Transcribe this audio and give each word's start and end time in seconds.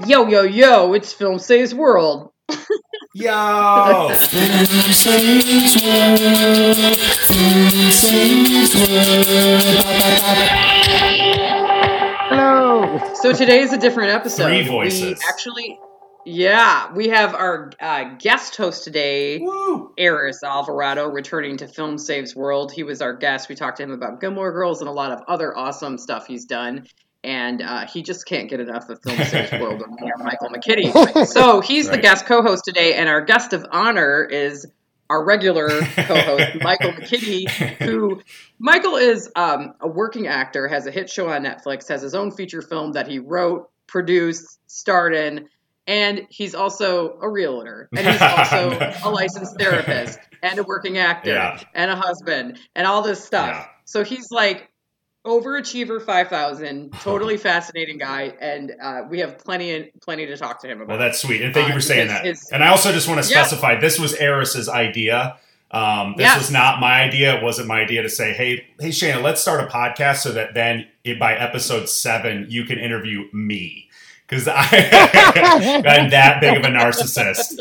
Yo, 0.00 0.26
yo, 0.26 0.42
yo, 0.42 0.92
it's 0.92 1.14
FilmSaves 1.14 1.72
World. 1.72 2.32
Yo 3.14 4.10
Film 4.12 4.92
Saves 4.92 5.82
World. 5.84 6.96
Yo! 11.24 11.74
Hello. 12.28 12.98
So 13.14 13.32
today 13.32 13.60
is 13.60 13.72
a 13.72 13.78
different 13.78 14.10
episode. 14.10 14.46
Three 14.48 14.62
We 14.62 14.68
voices. 14.68 15.20
actually, 15.28 15.78
yeah, 16.26 16.92
we 16.92 17.08
have 17.08 17.34
our 17.34 17.70
uh, 17.80 18.04
guest 18.18 18.56
host 18.56 18.84
today, 18.84 19.38
Woo! 19.38 19.92
Eris 19.96 20.42
Alvarado, 20.42 21.08
returning 21.08 21.56
to 21.58 21.68
Film 21.68 21.96
Saves 21.98 22.34
World. 22.36 22.72
He 22.72 22.82
was 22.82 23.00
our 23.00 23.14
guest. 23.14 23.48
We 23.48 23.54
talked 23.54 23.76
to 23.78 23.82
him 23.84 23.92
about 23.92 24.20
Gilmore 24.20 24.52
Girls 24.52 24.80
and 24.80 24.88
a 24.88 24.92
lot 24.92 25.12
of 25.12 25.20
other 25.28 25.56
awesome 25.56 25.98
stuff 25.98 26.26
he's 26.26 26.44
done. 26.44 26.86
And 27.24 27.62
uh, 27.62 27.86
he 27.86 28.02
just 28.02 28.26
can't 28.26 28.50
get 28.50 28.60
enough 28.60 28.88
of 28.90 29.00
Film 29.02 29.16
Saves 29.16 29.50
World 29.60 29.80
with 29.80 30.00
Michael 30.18 30.50
McKitty. 30.50 31.26
So 31.26 31.60
he's 31.60 31.88
the 31.88 31.98
guest 31.98 32.26
co-host 32.26 32.64
today, 32.64 32.94
and 32.94 33.08
our 33.08 33.22
guest 33.22 33.52
of 33.54 33.64
honor 33.72 34.22
is 34.24 34.66
our 35.10 35.24
regular 35.24 35.68
co-host, 35.80 36.48
Michael 36.62 36.92
McKitty, 36.92 37.48
who 37.82 38.20
Michael 38.58 38.96
is 38.96 39.30
um, 39.36 39.74
a 39.80 39.88
working 39.88 40.26
actor, 40.26 40.68
has 40.68 40.86
a 40.86 40.90
hit 40.90 41.08
show 41.10 41.28
on 41.30 41.44
Netflix, 41.44 41.88
has 41.88 42.02
his 42.02 42.14
own 42.14 42.30
feature 42.30 42.62
film 42.62 42.92
that 42.92 43.06
he 43.08 43.18
wrote, 43.18 43.70
produced, 43.86 44.58
starred 44.66 45.14
in, 45.14 45.48
and 45.86 46.26
he's 46.30 46.54
also 46.54 47.18
a 47.20 47.28
realtor, 47.28 47.88
and 47.94 48.06
he's 48.06 48.20
also 48.22 48.70
a 49.04 49.10
licensed 49.10 49.58
therapist, 49.58 50.18
and 50.42 50.58
a 50.58 50.62
working 50.62 50.98
actor, 50.98 51.30
Yeah. 51.30 51.60
and 51.74 51.90
a 51.90 51.96
husband, 51.96 52.58
and 52.74 52.86
all 52.86 53.02
this 53.02 53.22
stuff. 53.24 53.48
Yeah. 53.48 53.66
So 53.84 54.04
he's 54.04 54.30
like 54.30 54.70
overachiever 55.24 56.00
5000 56.04 56.92
totally 57.00 57.36
fascinating 57.48 57.98
guy 57.98 58.32
and 58.40 58.72
uh, 58.82 59.02
we 59.08 59.18
have 59.20 59.38
plenty 59.38 59.74
and 59.74 59.88
plenty 60.02 60.26
to 60.26 60.36
talk 60.36 60.60
to 60.60 60.66
him 60.68 60.78
about 60.82 60.88
Well, 60.88 60.98
that's 60.98 61.20
sweet. 61.20 61.40
And 61.42 61.54
thank 61.54 61.68
you 61.68 61.72
Uh, 61.72 61.76
for 61.76 61.80
saying 61.80 62.08
his- 62.22 62.42
that. 62.48 62.54
and 62.56 62.64
I 62.64 62.68
also 62.68 62.92
just 62.92 63.08
want 63.08 63.22
to 63.24 63.28
Yeah. 63.30 63.42
specify 63.42 63.80
this 63.80 63.98
was 63.98 64.14
Eris's 64.16 64.68
idea. 64.68 65.36
Um, 65.70 66.14
this 66.16 66.24
Yes. 66.26 66.38
was 66.38 66.50
not 66.52 66.78
my 66.78 67.02
idea. 67.02 67.34
It 67.36 67.42
wasn't 67.42 67.66
my 67.68 67.80
idea 67.80 68.02
to 68.02 68.08
say, 68.08 68.32
hey, 68.32 68.64
hey, 68.78 68.90
Shana, 68.90 69.20
let's 69.22 69.40
start 69.40 69.60
a 69.60 69.66
podcast 69.66 70.18
so 70.18 70.30
that 70.32 70.54
then 70.54 70.86
it, 71.02 71.18
by 71.18 71.34
episode 71.34 71.88
seven, 71.88 72.46
you 72.48 72.64
can 72.64 72.78
interview 72.78 73.24
me. 73.32 73.88
Because 74.28 74.46
I'm 74.48 76.10
that 76.10 76.38
big 76.40 76.56
of 76.56 76.64
a 76.64 76.68
narcissist. 76.68 77.54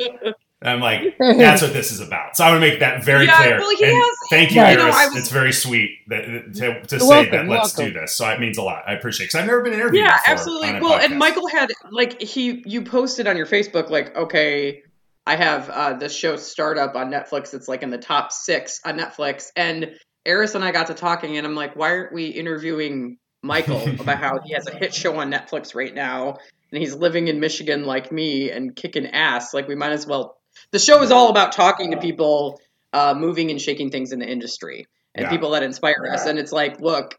I'm 0.66 0.80
like, 0.80 1.17
that's 1.19 1.61
what 1.61 1.73
this 1.73 1.92
is 1.92 2.00
about. 2.00 2.36
So 2.38 2.44
I 2.44 2.52
want 2.52 2.64
to 2.64 2.69
make 2.69 2.80
that 2.80 3.03
very 3.03 3.25
Yeah, 3.25 3.38
clear. 3.38 3.58
well, 3.59 3.69
he 3.78 3.83
and 3.86 3.94
has- 3.94 4.17
thank 4.30 4.52
you, 4.52 4.56
Yeah. 4.58 4.72
You 4.72 4.78
know, 4.78 4.88
was- 4.88 5.16
it's 5.16 5.30
very 5.30 5.52
sweet 5.52 5.92
that, 6.08 6.25
to, 6.56 6.81
to 6.81 7.00
say 7.00 7.08
welcome, 7.08 7.31
that 7.31 7.47
let's 7.47 7.78
welcome. 7.78 7.94
do 7.94 8.00
this. 8.00 8.16
So 8.16 8.28
it 8.30 8.39
means 8.39 8.58
a 8.58 8.64
lot. 8.64 8.84
I 8.88 8.94
appreciate 8.94 9.25
it. 9.25 9.28
Because 9.30 9.41
I've 9.41 9.47
never 9.47 9.61
been 9.61 9.73
interviewed 9.73 10.03
yeah 10.03 10.17
absolutely 10.28 10.69
on 10.69 10.75
a 10.78 10.81
well 10.81 11.00
podcast. 11.00 11.06
and 11.06 11.19
michael 11.19 11.47
had 11.47 11.69
like 11.91 12.22
he 12.22 12.64
you 12.66 12.81
posted 12.84 13.28
on 13.28 13.38
your 13.38 13.45
facebook 13.45 13.89
like 13.89 14.16
okay 14.16 14.81
i 15.25 15.36
have 15.36 15.69
uh 15.69 15.94
this 15.94 16.16
show 16.16 16.36
startup 16.36 16.95
on 16.95 17.09
netflix 17.11 17.53
it's 17.53 17.67
like 17.67 17.84
in 17.84 17.89
the 17.89 17.97
top 17.97 18.31
six 18.31 18.80
on 18.86 18.97
netflix 18.97 19.47
and 19.56 19.91
eris 20.25 20.56
and 20.56 20.64
i 20.64 20.72
got 20.72 20.88
to 20.88 20.94
talking 20.94 21.38
and 21.38 21.45
i'm 21.45 21.56
like 21.56 21.75
why 21.75 21.89
aren't 21.89 22.14
we 22.14 22.28
interviewing 22.28 23.17
michael 23.44 23.81
about 24.00 24.17
how 24.19 24.39
he 24.44 24.53
has 24.53 24.67
a 24.67 24.75
hit 24.75 24.94
show 24.94 25.17
on 25.17 25.31
netflix 25.31 25.75
right 25.75 25.94
now 25.94 26.38
and 26.72 26.81
he's 26.81 26.95
living 26.95 27.28
in 27.28 27.39
michigan 27.39 27.84
like 27.86 28.11
me 28.11 28.50
and 28.52 28.75
kicking 28.75 29.08
ass 29.08 29.53
like 29.53 29.67
we 29.67 29.75
might 29.75 29.91
as 29.91 30.06
well 30.08 30.38
the 30.72 30.80
show 30.80 31.02
is 31.02 31.12
all 31.12 31.30
about 31.30 31.52
talking 31.52 31.92
to 31.92 31.98
people 31.98 32.59
uh, 32.92 33.14
moving 33.16 33.52
and 33.52 33.59
shaking 33.59 33.90
things 33.90 34.12
in 34.12 34.20
the 34.20 34.30
industry 34.30 34.86
and 35.16 35.23
Yeah. 35.23 35.30
people 35.30 35.52
that 35.52 35.64
inspire 35.64 36.09
us 36.12 36.26
and 36.26 36.40
it's 36.40 36.52
like 36.52 36.80
look 36.80 37.18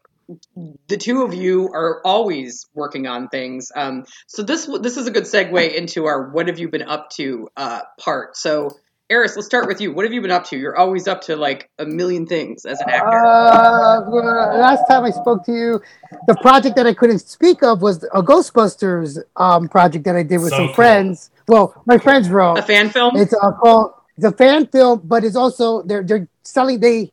the 0.87 0.97
two 0.97 1.23
of 1.23 1.33
you 1.33 1.69
are 1.73 2.01
always 2.03 2.65
working 2.73 3.07
on 3.07 3.27
things. 3.27 3.71
Um, 3.75 4.05
so 4.27 4.43
this 4.43 4.67
this 4.81 4.97
is 4.97 5.07
a 5.07 5.11
good 5.11 5.25
segue 5.25 5.73
into 5.73 6.05
our 6.05 6.29
"What 6.31 6.47
have 6.47 6.57
you 6.59 6.69
been 6.69 6.81
up 6.81 7.09
to?" 7.17 7.47
uh, 7.55 7.81
part. 7.99 8.35
So, 8.35 8.71
Eris, 9.09 9.35
let's 9.35 9.45
start 9.45 9.67
with 9.67 9.81
you. 9.81 9.93
What 9.93 10.05
have 10.05 10.13
you 10.13 10.21
been 10.21 10.31
up 10.31 10.45
to? 10.45 10.57
You're 10.57 10.75
always 10.75 11.07
up 11.07 11.21
to 11.23 11.35
like 11.35 11.69
a 11.77 11.85
million 11.85 12.25
things 12.25 12.65
as 12.65 12.81
an 12.81 12.89
actor. 12.89 13.23
Uh, 13.23 14.57
last 14.57 14.85
time 14.89 15.03
I 15.03 15.11
spoke 15.11 15.45
to 15.45 15.51
you, 15.53 15.81
the 16.27 16.35
project 16.35 16.75
that 16.77 16.87
I 16.87 16.93
couldn't 16.93 17.19
speak 17.19 17.61
of 17.61 17.81
was 17.83 18.03
a 18.05 18.23
Ghostbusters 18.23 19.19
um, 19.35 19.69
project 19.69 20.05
that 20.05 20.15
I 20.15 20.23
did 20.23 20.39
with 20.39 20.49
So 20.49 20.57
some 20.57 20.65
cool. 20.67 20.75
friends. 20.75 21.29
Well, 21.47 21.81
my 21.85 21.97
friends 21.97 22.29
wrote. 22.29 22.57
a 22.57 22.61
fan 22.63 22.89
film. 22.89 23.15
It's 23.17 23.33
uh, 23.33 23.51
called 23.53 23.93
it's 24.17 24.25
a 24.25 24.31
fan 24.31 24.67
film, 24.67 25.01
but 25.03 25.23
it's 25.23 25.35
also 25.35 25.81
they're 25.83 26.03
they're 26.03 26.27
selling 26.43 26.79
they 26.79 27.11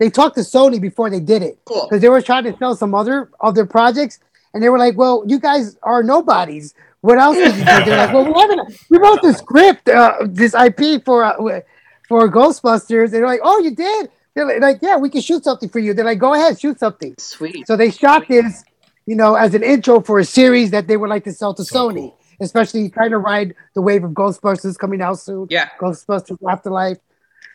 they 0.00 0.10
talked 0.10 0.34
to 0.36 0.42
Sony 0.42 0.80
before 0.80 1.08
they 1.08 1.20
did 1.20 1.42
it 1.42 1.58
Cool. 1.64 1.86
because 1.88 2.00
they 2.02 2.08
were 2.08 2.20
trying 2.20 2.44
to 2.44 2.56
sell 2.58 2.74
some 2.74 2.94
other 2.94 3.30
of 3.40 3.54
their 3.54 3.66
projects, 3.66 4.18
and 4.52 4.62
they 4.62 4.68
were 4.68 4.78
like, 4.78 4.96
"Well, 4.98 5.22
you 5.26 5.38
guys 5.38 5.76
are 5.82 6.02
nobodies. 6.02 6.74
What 7.00 7.18
else 7.18 7.36
did 7.36 7.54
you 7.54 7.60
do?" 7.64 7.64
They're 7.64 7.96
like, 8.06 8.12
"Well, 8.12 8.24
we 8.32 8.40
haven't. 8.40 8.76
We 8.90 8.98
wrote 8.98 9.22
the 9.22 9.32
script, 9.32 9.88
uh, 9.88 10.16
this 10.26 10.54
IP 10.54 11.04
for 11.04 11.22
uh, 11.24 11.60
for 12.08 12.28
Ghostbusters." 12.28 13.04
And 13.04 13.12
they're 13.14 13.26
like, 13.26 13.40
"Oh, 13.42 13.58
you 13.60 13.74
did." 13.74 14.10
They're 14.34 14.58
like- 14.60 14.80
"Yeah, 14.82 14.96
we 14.96 15.08
can 15.10 15.20
shoot 15.20 15.44
something 15.44 15.68
for 15.68 15.78
you." 15.78 15.94
They're 15.94 16.04
like, 16.04 16.18
"Go 16.18 16.34
ahead, 16.34 16.58
shoot 16.60 16.80
something." 16.80 17.14
Sweet. 17.18 17.66
So 17.68 17.76
they 17.76 17.90
shot 17.92 18.26
this, 18.28 18.64
you 19.06 19.14
know, 19.14 19.36
as 19.36 19.54
an 19.54 19.62
intro 19.62 20.00
for 20.00 20.18
a 20.18 20.24
series 20.24 20.72
that 20.72 20.88
they 20.88 20.96
would 20.96 21.08
like 21.08 21.22
to 21.24 21.32
sell 21.32 21.54
to 21.54 21.64
So 21.64 21.88
Sony, 21.90 21.94
cool. 21.96 22.18
Especially 22.44 22.88
trying 22.90 23.10
to 23.10 23.18
ride 23.18 23.54
the 23.74 23.82
wave 23.82 24.04
of 24.04 24.12
Ghostbusters 24.12 24.78
coming 24.78 25.00
out 25.02 25.18
soon. 25.18 25.46
Yeah. 25.50 25.68
Ghostbusters 25.80 26.38
Afterlife. 26.48 26.98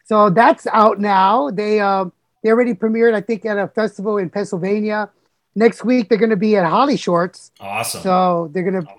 So 0.06 0.30
that's 0.30 0.66
out 0.68 1.00
now. 1.00 1.50
They 1.52 1.80
um 1.80 2.12
they 2.44 2.50
already 2.50 2.74
premiered, 2.74 3.14
I 3.14 3.22
think, 3.22 3.46
at 3.46 3.58
a 3.58 3.68
festival 3.68 4.18
in 4.18 4.30
Pennsylvania. 4.30 5.10
Next 5.56 5.84
week 5.84 6.10
they're 6.10 6.18
going 6.18 6.30
to 6.30 6.38
be 6.38 6.56
at 6.56 6.66
Holly 6.66 6.96
Shorts, 6.98 7.52
Awesome. 7.60 8.02
so 8.02 8.50
they're 8.54 8.64
going 8.70 8.86
to 8.86 8.92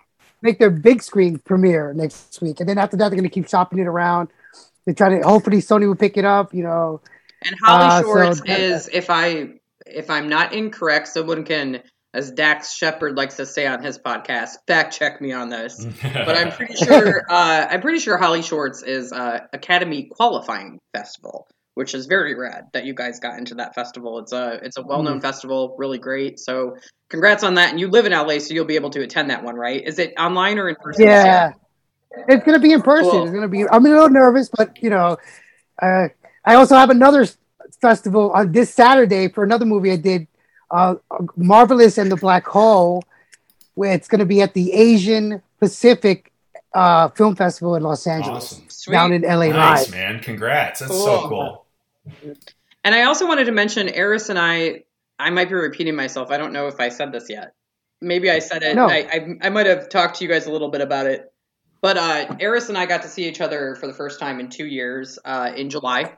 make 0.42 0.58
their 0.58 0.70
big 0.70 1.02
screen 1.02 1.38
premiere 1.38 1.92
next 1.94 2.40
week, 2.42 2.60
and 2.60 2.68
then 2.68 2.76
after 2.78 2.96
that 2.96 3.08
they're 3.08 3.18
going 3.18 3.28
to 3.28 3.34
keep 3.34 3.48
shopping 3.48 3.78
it 3.78 3.86
around. 3.86 4.28
They 4.84 4.92
try 4.92 5.08
to 5.10 5.20
hopefully 5.22 5.58
Sony 5.58 5.86
will 5.86 5.94
pick 5.96 6.16
it 6.16 6.24
up. 6.24 6.52
You 6.54 6.64
know, 6.64 7.00
And 7.42 7.54
Holly 7.62 7.84
Uh, 7.84 8.02
so 8.02 8.06
Shorts 8.06 8.40
that- 8.42 8.60
is, 8.60 8.88
if 8.92 9.08
I 9.10 9.54
if 9.86 10.10
I'm 10.10 10.28
not 10.28 10.52
incorrect, 10.52 11.08
someone 11.08 11.44
can, 11.44 11.82
as 12.12 12.30
Dax 12.32 12.74
Shepard 12.74 13.16
likes 13.16 13.36
to 13.36 13.46
say 13.46 13.66
on 13.66 13.82
his 13.82 13.98
podcast, 13.98 14.50
fact 14.66 14.94
check 14.96 15.20
me 15.20 15.32
on 15.32 15.48
this. 15.48 15.84
but 16.02 16.36
I'm 16.36 16.50
pretty 16.52 16.74
sure 16.74 17.22
uh, 17.30 17.66
I'm 17.70 17.80
pretty 17.80 17.98
sure 18.00 18.16
Holly 18.16 18.42
Shorts 18.42 18.82
is 18.82 19.12
uh, 19.12 19.40
Academy 19.52 20.04
qualifying 20.10 20.78
festival, 20.92 21.46
which 21.74 21.94
is 21.94 22.06
very 22.06 22.34
rad 22.34 22.64
that 22.72 22.84
you 22.84 22.94
guys 22.94 23.20
got 23.20 23.38
into 23.38 23.54
that 23.56 23.74
festival. 23.74 24.18
It's 24.18 24.32
a 24.32 24.58
it's 24.62 24.76
a 24.76 24.82
well 24.82 25.02
known 25.02 25.18
Mm. 25.18 25.22
festival, 25.22 25.76
really 25.78 25.98
great. 25.98 26.38
So 26.40 26.76
congrats 27.10 27.44
on 27.44 27.54
that. 27.54 27.70
And 27.70 27.78
you 27.80 27.88
live 27.88 28.06
in 28.06 28.12
LA, 28.12 28.38
so 28.38 28.54
you'll 28.54 28.64
be 28.64 28.76
able 28.76 28.90
to 28.90 29.02
attend 29.02 29.30
that 29.30 29.42
one, 29.44 29.54
right? 29.54 29.82
Is 29.86 29.98
it 29.98 30.14
online 30.18 30.58
or 30.58 30.68
in 30.68 30.76
person? 30.76 31.06
this 31.06 31.24
yeah, 31.24 31.52
it's 32.28 32.44
going 32.44 32.58
to 32.58 32.62
be 32.62 32.72
in 32.72 32.82
person. 32.82 33.10
Cool. 33.10 33.22
It's 33.22 33.30
going 33.30 33.42
to 33.42 33.48
be. 33.48 33.68
I'm 33.68 33.86
a 33.86 33.88
little 33.88 34.10
nervous, 34.10 34.48
but 34.48 34.82
you 34.82 34.90
know, 34.90 35.16
uh, 35.80 36.08
I 36.44 36.54
also 36.54 36.74
have 36.74 36.90
another 36.90 37.26
festival 37.80 38.30
on 38.32 38.50
this 38.52 38.72
Saturday 38.74 39.28
for 39.28 39.44
another 39.44 39.64
movie 39.64 39.92
I 39.92 39.96
did, 39.96 40.26
uh, 40.70 40.94
Marvelous 41.36 41.98
and 41.98 42.10
the 42.10 42.16
Black 42.16 42.46
Hole, 42.46 43.02
where 43.74 43.92
it's 43.92 44.08
going 44.08 44.18
to 44.20 44.26
be 44.26 44.40
at 44.42 44.54
the 44.54 44.72
Asian 44.72 45.42
Pacific 45.58 46.32
uh, 46.74 47.08
Film 47.08 47.34
Festival 47.36 47.74
in 47.76 47.82
Los 47.82 48.06
Angeles, 48.06 48.60
awesome. 48.64 48.92
Down 48.92 49.12
in 49.12 49.22
LA 49.22 49.46
Nice, 49.48 49.86
Live. 49.86 49.90
man. 49.90 50.20
Congrats. 50.20 50.80
That's 50.80 50.92
so 50.92 51.28
Cool. 51.28 51.66
cool. 52.24 52.36
And 52.84 52.94
I 52.94 53.02
also 53.02 53.26
wanted 53.26 53.44
to 53.46 53.52
mention 53.52 53.88
Eris 53.88 54.28
and 54.28 54.38
I. 54.38 54.84
I 55.18 55.28
might 55.30 55.48
be 55.50 55.54
repeating 55.54 55.94
myself. 55.96 56.30
I 56.30 56.38
don't 56.38 56.52
know 56.54 56.66
if 56.68 56.80
I 56.80 56.88
said 56.88 57.12
this 57.12 57.28
yet. 57.28 57.52
Maybe 58.00 58.30
I 58.30 58.38
said 58.38 58.62
it. 58.62 58.74
No. 58.74 58.86
I, 58.88 59.06
I 59.12 59.26
I 59.42 59.50
might 59.50 59.66
have 59.66 59.90
talked 59.90 60.16
to 60.18 60.24
you 60.24 60.30
guys 60.30 60.46
a 60.46 60.50
little 60.52 60.70
bit 60.70 60.80
about 60.80 61.06
it. 61.06 61.30
But 61.82 61.96
uh, 61.98 62.36
Eris 62.40 62.68
and 62.70 62.78
I 62.78 62.86
got 62.86 63.02
to 63.02 63.08
see 63.08 63.26
each 63.28 63.40
other 63.40 63.74
for 63.74 63.86
the 63.86 63.92
first 63.92 64.18
time 64.20 64.40
in 64.40 64.48
two 64.48 64.66
years 64.66 65.18
uh, 65.24 65.52
in 65.54 65.68
July 65.70 66.12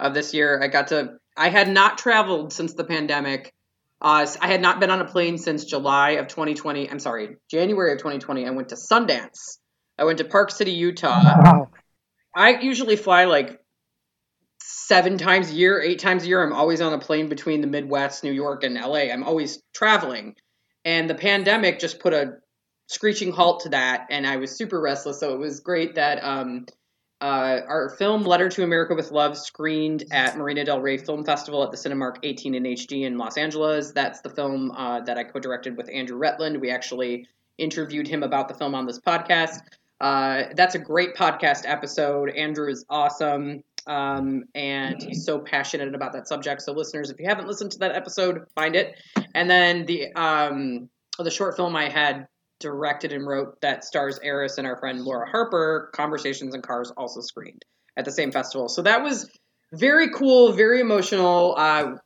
of 0.00 0.14
this 0.14 0.34
year. 0.34 0.60
I 0.62 0.66
got 0.68 0.88
to. 0.88 1.18
I 1.36 1.50
had 1.50 1.68
not 1.68 1.98
traveled 1.98 2.52
since 2.52 2.74
the 2.74 2.84
pandemic. 2.84 3.54
Uh, 4.00 4.26
I 4.40 4.46
had 4.46 4.62
not 4.62 4.80
been 4.80 4.90
on 4.90 5.00
a 5.00 5.04
plane 5.04 5.38
since 5.38 5.64
July 5.64 6.10
of 6.12 6.28
2020. 6.28 6.90
I'm 6.90 7.00
sorry, 7.00 7.36
January 7.50 7.92
of 7.92 7.98
2020. 7.98 8.46
I 8.46 8.50
went 8.50 8.68
to 8.68 8.76
Sundance. 8.76 9.58
I 9.98 10.04
went 10.04 10.18
to 10.18 10.24
Park 10.24 10.50
City, 10.50 10.72
Utah. 10.72 11.20
Wow. 11.24 11.70
I 12.34 12.60
usually 12.60 12.96
fly 12.96 13.24
like 13.24 13.60
seven 14.60 15.18
times 15.18 15.50
a 15.50 15.54
year, 15.54 15.80
eight 15.80 15.98
times 15.98 16.22
a 16.22 16.28
year. 16.28 16.42
I'm 16.42 16.52
always 16.52 16.80
on 16.80 16.92
a 16.92 16.98
plane 16.98 17.28
between 17.28 17.60
the 17.60 17.66
Midwest, 17.66 18.22
New 18.22 18.32
York, 18.32 18.62
and 18.62 18.74
LA. 18.74 19.10
I'm 19.10 19.24
always 19.24 19.60
traveling. 19.74 20.36
And 20.84 21.10
the 21.10 21.16
pandemic 21.16 21.80
just 21.80 21.98
put 21.98 22.14
a 22.14 22.34
screeching 22.86 23.32
halt 23.32 23.62
to 23.64 23.70
that, 23.70 24.06
and 24.10 24.26
I 24.26 24.36
was 24.36 24.56
super 24.56 24.80
restless. 24.80 25.18
So 25.18 25.34
it 25.34 25.38
was 25.38 25.60
great 25.60 25.96
that 25.96 26.22
um, 26.22 26.66
uh, 27.20 27.60
our 27.66 27.90
film 27.90 28.22
Letter 28.22 28.48
to 28.48 28.62
America 28.62 28.94
with 28.94 29.10
Love 29.10 29.36
screened 29.36 30.04
at 30.12 30.36
Marina 30.36 30.64
Del 30.64 30.80
Rey 30.80 30.98
Film 30.98 31.24
Festival 31.24 31.64
at 31.64 31.70
the 31.70 31.76
Cinemark 31.76 32.18
18 32.22 32.54
in 32.54 32.62
XD 32.62 33.06
in 33.06 33.18
Los 33.18 33.36
Angeles. 33.36 33.90
That's 33.90 34.20
the 34.20 34.30
film 34.30 34.70
uh, 34.72 35.00
that 35.00 35.18
I 35.18 35.24
co-directed 35.24 35.76
with 35.76 35.90
Andrew 35.92 36.16
Retland. 36.16 36.60
We 36.60 36.70
actually 36.70 37.26
interviewed 37.58 38.06
him 38.06 38.22
about 38.22 38.46
the 38.46 38.54
film 38.54 38.74
on 38.74 38.86
this 38.86 39.00
podcast. 39.00 39.62
Uh, 40.00 40.44
that's 40.54 40.76
a 40.76 40.78
great 40.78 41.16
podcast 41.16 41.62
episode. 41.64 42.30
Andrew 42.30 42.70
is 42.70 42.84
awesome. 42.88 43.64
Um, 43.88 44.44
and 44.54 45.02
he's 45.02 45.24
so 45.24 45.40
passionate 45.40 45.94
about 45.94 46.12
that 46.12 46.28
subject. 46.28 46.62
So, 46.62 46.72
listeners, 46.72 47.10
if 47.10 47.18
you 47.18 47.26
haven't 47.26 47.48
listened 47.48 47.72
to 47.72 47.78
that 47.80 47.96
episode, 47.96 48.46
find 48.54 48.76
it. 48.76 48.94
And 49.34 49.50
then 49.50 49.86
the 49.86 50.12
um, 50.12 50.88
the 51.18 51.30
short 51.30 51.56
film 51.56 51.74
I 51.74 51.88
had 51.88 52.28
directed 52.60 53.12
and 53.12 53.26
wrote 53.26 53.60
that 53.60 53.84
stars 53.84 54.18
Eris 54.22 54.58
and 54.58 54.66
our 54.66 54.78
friend 54.78 55.00
Laura 55.00 55.28
Harper. 55.28 55.90
Conversations 55.92 56.54
and 56.54 56.62
Cars 56.62 56.92
also 56.96 57.20
screened 57.20 57.64
at 57.96 58.04
the 58.04 58.12
same 58.12 58.32
festival, 58.32 58.68
so 58.68 58.82
that 58.82 59.02
was 59.02 59.28
very 59.72 60.10
cool, 60.10 60.52
very 60.52 60.80
emotional. 60.80 61.54
Uh, 61.56 61.96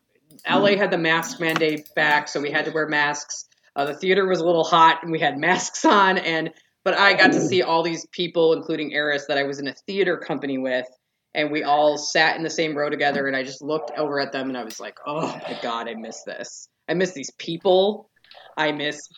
LA 0.48 0.76
had 0.76 0.90
the 0.90 0.98
mask 0.98 1.40
mandate 1.40 1.86
back, 1.94 2.28
so 2.28 2.40
we 2.40 2.50
had 2.50 2.64
to 2.64 2.70
wear 2.70 2.88
masks. 2.88 3.46
Uh, 3.76 3.86
the 3.86 3.94
theater 3.94 4.26
was 4.26 4.40
a 4.40 4.44
little 4.44 4.64
hot, 4.64 5.02
and 5.02 5.12
we 5.12 5.18
had 5.18 5.38
masks 5.38 5.84
on. 5.84 6.18
And 6.18 6.50
but 6.84 6.98
I 6.98 7.14
got 7.14 7.32
to 7.32 7.40
see 7.40 7.62
all 7.62 7.82
these 7.82 8.06
people, 8.06 8.52
including 8.54 8.92
Eris, 8.92 9.26
that 9.28 9.38
I 9.38 9.44
was 9.44 9.60
in 9.60 9.68
a 9.68 9.74
theater 9.86 10.16
company 10.16 10.58
with, 10.58 10.86
and 11.34 11.50
we 11.50 11.62
all 11.62 11.96
sat 11.96 12.36
in 12.36 12.42
the 12.42 12.50
same 12.50 12.76
row 12.76 12.90
together. 12.90 13.26
And 13.26 13.36
I 13.36 13.44
just 13.44 13.62
looked 13.62 13.92
over 13.96 14.20
at 14.20 14.32
them, 14.32 14.48
and 14.48 14.58
I 14.58 14.64
was 14.64 14.80
like, 14.80 14.98
"Oh 15.06 15.26
my 15.26 15.58
god, 15.62 15.88
I 15.88 15.94
miss 15.94 16.22
this. 16.24 16.68
I 16.88 16.94
miss 16.94 17.12
these 17.12 17.30
people. 17.38 18.10
I 18.56 18.72
miss 18.72 19.08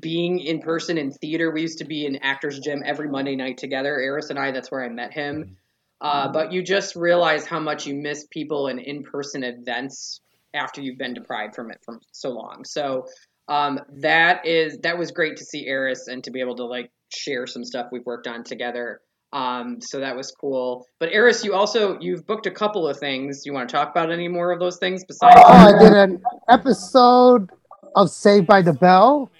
being 0.00 0.40
in 0.40 0.60
person 0.60 0.98
in 0.98 1.12
theater. 1.12 1.50
We 1.50 1.62
used 1.62 1.78
to 1.78 1.84
be 1.84 2.06
in 2.06 2.16
Actors 2.16 2.58
Gym 2.60 2.82
every 2.84 3.08
Monday 3.08 3.36
night 3.36 3.58
together. 3.58 3.98
Eris 4.00 4.30
and 4.30 4.38
I. 4.38 4.52
That's 4.52 4.70
where 4.70 4.84
I 4.84 4.88
met 4.88 5.12
him." 5.12 5.56
Uh, 6.00 6.30
but 6.30 6.52
you 6.52 6.62
just 6.62 6.94
realize 6.94 7.46
how 7.46 7.58
much 7.58 7.86
you 7.86 7.94
miss 7.94 8.26
people 8.30 8.66
and 8.66 8.78
in-person 8.78 9.42
events 9.42 10.20
after 10.52 10.80
you've 10.80 10.98
been 10.98 11.14
deprived 11.14 11.54
from 11.54 11.70
it 11.70 11.78
for 11.84 11.98
so 12.12 12.30
long. 12.30 12.64
So 12.66 13.06
um, 13.48 13.80
that 14.02 14.46
is 14.46 14.78
that 14.82 14.98
was 14.98 15.10
great 15.10 15.36
to 15.36 15.44
see 15.44 15.66
Eris 15.66 16.08
and 16.08 16.22
to 16.24 16.30
be 16.30 16.40
able 16.40 16.56
to 16.56 16.64
like 16.64 16.90
share 17.08 17.46
some 17.46 17.64
stuff 17.64 17.86
we've 17.92 18.04
worked 18.04 18.26
on 18.26 18.44
together. 18.44 19.00
Um, 19.32 19.78
so 19.80 20.00
that 20.00 20.16
was 20.16 20.32
cool. 20.32 20.86
But 20.98 21.10
Eris, 21.12 21.44
you 21.44 21.54
also 21.54 21.98
you've 22.00 22.26
booked 22.26 22.46
a 22.46 22.50
couple 22.50 22.88
of 22.88 22.98
things. 22.98 23.42
You 23.44 23.52
want 23.52 23.68
to 23.68 23.76
talk 23.76 23.90
about 23.90 24.10
any 24.10 24.28
more 24.28 24.52
of 24.52 24.60
those 24.60 24.78
things 24.78 25.04
besides? 25.04 25.34
Oh, 25.36 25.42
I 25.44 25.78
did 25.78 25.92
an 25.92 26.22
episode 26.48 27.50
of 27.94 28.10
Saved 28.10 28.46
by 28.46 28.62
the 28.62 28.72
Bell. 28.72 29.30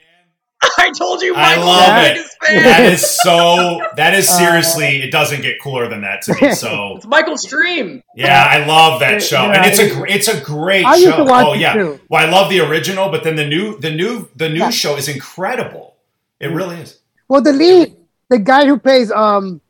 I 0.78 0.90
told 0.96 1.20
you, 1.22 1.34
I 1.36 1.56
love 1.56 1.66
was 1.88 2.06
it. 2.06 2.14
biggest 2.14 2.36
fan. 2.44 2.62
That 2.64 2.92
is 2.92 3.06
so. 3.22 3.80
That 3.96 4.14
is 4.14 4.28
Uh, 4.28 4.32
seriously. 4.38 5.02
It 5.02 5.10
doesn't 5.10 5.42
get 5.42 5.60
cooler 5.62 5.88
than 5.88 6.00
that 6.02 6.22
to 6.22 6.34
me. 6.40 6.52
So 6.54 6.96
It's 6.96 7.06
Michael's 7.06 7.44
dream. 7.44 8.02
yeah, 8.14 8.44
I 8.48 8.64
love 8.66 9.00
that 9.00 9.22
show, 9.22 9.38
and 9.38 9.54
Yeah, 9.54 9.66
it's 9.66 9.78
a 9.78 9.86
it- 9.86 9.92
gr- 9.94 10.06
it's 10.06 10.28
a 10.28 10.40
great 10.40 10.84
I 10.86 10.94
used 10.96 11.10
show. 11.10 11.16
to 11.18 11.24
watch 11.24 11.46
Oh 11.46 11.52
it 11.54 11.60
yeah, 11.60 11.74
too. 11.74 12.00
well 12.08 12.26
I 12.26 12.30
love 12.30 12.48
the 12.50 12.60
original, 12.60 13.10
but 13.10 13.22
then 13.24 13.36
the 13.36 13.46
new 13.46 13.78
the 13.78 13.90
new 13.90 14.28
the 14.36 14.48
new 14.48 14.60
Yeah. 14.60 14.70
show 14.70 14.96
is 14.96 15.08
incredible. 15.08 15.94
It 16.40 16.48
really 16.48 16.76
is. 16.80 16.98
Well, 17.28 17.42
the 17.42 17.52
lead, 17.52 17.96
the 18.28 18.38
guy 18.38 18.66
who 18.66 18.78
plays, 18.78 19.10
um, 19.10 19.60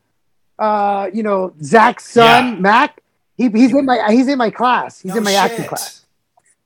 uh, 0.59 1.09
you 1.13 1.23
know, 1.23 1.53
Zach's 1.63 2.07
son, 2.09 2.55
Yeah. 2.55 2.61
Mac. 2.61 3.01
He, 3.37 3.49
he's 3.51 3.73
in 3.75 3.85
my 3.85 4.11
he's 4.11 4.29
in 4.29 4.39
my 4.39 4.51
class. 4.51 5.01
He's 5.01 5.13
No 5.13 5.19
in 5.19 5.25
my 5.25 5.33
acting 5.35 5.67
class. 5.67 6.05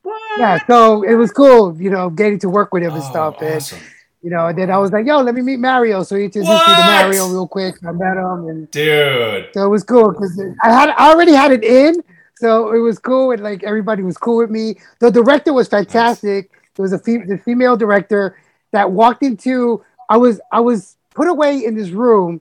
What? 0.02 0.38
Yeah, 0.38 0.58
so 0.66 1.02
it 1.02 1.14
was 1.14 1.30
cool, 1.32 1.76
you 1.80 1.90
know, 1.90 2.08
getting 2.10 2.38
to 2.40 2.48
work 2.48 2.72
with 2.72 2.82
him 2.82 2.92
and 2.92 3.02
Oh, 3.02 3.10
stuff. 3.10 3.36
And 3.42 3.56
awesome. 3.56 3.78
You 4.22 4.30
know, 4.30 4.46
and 4.48 4.58
then 4.58 4.70
I 4.70 4.78
was 4.78 4.92
like, 4.92 5.06
"Yo, 5.06 5.20
let 5.22 5.34
me 5.34 5.42
meet 5.42 5.58
Mario." 5.58 6.02
So 6.02 6.16
he 6.16 6.24
introduced 6.24 6.48
me 6.48 6.54
What? 6.54 6.76
to 6.76 6.82
Mario 6.86 7.28
real 7.28 7.48
quick. 7.48 7.74
I 7.86 7.92
met 7.92 8.16
him, 8.16 8.48
and 8.48 8.70
dude. 8.70 9.48
so 9.54 9.64
it 9.64 9.68
was 9.68 9.82
cool 9.84 10.12
because 10.12 10.40
I 10.62 10.70
had 10.72 10.90
I 10.90 11.10
already 11.10 11.32
had 11.32 11.52
it 11.52 11.64
in, 11.64 12.02
so 12.36 12.72
it 12.72 12.78
was 12.78 12.98
cool. 12.98 13.30
And 13.32 13.42
like 13.42 13.62
everybody 13.64 14.02
was 14.02 14.18
cool 14.18 14.36
with 14.38 14.50
me. 14.50 14.76
The 15.00 15.10
director 15.10 15.52
was 15.52 15.68
fantastic. 15.68 16.50
There 16.74 16.82
was 16.82 16.92
a 16.92 16.98
fe- 16.98 17.24
the 17.26 17.38
female 17.38 17.76
director 17.76 18.36
that 18.72 18.90
walked 18.92 19.22
into. 19.22 19.82
I 20.08 20.16
was 20.16 20.40
I 20.52 20.60
was 20.60 20.96
put 21.14 21.28
away 21.28 21.64
in 21.64 21.74
this 21.74 21.90
room, 21.90 22.40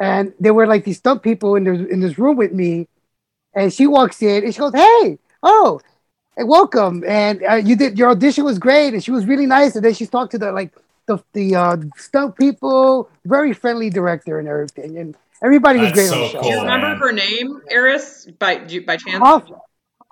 and 0.00 0.32
there 0.38 0.54
were 0.54 0.66
like 0.66 0.84
these 0.84 0.98
stunt 0.98 1.22
people 1.22 1.56
in 1.56 1.64
this 1.64 1.80
in 1.90 2.00
this 2.00 2.18
room 2.18 2.36
with 2.36 2.52
me, 2.52 2.86
and 3.54 3.72
she 3.72 3.86
walks 3.86 4.22
in 4.22 4.44
and 4.44 4.54
she 4.54 4.60
goes, 4.60 4.72
"Hey, 4.74 5.18
oh." 5.42 5.80
Hey, 6.38 6.44
welcome, 6.44 7.02
and 7.08 7.42
uh, 7.48 7.54
you 7.54 7.76
did 7.76 7.98
your 7.98 8.10
audition 8.10 8.44
was 8.44 8.58
great, 8.58 8.92
and 8.92 9.02
she 9.02 9.10
was 9.10 9.24
really 9.24 9.46
nice. 9.46 9.74
And 9.74 9.82
then 9.82 9.94
she 9.94 10.04
talked 10.06 10.32
to 10.32 10.38
the 10.38 10.52
like 10.52 10.70
the 11.06 11.18
the 11.32 11.54
uh, 11.54 11.76
stunt 11.96 12.36
people, 12.36 13.08
very 13.24 13.54
friendly 13.54 13.88
director 13.88 14.38
and 14.38 14.46
everything, 14.46 14.98
and 14.98 15.16
everybody 15.42 15.78
was 15.78 15.94
That's 15.94 16.10
great 16.10 16.12
on 16.12 16.20
the 16.20 16.26
so 16.26 16.32
show. 16.32 16.42
Do 16.42 16.48
you 16.48 16.60
remember 16.60 16.88
man. 16.88 16.98
her 16.98 17.12
name, 17.12 17.62
Eris, 17.70 18.28
by 18.38 18.58
by 18.86 18.98
chance? 18.98 19.22
Off, 19.22 19.50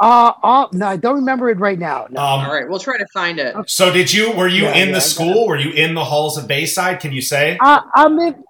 uh, 0.01 0.33
off, 0.43 0.73
no, 0.73 0.87
I 0.87 0.97
don't 0.97 1.17
remember 1.17 1.51
it 1.51 1.59
right 1.59 1.79
now. 1.79 2.07
No. 2.09 2.23
Um, 2.23 2.41
All 2.47 2.55
right, 2.55 2.67
we'll 2.67 2.79
try 2.79 2.97
to 2.97 3.07
find 3.13 3.39
it. 3.39 3.55
So 3.69 3.93
did 3.93 4.11
you? 4.11 4.33
Were 4.33 4.49
you 4.49 4.63
Yeah, 4.63 4.77
in 4.77 4.89
yeah, 4.89 4.95
the 4.95 5.01
school? 5.03 5.47
Were 5.47 5.59
you 5.59 5.73
in 5.73 5.95
the 5.95 6.05
halls 6.05 6.39
of 6.39 6.49
Bayside? 6.49 7.01
Can 7.01 7.13
you 7.13 7.21
say? 7.21 7.59
Uh, 7.61 7.83
I'm 7.95 8.19
in. 8.19 8.43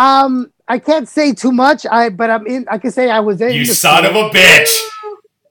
Um, 0.00 0.52
I 0.66 0.80
can't 0.80 1.08
say 1.08 1.32
too 1.32 1.52
much. 1.52 1.86
I 1.88 2.08
but 2.08 2.28
I'm 2.28 2.44
in. 2.48 2.66
I 2.68 2.78
can 2.78 2.90
say 2.90 3.08
I 3.08 3.20
was 3.20 3.40
in. 3.40 3.52
You 3.52 3.66
the 3.66 3.74
son 3.74 4.04
of 4.04 4.16
a 4.16 4.30
bitch! 4.30 4.88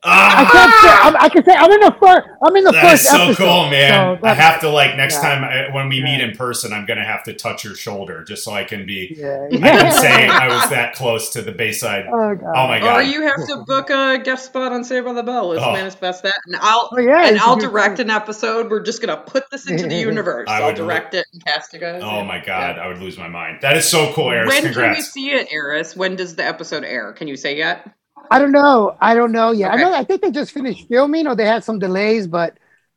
I 0.02 0.08
Ah, 0.12 0.50
can't 0.50 0.72
say. 0.80 1.08
I'm, 1.08 1.16
I 1.16 1.28
can 1.28 1.44
say 1.44 1.52
I'm 1.54 1.70
in 1.72 1.80
the 1.80 1.96
first. 2.00 2.26
I'm 2.42 2.56
in 2.56 2.64
the 2.64 2.72
that 2.72 2.84
is 2.94 3.02
first 3.02 3.04
so 3.14 3.22
episode. 3.22 3.36
cool, 3.44 3.68
man. 3.70 4.18
So 4.18 4.26
I 4.26 4.32
have 4.32 4.60
to 4.62 4.70
like 4.70 4.96
next 4.96 5.16
yeah. 5.16 5.20
time 5.20 5.44
I, 5.44 5.74
when 5.74 5.90
we 5.90 5.98
Yeah. 5.98 6.04
meet 6.04 6.20
in 6.22 6.36
person, 6.36 6.72
I'm 6.72 6.86
gonna 6.86 7.04
have 7.04 7.22
to 7.24 7.34
touch 7.34 7.64
your 7.64 7.74
shoulder 7.74 8.24
just 8.24 8.42
so 8.42 8.52
I 8.52 8.64
can 8.64 8.86
be. 8.86 9.14
Yeah. 9.18 9.48
I 9.52 9.58
can 9.58 9.92
say 9.92 10.26
I 10.26 10.48
was 10.48 10.70
that 10.70 10.94
close 10.94 11.28
to 11.34 11.42
the 11.42 11.52
Bayside. 11.52 12.06
Oh, 12.10 12.34
God. 12.34 12.52
Oh 12.56 12.66
my 12.66 12.80
Or 12.96 13.02
you 13.02 13.22
have 13.26 13.46
to 13.48 13.58
book 13.66 13.90
a 13.90 14.18
guest 14.24 14.46
spot 14.46 14.72
on 14.72 14.84
Saved 14.84 15.04
by 15.04 15.12
the 15.12 15.22
Bell. 15.22 15.48
Let's 15.48 15.62
Oh. 15.62 15.72
manifest 15.72 16.22
that, 16.22 16.36
and 16.46 16.56
I'll 16.60 16.88
Oh, 16.92 16.98
yeah, 16.98 17.26
and 17.28 17.38
I'll 17.38 17.56
direct 17.56 17.98
an 17.98 18.08
episode. 18.08 18.70
We're 18.70 18.80
just 18.82 19.02
gonna 19.02 19.18
put 19.18 19.50
this 19.50 19.68
into 19.68 19.86
the 19.86 19.96
universe. 20.10 20.48
I 20.48 20.60
I'll 20.60 20.66
would 20.68 20.76
direct 20.76 21.12
it 21.12 21.26
and 21.34 21.44
cast 21.44 21.74
you 21.74 21.78
guys. 21.78 22.00
Oh 22.02 22.24
my 22.24 22.38
god! 22.38 22.76
Yeah. 22.76 22.84
I 22.84 22.86
would 22.88 23.00
lose 23.00 23.18
my 23.18 23.28
mind. 23.28 23.58
That 23.60 23.76
is 23.76 23.86
so 23.86 24.12
cool, 24.14 24.30
Eris. 24.30 24.48
When 24.48 24.72
can 24.72 24.90
we 24.92 25.02
see 25.02 25.30
it, 25.30 25.48
Eris? 25.52 25.94
When 25.94 26.16
does 26.16 26.36
the 26.36 26.44
episode 26.46 26.84
air? 26.84 27.12
Can 27.12 27.28
you 27.28 27.36
say 27.36 27.58
yet? 27.58 27.86
I 28.30 28.38
don't 28.38 28.52
know. 28.52 28.96
I 29.00 29.14
don't 29.14 29.32
know 29.32 29.50
yet. 29.50 29.72
Okay. 29.74 29.82
I 29.82 29.84
know. 29.84 29.94
I 29.94 30.04
think 30.04 30.22
they 30.22 30.30
just 30.30 30.52
finished 30.52 30.86
filming, 30.88 31.26
or 31.26 31.34
they 31.34 31.44
had 31.46 31.64
some 31.64 31.78
delays, 31.78 32.26
but 32.26 32.56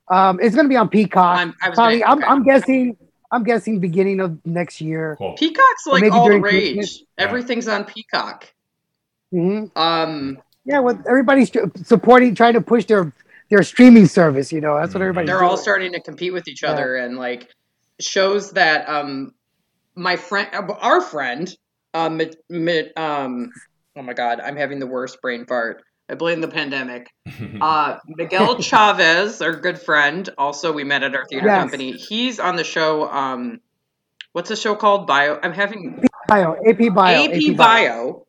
um, 0.09 0.39
it's 0.41 0.55
gonna 0.55 0.69
be 0.69 0.75
on 0.77 0.89
Peacock. 0.89 1.37
I'm- 1.37 1.55
I 1.61 1.71
Probably. 1.71 1.99
gonna- 1.99 2.11
I'm, 2.11 2.17
okay. 2.19 2.27
I'm 2.27 2.43
guessing. 2.43 2.97
I'm 3.31 3.43
guessing 3.43 3.79
beginning 3.79 4.19
of 4.19 4.45
next 4.45 4.79
year. 4.79 5.15
Cool. 5.17 5.33
Peacock's 5.35 5.87
like 5.87 6.11
all 6.11 6.29
the 6.29 6.39
rage. 6.39 6.75
Christmas. 6.75 6.99
Yeah. 7.17 7.23
Everything's 7.25 7.67
on 7.67 7.83
Peacock. 7.85 8.53
hmm 9.31 9.65
Um, 9.75 10.37
Yeah, 10.65 10.79
well, 10.81 11.01
everybody's 11.09 11.51
supporting, 11.83 12.35
trying 12.35 12.53
to 12.53 12.61
push 12.61 12.85
their 12.85 13.11
their 13.49 13.63
streaming 13.63 14.05
service. 14.05 14.51
You 14.51 14.61
know, 14.61 14.77
that's 14.77 14.93
what 14.93 15.01
everybody's 15.01 15.27
they're 15.29 15.39
doing. 15.39 15.49
all 15.49 15.57
starting 15.57 15.93
to 15.93 15.99
compete 15.99 16.31
with 16.31 16.47
each 16.47 16.61
Yeah. 16.61 16.73
other, 16.73 16.95
and 16.95 17.17
like 17.17 17.49
shows 17.99 18.51
that 18.51 18.87
um, 18.87 19.33
my 19.95 20.15
friend, 20.15 20.47
uh, 20.53 20.71
our 20.79 21.01
friend, 21.01 21.55
um, 21.95 22.17
Mi- 22.17 22.31
Mi- 22.49 22.93
um, 22.95 23.51
oh 23.95 24.01
my 24.01 24.13
god, 24.13 24.39
I'm 24.39 24.55
having 24.55 24.79
the 24.79 24.87
worst 24.87 25.21
brain 25.21 25.45
fart. 25.45 25.83
I 26.09 26.15
blame 26.15 26.41
the 26.41 26.47
pandemic. 26.47 27.07
Uh, 27.61 27.97
Miguel 28.07 28.59
Chavez, 28.61 29.41
our 29.41 29.53
good 29.55 29.79
friend, 29.79 30.27
also 30.37 30.71
we 30.73 30.83
met 30.83 31.03
at 31.03 31.15
our 31.15 31.25
theater 31.25 31.47
Yes. 31.47 31.59
company. 31.61 31.91
He's 31.93 32.39
on 32.39 32.55
the 32.55 32.63
show. 32.63 33.09
Um, 33.09 33.59
what's 34.33 34.49
the 34.49 34.55
show 34.55 34.75
called? 34.75 35.07
Bio. 35.07 35.39
I'm 35.41 35.53
having 35.53 36.03
Bio, 36.27 36.55
AP 36.67 36.93
Bio, 36.93 37.25
AP 37.31 37.55
Bio. 37.57 38.25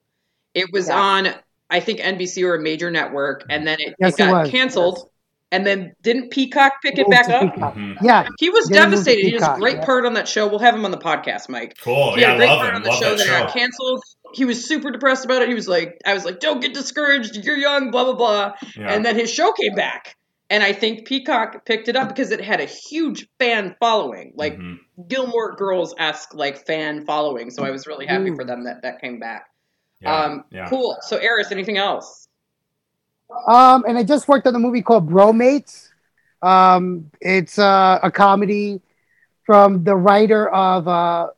It 0.55 0.67
was 0.73 0.89
Yeah. 0.89 1.01
on, 1.01 1.29
I 1.71 1.81
think 1.81 2.01
NBC 2.01 2.45
or 2.45 2.55
a 2.57 2.61
major 2.63 2.91
network, 2.91 3.45
and 3.51 3.67
then 3.67 3.79
it, 3.81 3.95
Yes, 3.99 4.13
it 4.19 4.23
it 4.23 4.27
got 4.27 4.43
was. 4.43 4.51
canceled. 4.51 5.11
And 5.55 5.67
then 5.67 5.95
didn't 6.03 6.31
Peacock 6.31 6.75
pick 6.83 6.99
it 6.99 7.09
back 7.09 7.29
up? 7.29 7.55
Peacock. 7.55 7.75
Mhm. 7.75 7.97
Yeah, 8.03 8.29
He 8.39 8.51
was 8.51 8.67
Then 8.67 8.79
it 8.89 8.91
moved 8.91 9.05
to 9.05 9.13
devastated. 9.13 9.27
He 9.29 9.33
has 9.35 9.49
a 9.57 9.61
great 9.61 9.77
yeah. 9.77 9.85
part 9.85 10.05
on 10.05 10.15
that 10.15 10.27
show. 10.27 10.49
We'll 10.49 10.59
have 10.59 10.75
him 10.75 10.85
on 10.85 10.91
the 10.91 10.99
podcast, 10.99 11.49
Mike. 11.49 11.77
Cool. 11.81 12.15
He 12.17 12.23
had 12.23 12.31
Yeah, 12.31 12.35
a 12.35 12.37
great 12.39 12.47
love 12.49 12.59
part 12.59 12.71
him. 12.71 12.77
on 12.77 12.83
the 12.83 12.89
Love 12.91 12.99
show 12.99 13.11
that 13.11 13.19
that, 13.19 13.27
show. 13.27 13.39
got 13.45 13.53
canceled. 13.55 14.03
He 14.35 14.45
was 14.45 14.67
super 14.67 14.91
depressed 14.91 15.25
about 15.25 15.43
it. 15.43 15.49
He 15.49 15.55
was 15.55 15.69
like, 15.69 15.97
I 16.05 16.13
was 16.15 16.25
like, 16.25 16.41
don't 16.41 16.61
get 16.61 16.75
discouraged. 16.75 17.37
You're 17.45 17.57
young, 17.57 17.91
blah, 17.93 18.05
blah, 18.05 18.15
blah. 18.15 18.53
Yeah. 18.77 18.93
And 18.93 19.05
then 19.05 19.15
his 19.17 19.33
show 19.33 19.53
came 19.53 19.75
back. 19.75 20.17
And 20.51 20.63
I 20.63 20.73
think 20.73 21.07
Peacock 21.07 21.65
picked 21.65 21.89
it 21.89 21.97
up 21.97 22.09
because 22.09 22.31
it 22.31 22.41
had 22.41 22.61
a 22.61 22.67
huge 22.67 23.27
fan 23.39 23.77
following, 23.81 24.33
like 24.37 24.59
Mhm. 24.59 24.77
Gilmore 25.09 25.55
Girls 25.57 25.95
esque, 25.99 26.35
like 26.35 26.67
fan 26.67 27.07
following. 27.07 27.51
So 27.51 27.65
I 27.65 27.71
was 27.71 27.87
really 27.87 28.07
happy 28.07 28.31
Ooh. 28.31 28.37
for 28.37 28.45
them 28.45 28.65
that 28.65 28.83
that 28.83 29.01
came 29.01 29.19
back. 29.21 29.47
Yeah. 30.01 30.15
um, 30.25 30.45
yeah. 30.51 30.69
Cool. 30.69 30.97
So, 31.01 31.17
Eris, 31.17 31.51
anything 31.51 31.79
else? 31.79 32.29
Um, 33.47 33.85
and 33.87 33.99
I 33.99 34.03
just 34.05 34.29
worked 34.29 34.47
on 34.47 34.55
a 34.55 34.59
movie 34.59 34.83
called 34.83 35.09
Bromates. 35.09 35.89
Um, 36.43 37.11
it's 37.21 37.59
uh, 37.59 37.99
a 38.03 38.11
comedy 38.11 38.81
from 39.45 39.85
the 39.85 39.97
writer 39.97 40.49
of 40.51 40.87
uh, 40.89 41.29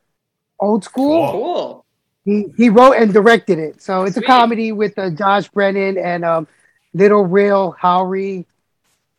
Old 0.59 0.83
School. 0.83 1.31
Cool. 1.31 1.53
Cool. 1.53 1.85
He 2.25 2.45
he 2.57 2.69
wrote 2.69 2.93
and 2.93 3.13
directed 3.13 3.57
it. 3.57 3.81
So 3.81 4.03
it's 4.03 4.15
Sweet. 4.15 4.25
a 4.25 4.27
comedy 4.27 4.71
with 4.73 4.97
uh, 4.99 5.11
Josh 5.11 5.49
Brener 5.49 5.97
and 6.03 6.25
um, 6.25 6.47
Lil 6.93 7.23
Rel 7.23 7.73
Howery. 7.81 8.45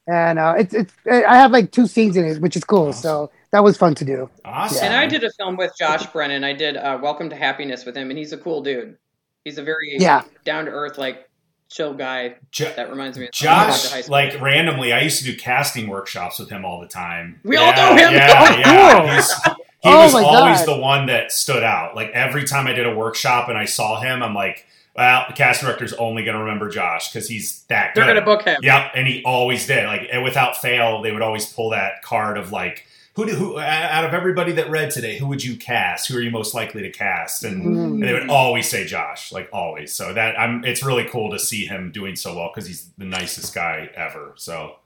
And 0.07 0.39
uh, 0.39 0.55
it's 0.59 0.75
it's 0.75 0.93
I 1.11 1.37
have 1.37 1.51
like 1.51 1.71
two 1.73 1.87
scenes 1.87 2.17
in 2.17 2.25
it, 2.27 2.41
which 2.41 2.55
is 2.57 2.65
cool. 2.65 2.93
So 2.93 3.31
that 3.51 3.65
was 3.65 3.79
fun 3.79 3.95
to 3.97 4.05
do. 4.05 4.29
Awesome. 4.45 4.85
And 4.85 4.95
I 4.95 5.07
did 5.07 5.25
a 5.25 5.31
film 5.33 5.57
with 5.57 5.73
Josh 5.79 6.07
Brener. 6.09 6.45
I 6.45 6.53
did 6.53 6.77
uh, 6.77 6.99
Welcome 7.01 7.31
to 7.31 7.37
Happiness 7.37 7.87
with 7.87 7.97
him, 7.97 8.11
and 8.11 8.19
he's 8.19 8.33
a 8.33 8.39
cool 8.39 8.63
dude. 8.63 8.99
He's 9.45 9.57
a 9.57 9.63
very 9.63 9.97
Yeah. 9.99 10.23
down 10.45 10.67
to 10.67 10.71
earth, 10.71 10.99
like 10.99 11.28
chill 11.69 11.95
guy. 11.95 12.37
Jo- 12.51 12.73
That 12.77 12.91
reminds 12.91 13.19
me 13.19 13.27
of 13.27 13.31
when 13.41 13.51
I 13.51 13.67
went 13.69 13.75
to 13.75 13.89
high 13.89 13.93
Josh, 13.93 14.03
school. 14.05 14.13
like 14.13 14.41
randomly, 14.41 14.93
I 14.93 15.01
used 15.01 15.19
to 15.19 15.25
do 15.25 15.37
casting 15.37 15.89
workshops 15.89 16.39
with 16.39 16.51
him 16.51 16.65
all 16.65 16.81
the 16.81 16.89
time. 16.89 17.41
We 17.45 17.57
all 17.57 17.73
know 17.75 17.95
him. 17.95 18.13
Yeah, 18.13 18.35
Oh, 18.37 18.57
yeah. 18.59 18.99
cool. 19.01 19.09
He's, 19.15 19.33
he 19.35 19.51
Oh 19.91 20.03
was 20.05 20.15
always 20.15 20.59
God. 20.59 20.67
the 20.67 20.77
one 20.81 21.07
that 21.07 21.31
stood 21.33 21.63
out. 21.63 21.95
Like 21.95 22.11
every 22.11 22.45
time 22.45 22.67
I 22.67 22.73
did 22.73 22.87
a 22.87 22.95
workshop 22.95 23.49
and 23.49 23.57
I 23.57 23.65
saw 23.67 24.01
him, 24.01 24.23
I'm 24.23 24.35
like, 24.35 24.67
well, 24.97 25.27
the 25.29 25.35
casting 25.35 25.67
director's 25.69 25.93
only 25.93 26.25
going 26.25 26.35
to 26.37 26.43
remember 26.43 26.69
Josh 26.69 27.13
because 27.13 27.29
he's 27.29 27.63
that 27.69 27.95
good. 27.95 28.01
They're 28.01 28.15
gonna 28.15 28.27
book 28.27 28.43
him. 28.43 28.59
Yep, 28.63 28.93
and 28.97 29.07
he 29.07 29.23
always 29.25 29.65
did. 29.65 29.85
Like 29.87 30.09
and 30.11 30.25
without 30.25 30.57
fail, 30.57 31.03
they 31.03 31.13
would 31.13 31.23
always 31.23 31.47
pull 31.47 31.71
that 31.71 32.03
card 32.03 32.37
of 32.37 32.51
like, 32.51 32.85
who 33.19 33.27
do, 33.27 33.33
who 33.35 33.59
out 33.59 34.05
of 34.05 34.15
everybody 34.15 34.53
that 34.53 34.71
read 34.71 34.93
today, 34.93 35.19
who 35.19 35.27
would 35.27 35.43
you 35.43 35.57
cast? 35.57 36.07
Who 36.09 36.17
are 36.17 36.21
you 36.21 36.31
most 36.31 36.55
likely 36.55 36.83
to 36.83 36.91
cast? 36.91 37.43
And, 37.43 37.65
Mm. 37.65 37.85
and 37.95 38.03
they 38.05 38.13
would 38.13 38.31
always 38.31 38.71
say 38.71 38.85
Josh, 38.85 39.33
like 39.33 39.49
always. 39.53 39.93
So 39.93 40.15
that 40.15 40.39
I'm 40.39 40.65
it's 40.65 40.85
really 40.85 41.05
cool 41.05 41.31
to 41.33 41.39
see 41.39 41.67
him 41.67 41.91
doing 41.91 42.15
so 42.15 42.37
well 42.37 42.51
because 42.55 42.69
he's 42.69 42.91
the 42.97 43.05
nicest 43.05 43.53
guy 43.55 43.91
ever. 43.97 44.35
So 44.37 44.77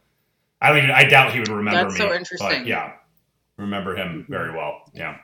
I 0.62 0.68
don't 0.70 0.78
even 0.78 0.90
I 0.92 1.04
doubt 1.04 1.34
he 1.34 1.40
would 1.40 1.48
remember 1.48 1.82
That's 1.90 1.94
me. 1.94 1.98
so 2.00 2.14
interesting. 2.14 2.48
But 2.48 2.66
yeah, 2.66 2.94
remember 3.58 3.94
him 3.96 4.24
very 4.28 4.50
well. 4.56 4.90
Yeah. 4.94 5.18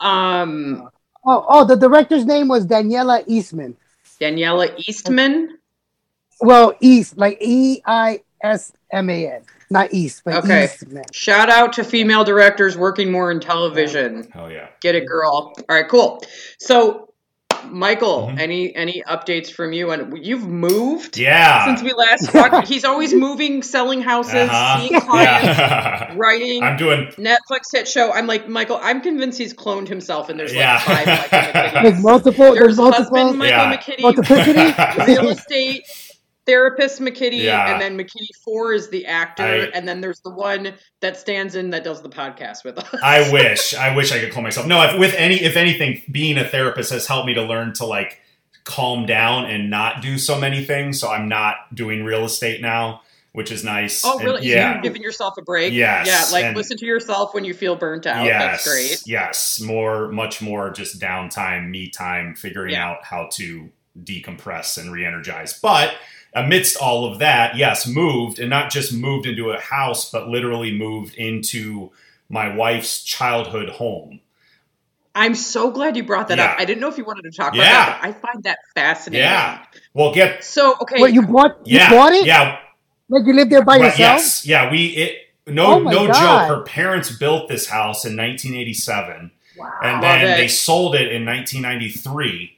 Um, 0.00 0.88
Oh, 1.24 1.46
oh, 1.48 1.64
the 1.64 1.76
director's 1.76 2.26
name 2.26 2.48
was 2.48 2.66
Daniela 2.66 3.22
Eastman. 3.28 3.76
Daniela 4.20 4.74
Eastman. 4.88 5.56
Well, 6.40 6.74
East, 6.80 7.16
like 7.16 7.38
E 7.40 7.80
I 7.86 8.22
S 8.42 8.72
M 8.90 9.08
A 9.08 9.28
N, 9.36 9.42
not 9.72 9.92
East, 9.92 10.22
but 10.24 10.34
Okay. 10.44 10.64
Eastman. 10.64 11.04
Shout 11.12 11.48
out 11.50 11.72
to 11.74 11.84
female 11.84 12.24
directors 12.24 12.76
working 12.76 13.10
more 13.10 13.30
in 13.30 13.40
television. 13.40 14.28
Hell 14.32 14.50
yeah. 14.50 14.66
Get 14.80 14.94
it, 14.94 15.06
girl. 15.06 15.52
All 15.56 15.64
right, 15.68 15.88
cool. 15.88 16.22
So, 16.58 17.08
Michael, 17.70 18.28
Mhm. 18.34 18.40
any 18.40 18.74
any 18.74 19.04
updates 19.08 19.48
from 19.52 19.72
you? 19.72 19.92
And 19.92 20.18
you've 20.18 20.44
moved 20.46 21.16
Yeah. 21.16 21.64
since 21.64 21.80
we 21.80 21.92
last 21.92 22.28
talked. 22.32 22.66
He's 22.72 22.84
always 22.84 23.14
moving, 23.14 23.62
selling 23.62 24.02
houses, 24.02 24.34
Uh-huh. 24.50 24.80
seeing 24.80 25.00
clients, 25.00 25.44
Yeah. 25.58 26.12
writing. 26.16 26.64
I'm 26.64 26.76
doing 26.76 27.06
Netflix 27.18 27.70
hit 27.72 27.86
show. 27.86 28.10
I'm 28.12 28.26
like 28.26 28.48
Michael. 28.48 28.80
I'm 28.82 29.00
convinced 29.00 29.38
he's 29.38 29.54
cloned 29.54 29.86
himself, 29.86 30.28
and 30.28 30.40
there's 30.40 30.50
like 30.52 30.58
Yeah. 30.60 30.78
five 30.80 31.06
Michael 31.06 31.38
McKitty. 31.38 31.82
There's 31.84 32.02
multiple. 32.02 32.44
There's 32.54 32.58
There's 32.58 32.76
multiple. 32.78 33.16
husband 33.18 33.38
Michael 33.38 33.58
Yeah. 33.58 33.76
McKitty, 33.76 35.06
real 35.06 35.28
estate 35.28 35.86
therapist 36.46 37.00
McKitty, 37.00 37.42
Yeah. 37.42 37.72
and 37.72 37.80
then 37.80 37.96
McKitty 37.96 38.28
Four 38.44 38.72
is 38.72 38.88
the 38.90 39.06
actor, 39.06 39.42
I- 39.44 39.70
and 39.74 39.86
then 39.86 40.00
there's 40.00 40.20
the 40.20 40.30
one 40.30 40.74
that 41.00 41.16
stands 41.16 41.54
in 41.54 41.70
that 41.70 41.84
does 41.84 42.02
the 42.02 42.08
podcast 42.08 42.64
with 42.64 42.78
us. 42.78 43.00
I 43.02 43.30
wish. 43.32 43.74
I 43.74 43.94
wish 43.94 44.10
I 44.12 44.18
could 44.20 44.32
call 44.32 44.42
myself. 44.42 44.66
No, 44.66 44.82
if, 44.82 44.98
with 44.98 45.14
any, 45.14 45.36
if 45.42 45.56
anything, 45.56 46.02
being 46.10 46.38
a 46.38 46.44
therapist 46.48 46.90
has 46.92 47.06
helped 47.06 47.26
me 47.26 47.34
to 47.34 47.42
learn 47.42 47.72
to 47.74 47.86
like 47.86 48.20
calm 48.64 49.06
down 49.06 49.44
and 49.46 49.70
not 49.70 50.02
do 50.02 50.18
so 50.18 50.38
many 50.38 50.64
things. 50.64 51.00
So 51.00 51.10
I'm 51.10 51.28
not 51.28 51.56
doing 51.74 52.04
real 52.04 52.24
estate 52.24 52.60
now, 52.60 53.02
which 53.32 53.50
is 53.50 53.64
nice. 53.64 54.02
Oh, 54.04 54.18
And 54.18 54.24
really? 54.28 54.46
yeah. 54.48 54.74
You're 54.74 54.82
giving 54.82 55.02
yourself 55.02 55.34
a 55.38 55.42
break? 55.42 55.72
Yes, 55.72 56.06
Yeah, 56.06 56.24
like 56.32 56.44
and- 56.44 56.56
listen 56.56 56.76
to 56.78 56.86
yourself 56.86 57.34
when 57.34 57.44
you 57.44 57.54
feel 57.54 57.74
burnt 57.76 58.06
out. 58.06 58.24
yes, 58.24 58.64
That's 58.64 58.68
great. 58.68 59.02
Yes, 59.06 59.60
more, 59.60 60.08
much 60.12 60.40
more 60.42 60.70
just 60.70 61.00
downtime, 61.00 61.70
me 61.70 61.88
time, 61.88 62.34
figuring 62.36 62.72
Yeah. 62.74 62.88
out 62.90 63.04
how 63.04 63.28
to 63.34 63.70
decompress 64.04 64.78
and 64.78 64.92
re-energize. 64.92 65.58
But 65.60 65.94
amidst 66.34 66.76
all 66.76 67.04
of 67.10 67.18
that, 67.18 67.56
yes, 67.56 67.86
moved 67.86 68.38
and 68.38 68.48
not 68.50 68.70
just 68.70 68.92
moved 68.92 69.26
into 69.26 69.50
a 69.50 69.60
house, 69.60 70.10
but 70.10 70.28
literally 70.28 70.76
moved 70.76 71.14
into 71.14 71.90
my 72.28 72.54
wife's 72.54 73.02
childhood 73.04 73.68
home. 73.68 74.20
I'm 75.14 75.34
so 75.34 75.70
glad 75.70 75.94
you 75.96 76.04
brought 76.04 76.28
that 76.28 76.38
up. 76.38 76.56
I 76.58 76.64
didn't 76.64 76.80
know 76.80 76.88
if 76.88 76.96
you 76.96 77.04
wanted 77.04 77.30
to 77.30 77.30
talk 77.30 77.54
Yeah. 77.54 77.62
about 77.64 77.86
that, 77.86 78.00
but 78.00 78.08
I 78.08 78.12
find 78.12 78.42
that 78.44 78.58
fascinating. 78.74 79.26
Yeah. 79.26 79.58
Well, 79.92 80.14
get 80.14 80.42
So, 80.42 80.74
okay. 80.80 81.00
What 81.00 81.12
you 81.12 81.22
bought? 81.26 81.58
yeah, 81.64 81.90
You 81.90 81.96
bought 81.96 82.12
it? 82.14 82.24
yeah. 82.26 82.58
Like 83.10 83.26
you 83.26 83.34
lived 83.34 83.50
there 83.52 83.62
by 83.62 83.76
Right, 83.76 83.84
yourself? 83.90 83.98
yes, 83.98 84.46
yeah. 84.46 84.70
We 84.70 84.86
it 84.86 85.18
no 85.46 85.74
Oh 85.74 85.78
no 85.80 86.06
God. 86.06 86.48
joke. 86.48 86.56
Her 86.56 86.62
parents 86.64 87.10
built 87.10 87.48
this 87.50 87.66
house 87.68 88.06
in 88.06 88.16
1987, 88.16 89.32
Wow. 89.58 89.70
and 89.82 90.02
then 90.02 90.38
they 90.38 90.48
sold 90.48 90.94
it 90.94 91.12
in 91.12 91.26
1993. 91.26 92.56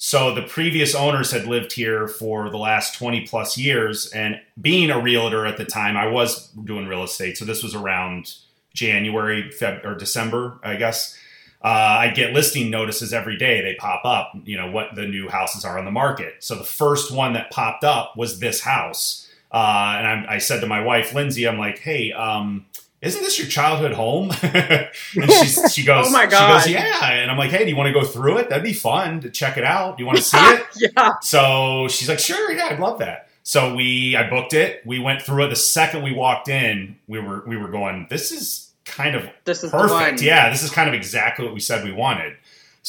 So 0.00 0.32
the 0.32 0.42
previous 0.42 0.94
owners 0.94 1.32
had 1.32 1.46
lived 1.46 1.72
here 1.72 2.06
for 2.06 2.50
the 2.50 2.56
last 2.56 2.94
20 2.94 3.26
plus 3.26 3.58
years, 3.58 4.08
and 4.12 4.40
being 4.60 4.90
a 4.90 5.00
realtor 5.00 5.44
at 5.44 5.56
the 5.56 5.64
time, 5.64 5.96
I 5.96 6.06
was 6.06 6.48
doing 6.52 6.86
real 6.86 7.02
estate. 7.02 7.36
So 7.36 7.44
this 7.44 7.64
was 7.64 7.74
around 7.74 8.32
January, 8.74 9.50
Feb, 9.50 9.84
or 9.84 9.96
December, 9.96 10.60
I 10.62 10.76
guess. 10.76 11.18
Uh, 11.64 11.66
I 11.66 12.08
get 12.10 12.32
listing 12.32 12.70
notices 12.70 13.12
every 13.12 13.36
day. 13.36 13.60
They 13.60 13.74
pop 13.74 14.04
up, 14.04 14.32
you 14.44 14.56
know, 14.56 14.70
what 14.70 14.94
the 14.94 15.04
new 15.04 15.28
houses 15.28 15.64
are 15.64 15.76
on 15.76 15.84
the 15.84 15.90
market. 15.90 16.36
So 16.38 16.54
the 16.54 16.62
first 16.62 17.10
one 17.10 17.32
that 17.32 17.50
popped 17.50 17.82
up 17.82 18.16
was 18.16 18.38
this 18.38 18.60
house. 18.60 19.28
Uh, 19.50 19.96
and 19.98 20.06
I'm, 20.06 20.26
I 20.28 20.38
said 20.38 20.60
to 20.60 20.68
my 20.68 20.80
wife, 20.80 21.12
Lindsay, 21.12 21.48
I'm 21.48 21.58
like, 21.58 21.80
hey, 21.80 22.12
um, 22.12 22.66
isn't 23.00 23.22
this 23.22 23.38
your 23.38 23.48
childhood 23.48 23.92
home? 23.92 24.30
and 24.42 24.90
she's, 25.14 25.60
she 25.72 25.84
goes, 25.84 26.06
Oh 26.08 26.10
my 26.10 26.24
she 26.24 26.30
God. 26.30 26.64
goes, 26.64 26.72
yeah. 26.72 27.10
And 27.12 27.30
I'm 27.30 27.38
like, 27.38 27.50
hey, 27.50 27.64
do 27.64 27.70
you 27.70 27.76
want 27.76 27.86
to 27.88 27.92
go 27.92 28.04
through 28.04 28.38
it? 28.38 28.48
That'd 28.48 28.64
be 28.64 28.72
fun 28.72 29.20
to 29.20 29.30
check 29.30 29.56
it 29.56 29.64
out. 29.64 29.96
Do 29.96 30.02
you 30.02 30.06
want 30.06 30.18
to 30.18 30.24
see 30.24 30.36
it? 30.38 30.66
yeah. 30.96 31.12
So 31.20 31.86
she's 31.88 32.08
like, 32.08 32.18
sure, 32.18 32.50
yeah, 32.52 32.66
I'd 32.70 32.80
love 32.80 32.98
that. 32.98 33.28
So 33.44 33.74
we, 33.74 34.14
I 34.16 34.28
booked 34.28 34.52
it. 34.52 34.82
We 34.84 34.98
went 34.98 35.22
through 35.22 35.46
it. 35.46 35.48
The 35.50 35.56
second 35.56 36.02
we 36.02 36.12
walked 36.12 36.48
in, 36.48 36.96
we 37.06 37.18
were, 37.20 37.44
we 37.46 37.56
were 37.56 37.68
going, 37.68 38.06
this 38.10 38.30
is 38.32 38.72
kind 38.84 39.14
of 39.14 39.28
This 39.44 39.62
is 39.62 39.70
perfect. 39.70 40.20
Yeah, 40.20 40.50
this 40.50 40.62
is 40.62 40.70
kind 40.70 40.88
of 40.88 40.94
exactly 40.94 41.44
what 41.44 41.54
we 41.54 41.60
said 41.60 41.84
we 41.84 41.92
wanted. 41.92 42.34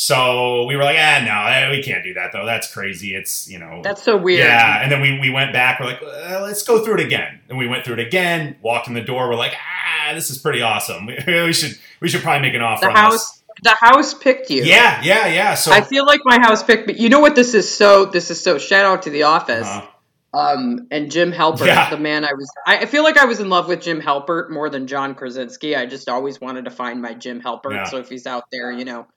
So 0.01 0.63
we 0.65 0.77
were 0.77 0.84
like, 0.86 0.96
ah, 0.98 1.22
no, 1.25 1.51
eh, 1.53 1.72
we 1.72 1.84
can't 1.84 2.06
do 2.06 2.13
that 2.13 2.32
though. 2.32 2.46
That's 2.46 2.72
crazy. 2.74 3.15
It's 3.15 3.50
you 3.50 3.60
know, 3.60 3.82
That's 3.84 4.01
so 4.01 4.15
weird. 4.15 4.39
yeah. 4.39 4.82
And 4.82 4.89
then 4.89 5.01
we 5.01 5.20
we 5.20 5.29
went 5.29 5.51
back. 5.51 5.77
We're 5.77 5.88
like, 5.88 6.01
uh, 6.01 6.39
let's 6.41 6.63
go 6.63 6.82
through 6.86 6.96
it 6.96 7.06
again. 7.06 7.41
And 7.50 7.58
we 7.58 7.68
went 7.68 7.84
through 7.84 7.96
it 7.96 8.08
again. 8.08 8.56
Walked 8.62 8.88
in 8.88 8.94
the 8.94 9.01
door. 9.01 9.27
We're 9.27 9.36
like, 9.36 9.51
ah, 9.56 10.13
this 10.13 10.29
is 10.29 10.38
pretty 10.38 10.62
awesome. 10.62 11.08
We, 11.27 11.41
we 11.44 11.51
should 11.51 11.77
we 12.00 12.08
should 12.08 12.22
probably 12.22 12.48
make 12.48 12.56
an 12.56 12.62
offer. 12.62 12.86
The 12.86 12.94
house 12.94 13.44
the 13.62 13.75
house 13.77 14.13
picked 14.13 14.50
you. 14.50 14.63
Yeah, 14.63 15.01
yeah, 15.03 15.27
yeah. 15.27 15.56
So 15.56 15.74
I 15.74 15.82
feel 15.82 16.06
like 16.06 16.22
my 16.24 16.39
house 16.39 16.63
picked 16.63 16.88
me. 16.88 16.94
You 16.94 17.10
know 17.10 17.20
what 17.20 17.36
this 17.36 17.53
is 17.53 17.70
so 17.70 18.06
this 18.06 18.32
is 18.32 18.41
so 18.41 18.58
shout 18.58 18.86
out 18.86 19.01
to 19.03 19.10
the 19.10 19.24
office. 19.24 19.68
uh, 19.68 19.86
Um 20.34 20.88
and 20.91 21.12
Jim 21.12 21.34
Halpert, 21.34 21.65
Yeah. 21.65 21.89
the 21.89 21.98
man 21.98 22.24
I 22.24 22.32
was 22.34 22.50
I 22.65 22.77
I 22.77 22.86
feel 22.86 23.03
like 23.03 23.18
I 23.18 23.25
was 23.25 23.41
in 23.41 23.50
love 23.50 23.68
with 23.68 23.82
Jim 23.82 24.00
Halpert 24.00 24.50
more 24.50 24.70
than 24.70 24.88
John 24.88 25.13
Krasinski. 25.13 25.75
I 25.75 25.88
just 25.88 26.08
always 26.08 26.39
wanted 26.39 26.63
to 26.65 26.72
find 26.72 27.01
my 27.01 27.13
Jim 27.15 27.41
Halpert. 27.41 27.74
Yeah. 27.74 27.84
So 27.84 27.98
if 27.98 28.08
he's 28.08 28.25
out 28.25 28.46
there, 28.50 28.72
you 28.72 28.86
know, 28.86 29.08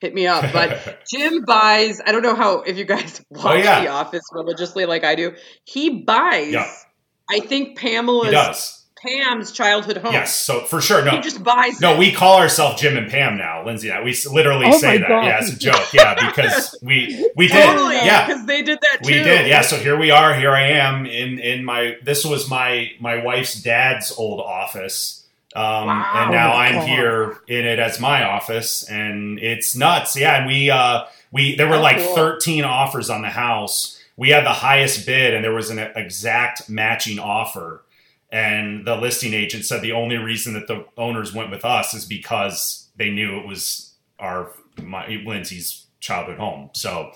hit 0.00 0.14
me 0.14 0.26
up. 0.26 0.52
But 0.52 1.04
Jim 1.12 1.44
buys 1.46 2.00
I 2.04 2.12
don't 2.12 2.22
know 2.22 2.34
how 2.34 2.60
if 2.62 2.76
you 2.76 2.84
guys 2.84 3.20
oh, 3.34 3.42
watch 3.44 3.44
Oh, 3.46 3.54
yeah. 3.54 3.80
The 3.82 3.88
Office 3.88 4.22
religiously 4.32 4.86
like 4.86 5.04
I 5.04 5.14
do. 5.14 5.34
He 5.64 6.02
buys 6.02 6.52
Yeah. 6.52 6.70
I 7.30 7.40
think 7.40 7.78
he 7.78 7.88
Pamela's 7.88 8.30
does. 8.30 8.82
Pam's 8.98 9.52
childhood 9.52 9.98
home. 9.98 10.12
Yes. 10.14 10.34
So 10.34 10.60
for 10.60 10.80
sure, 10.80 11.04
no. 11.04 11.10
He 11.10 11.20
just 11.20 11.42
buys 11.44 11.80
No, 11.80 11.94
it. 11.94 11.98
we 11.98 12.12
call 12.12 12.38
ourselves 12.38 12.80
Jim 12.80 12.96
and 12.96 13.10
Pam 13.10 13.36
now, 13.36 13.64
Lindsay. 13.64 13.88
and 13.90 13.98
I. 13.98 14.02
We 14.02 14.16
literally 14.32 14.66
Oh 14.68 14.78
say 14.78 14.98
that. 14.98 15.08
God. 15.08 15.24
Yeah, 15.26 15.38
it's 15.40 15.52
a 15.52 15.58
joke. 15.58 15.92
Yeah, 15.92 16.14
because 16.28 16.76
we 16.82 17.30
we 17.36 17.46
did. 17.46 17.62
Totally, 17.62 17.96
Yeah, 17.96 18.26
because 18.26 18.46
they 18.46 18.62
did 18.62 18.78
that 18.80 19.02
too. 19.04 19.12
we 19.12 19.22
did. 19.22 19.46
Yeah. 19.48 19.60
So 19.60 19.76
here 19.76 19.98
we 19.98 20.10
are. 20.10 20.34
Here 20.34 20.50
I 20.50 20.68
am 20.68 21.04
in 21.04 21.38
in 21.38 21.64
my. 21.64 21.96
This 22.02 22.24
was 22.24 22.48
my 22.48 22.90
my 22.98 23.22
wife's 23.22 23.60
dad's 23.62 24.12
old 24.16 24.40
office. 24.40 25.25
Um, 25.56 25.86
Wow. 25.86 26.12
and 26.14 26.30
now 26.32 26.52
Oh 26.52 26.56
I'm 26.56 26.86
here 26.86 27.38
in 27.48 27.64
it 27.64 27.78
as 27.78 27.98
my 27.98 28.22
office, 28.24 28.82
and 28.88 29.38
it's 29.38 29.74
nuts. 29.74 30.14
Yeah, 30.16 30.36
and 30.38 30.46
we 30.46 30.70
uh 30.70 31.04
we 31.32 31.56
there 31.56 31.66
were 31.68 31.76
How 31.76 31.82
like 31.82 31.98
cool. 31.98 32.14
13 32.14 32.64
offers 32.64 33.08
on 33.10 33.22
the 33.22 33.30
house. 33.30 33.98
We 34.18 34.30
had 34.30 34.44
the 34.44 34.50
highest 34.52 35.06
bid, 35.06 35.34
and 35.34 35.42
there 35.44 35.54
was 35.54 35.70
an 35.70 35.78
exact 35.78 36.68
matching 36.68 37.18
offer. 37.18 37.82
And 38.32 38.84
the 38.86 38.96
listing 38.96 39.32
agent 39.34 39.64
said 39.64 39.82
the 39.82 39.92
only 39.92 40.16
reason 40.16 40.54
that 40.54 40.66
the 40.66 40.84
owners 40.98 41.32
went 41.32 41.50
with 41.50 41.64
us 41.64 41.94
is 41.94 42.04
because 42.04 42.88
they 42.96 43.10
knew 43.10 43.38
it 43.38 43.46
was 43.46 43.92
our 44.18 44.50
my, 44.82 45.06
Lindsay's 45.24 45.86
childhood 46.00 46.38
home. 46.38 46.70
So, 46.74 47.12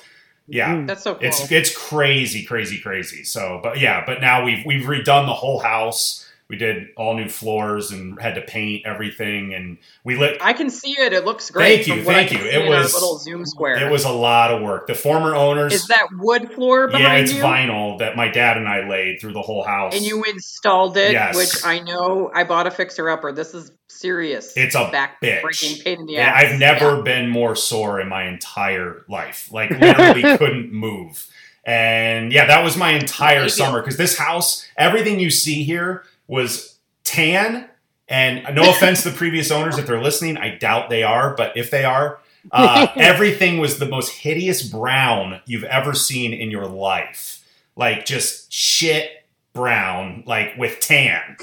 yeah, 0.47 0.75
Mm. 0.75 0.87
That's 0.87 1.03
so 1.03 1.15
cool. 1.15 1.27
it's 1.27 1.51
it's 1.51 1.77
crazy, 1.77 2.45
crazy, 2.45 2.79
crazy. 2.81 3.25
So, 3.25 3.61
but 3.63 3.81
yeah, 3.81 4.05
but 4.07 4.21
now 4.21 4.45
we've 4.45 4.65
we've 4.65 4.85
redone 4.87 5.27
the 5.27 5.35
whole 5.35 5.59
house. 5.61 6.27
We 6.51 6.57
did 6.57 6.89
all 6.97 7.15
new 7.15 7.29
floors 7.29 7.93
and 7.93 8.21
had 8.21 8.35
to 8.35 8.41
paint 8.41 8.85
everything, 8.85 9.55
and 9.55 9.79
we 10.03 10.17
lit. 10.17 10.37
I 10.41 10.53
can 10.53 10.69
see 10.69 10.91
it. 10.99 11.13
It 11.13 11.25
looks 11.25 11.49
great. 11.49 11.85
Thank 11.85 11.87
you, 11.99 12.05
thank 12.05 12.33
you. 12.33 12.41
It 12.41 12.69
was- 12.69 12.93
little 12.93 13.19
Zoom 13.19 13.47
square. 13.47 13.77
It 13.87 13.89
was 13.91 14.05
a 14.05 14.11
lot 14.11 14.51
of 14.53 14.61
work. 14.61 14.89
The 14.89 14.97
former 14.97 15.35
owners, 15.37 15.73
Is 15.73 15.87
that 15.87 16.09
wood 16.19 16.53
floor 16.53 16.89
behind 16.89 17.05
yeah, 17.05 17.15
it's 17.19 17.33
you? 17.35 17.41
vinyl 17.43 17.99
that 18.01 18.17
my 18.17 18.27
dad 18.29 18.57
and 18.57 18.69
I 18.69 18.89
laid 18.89 19.21
through 19.21 19.33
the 19.35 19.43
whole 19.43 19.63
house. 19.63 19.95
And 19.95 20.05
you 20.05 20.25
installed 20.25 20.97
it, 20.97 21.13
Yes. 21.13 21.37
which 21.37 21.65
I 21.65 21.79
know 21.79 22.33
I 22.35 22.43
bought 22.43 22.67
a 22.67 22.73
fixer 22.73 23.09
upper. 23.09 23.31
This 23.33 23.55
is 23.55 23.71
serious. 23.89 24.53
It's 24.57 24.75
a 24.75 24.89
back 24.91 25.21
bitch. 25.23 25.43
breaking 25.43 25.83
pain 25.85 26.01
in 26.01 26.07
the 26.07 26.15
Yeah, 26.15 26.31
ass. 26.31 26.45
I've 26.53 26.59
never 26.59 26.97
Yeah. 26.97 27.03
been 27.03 27.29
more 27.29 27.55
sore 27.55 28.01
in 28.01 28.09
my 28.09 28.25
entire 28.27 29.05
life. 29.09 29.49
Like 29.53 29.71
literally 29.81 30.23
couldn't 30.37 30.73
move. 30.73 31.27
And 31.65 32.33
yeah, 32.33 32.47
that 32.47 32.65
was 32.65 32.77
my 32.77 32.93
entire 32.93 33.49
summer 33.49 33.81
because 33.81 33.97
this 33.99 34.17
house, 34.19 34.67
everything 34.79 35.21
you 35.21 35.31
see 35.31 35.63
here 35.63 36.03
was 36.31 36.79
tan. 37.03 37.69
And 38.09 38.55
no 38.55 38.71
offense 38.71 39.03
to 39.03 39.11
the 39.11 39.17
previous 39.17 39.51
owners 39.51 39.79
if 39.79 39.87
they're 39.87 40.03
listening, 40.03 40.37
I 40.37 40.57
doubt 40.57 40.91
they 40.91 41.03
are, 41.03 41.35
but 41.37 41.57
if 41.57 41.71
they 41.71 41.85
are, 41.85 42.21
uh, 42.51 42.89
everything 42.97 43.59
was 43.59 43.79
the 43.79 43.87
most 43.87 44.11
hideous 44.11 44.63
brown 44.63 45.41
you've 45.47 45.65
ever 45.65 45.93
seen 45.93 46.33
in 46.33 46.51
your 46.51 46.67
life. 46.67 47.45
Like 47.77 48.05
just 48.07 48.53
shit 48.53 49.11
brown, 49.53 50.25
like 50.27 50.57
with 50.57 50.81
tan. 50.81 51.37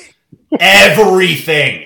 Everything. 0.59 1.85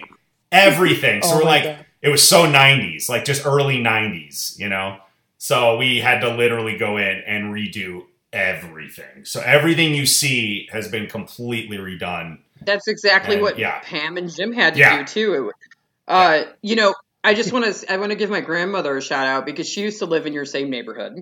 Everything. 0.52 1.22
So 1.22 1.30
Oh 1.34 1.38
we're 1.38 1.44
like, 1.44 1.64
God. 1.64 1.86
it 2.02 2.10
was 2.10 2.28
so 2.28 2.46
90s, 2.46 3.10
like 3.10 3.26
just 3.26 3.46
early 3.46 3.78
90s, 3.78 4.58
you 4.60 4.70
know? 4.70 4.98
So 5.38 5.78
we 5.78 6.00
had 6.00 6.22
to 6.22 6.36
literally 6.36 6.78
go 6.78 6.98
in 6.98 7.22
and 7.26 7.54
redo 7.54 8.04
everything. 8.34 9.26
So 9.26 9.42
everything 9.42 9.94
you 9.96 10.06
see 10.06 10.70
has 10.72 10.88
been 10.88 11.08
completely 11.08 11.78
redone. 11.78 12.40
That's 12.66 12.88
exactly 12.88 13.36
And, 13.36 13.44
what 13.44 13.58
yeah. 13.60 13.80
Pam 13.84 14.18
and 14.18 14.34
Jim 14.34 14.54
had 14.54 14.74
to 14.76 14.80
Yeah. 14.80 15.00
do 15.00 15.06
too. 15.06 15.50
It- 15.50 15.56
Uh, 16.08 16.44
you 16.62 16.76
know, 16.76 16.94
I 17.24 17.34
just 17.36 17.54
want 17.54 17.66
to 17.74 17.92
I 17.94 17.98
want 17.98 18.10
to 18.12 18.16
give 18.18 18.30
my 18.30 18.42
grandmother 18.42 18.98
a 18.98 19.02
shout 19.02 19.28
out 19.28 19.46
because 19.46 19.70
she 19.70 19.82
used 19.82 20.00
to 20.00 20.06
live 20.06 20.26
in 20.26 20.34
your 20.34 20.46
same 20.46 20.70
neighborhood. 20.70 21.14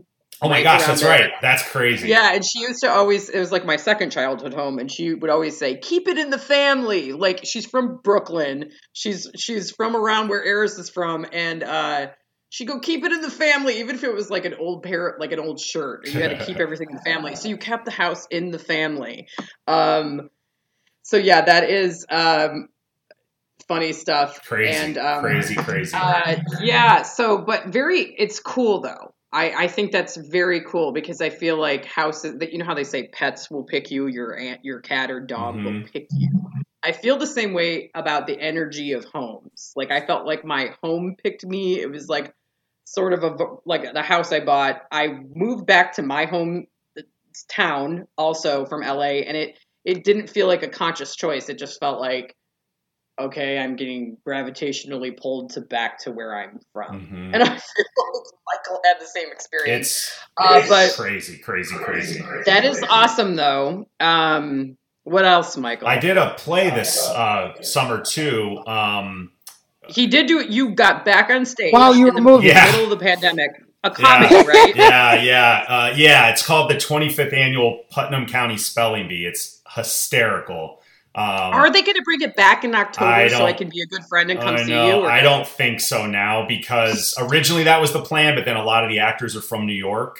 Oh 0.41 0.48
my 0.48 0.55
Right 0.55 0.63
gosh, 0.63 0.86
that's 0.86 1.01
there. 1.01 1.10
right. 1.10 1.31
That's 1.41 1.62
crazy. 1.69 2.08
Yeah, 2.08 2.31
and 2.34 2.43
she 2.46 2.60
used 2.62 2.79
to 2.84 2.89
always 2.89 3.27
it 3.29 3.38
was 3.39 3.51
like 3.51 3.65
my 3.65 3.75
second 3.75 4.12
childhood 4.12 4.53
home 4.53 4.79
and 4.79 4.89
she 4.89 5.13
would 5.13 5.29
always 5.29 5.58
say, 5.58 5.77
"Keep 5.77 6.08
it 6.08 6.17
in 6.17 6.29
the 6.29 6.38
family." 6.39 7.12
Like 7.12 7.41
she's 7.43 7.65
from 7.65 8.00
Brooklyn. 8.01 8.72
She's 8.93 9.29
she's 9.38 9.72
from 9.72 9.96
around 9.98 10.29
where 10.29 10.43
Eris 10.43 10.79
is 10.79 10.89
from 10.89 11.25
and 11.34 11.62
uh 11.62 12.08
she 12.50 12.65
go 12.65 12.79
keep 12.79 13.03
it 13.03 13.12
in 13.12 13.22
the 13.22 13.29
family 13.29 13.79
even 13.79 13.96
if 13.96 14.03
it 14.03 14.13
was 14.13 14.29
like 14.31 14.46
an 14.46 14.55
old 14.55 14.81
pair 14.84 15.17
like 15.19 15.34
an 15.34 15.39
old 15.39 15.60
shirt. 15.60 16.08
You 16.08 16.22
had 16.22 16.39
to 16.39 16.46
keep 16.46 16.60
everything 16.62 16.88
in 16.89 16.96
the 16.96 17.01
family. 17.03 17.36
So 17.36 17.50
you 17.50 17.58
kept 17.58 17.84
the 17.86 17.91
house 17.91 18.25
in 18.31 18.50
the 18.51 18.60
family. 18.60 19.27
Um 19.67 20.29
so 21.10 21.18
yeah, 21.18 21.42
that 21.42 21.70
is 21.70 22.06
um 22.10 22.70
funny 23.68 23.94
stuff. 23.94 24.46
Crazy, 24.46 24.72
and 24.78 24.98
um 24.98 25.22
crazy, 25.22 25.56
crazy. 25.56 25.98
uh, 25.98 26.36
yeah. 26.63 27.01
So, 27.01 27.39
but 27.39 27.68
very, 27.68 28.01
it's 28.18 28.39
cool 28.39 28.82
though. 28.82 29.13
I, 29.32 29.66
I 29.66 29.68
think 29.68 29.92
that's 29.92 30.18
very 30.18 30.62
cool 30.63 30.92
because 30.92 31.20
I 31.22 31.30
feel 31.30 31.60
like 31.60 31.86
houses 31.86 32.38
that 32.39 32.51
you 32.51 32.60
know 32.60 32.66
how 32.66 32.75
they 32.75 32.84
say 32.84 33.08
pets 33.08 33.50
will 33.50 33.63
pick 33.63 33.89
you, 33.89 34.06
your 34.08 34.38
aunt, 34.38 34.62
your 34.63 34.82
cat 34.82 35.10
or 35.10 35.20
dog 35.20 35.56
will 35.63 35.72
Mhm. 35.72 35.92
pick 35.92 36.08
you. 36.20 36.30
I 36.84 36.92
feel 36.94 37.18
the 37.18 37.28
same 37.28 37.54
way 37.54 37.89
about 37.96 38.28
the 38.28 38.39
energy 38.39 38.94
of 38.94 39.04
homes. 39.06 39.74
Like 39.75 39.92
I 39.92 40.06
felt 40.06 40.25
like 40.28 40.46
my 40.46 40.74
home 40.84 41.16
picked 41.24 41.44
me. 41.46 41.80
It 41.80 41.92
was 41.92 42.08
like 42.08 42.34
sort 42.86 43.13
of 43.13 43.24
a 43.24 43.36
like 43.66 43.94
the 43.94 44.04
house 44.04 44.32
I 44.32 44.42
bought. 44.42 44.82
I 44.92 45.08
moved 45.36 45.66
back 45.66 45.94
to 45.94 46.04
my 46.04 46.25
home 46.25 46.68
town 47.50 48.08
also 48.18 48.66
from 48.66 48.82
LA 48.82 49.24
and 49.28 49.36
it 49.38 49.58
it 49.86 50.04
didn't 50.04 50.30
feel 50.30 50.48
like 50.48 50.64
a 50.64 50.68
conscious 50.70 51.16
choice. 51.16 51.50
It 51.50 51.58
just 51.58 51.80
felt 51.80 52.00
like 52.00 52.36
okay, 53.20 53.60
I'm 53.60 53.76
getting 53.76 54.16
gravitationally 54.26 55.18
pulled 55.20 55.50
to 55.52 55.62
back 55.62 56.00
to 56.04 56.12
where 56.12 56.34
I'm 56.38 56.60
from. 56.72 57.02
Mhm. 57.02 57.30
And 57.34 57.44
I 57.44 57.48
feel 57.48 57.56
like 57.58 58.24
Michael 58.48 58.82
had 58.86 58.96
the 59.02 59.06
same 59.06 59.30
experience. 59.32 59.88
It's 59.88 60.20
Uh, 60.38 60.62
but 60.70 60.94
crazy, 60.96 61.38
crazy, 61.38 61.76
crazy. 61.76 62.22
that 62.46 62.64
is 62.64 62.82
awesome 62.90 63.36
though. 63.36 63.88
Um 64.00 64.78
what 65.04 65.26
else, 65.26 65.58
Michael? 65.58 65.88
I 65.88 65.98
did 65.98 66.18
a 66.18 66.36
play 66.36 66.70
this 66.70 67.08
uh, 67.08 67.60
summer 67.64 68.00
too. 68.02 68.60
Um, 68.68 69.32
He 69.88 70.06
did 70.06 70.28
do 70.28 70.40
it. 70.40 70.50
You 70.50 70.76
got 70.76 71.04
back 71.04 71.32
on 71.32 71.46
stage 71.46 71.74
While 71.74 71.96
you 71.96 72.04
were 72.04 72.10
in 72.10 72.16
the 72.16 72.22
moving. 72.22 72.50
Yeah. 72.50 72.66
middle 72.72 72.84
of 72.84 73.00
the 73.00 73.04
pandemic. 73.04 73.50
A 73.84 73.90
comedy, 73.90 74.36
right? 74.36 74.74
yeah, 74.76 75.16
yeah, 75.16 75.66
uh, 75.68 75.94
yeah. 75.96 76.30
It's 76.30 76.46
called 76.46 76.70
the 76.70 76.76
25th 76.76 77.34
annual 77.34 77.86
Putnam 77.90 78.28
County 78.28 78.58
Spelling 78.58 79.08
Bee. 79.08 79.26
It's 79.26 79.59
hysterical. 79.76 80.82
Um, 81.16 81.26
Are 81.26 81.72
they 81.72 81.82
going 81.82 81.96
to 81.96 82.04
bring 82.04 82.22
it 82.22 82.36
back 82.36 82.64
in 82.64 82.76
October 82.76 83.10
I 83.10 83.28
so 83.30 83.46
I 83.46 83.54
can 83.54 83.70
be 83.70 83.82
a 83.82 83.86
good 83.88 84.06
friend 84.06 84.30
and 84.30 84.40
come 84.40 84.56
I 84.56 84.64
see 84.64 84.70
know. 84.72 84.88
you? 84.88 85.06
or- 85.06 85.10
I 85.12 85.22
don't 85.22 85.48
think 85.48 85.80
so 85.82 86.06
now 86.06 86.46
because 86.48 87.16
originally 87.20 87.64
that 87.64 87.82
was 87.82 87.92
the 87.94 88.02
plan, 88.02 88.36
but 88.36 88.46
then 88.46 88.56
a 88.56 88.64
lot 88.64 88.84
of 88.84 88.90
the 88.90 89.00
actors 89.00 89.36
are 89.36 89.42
from 89.42 89.66
New 89.66 89.74
York, 89.74 90.20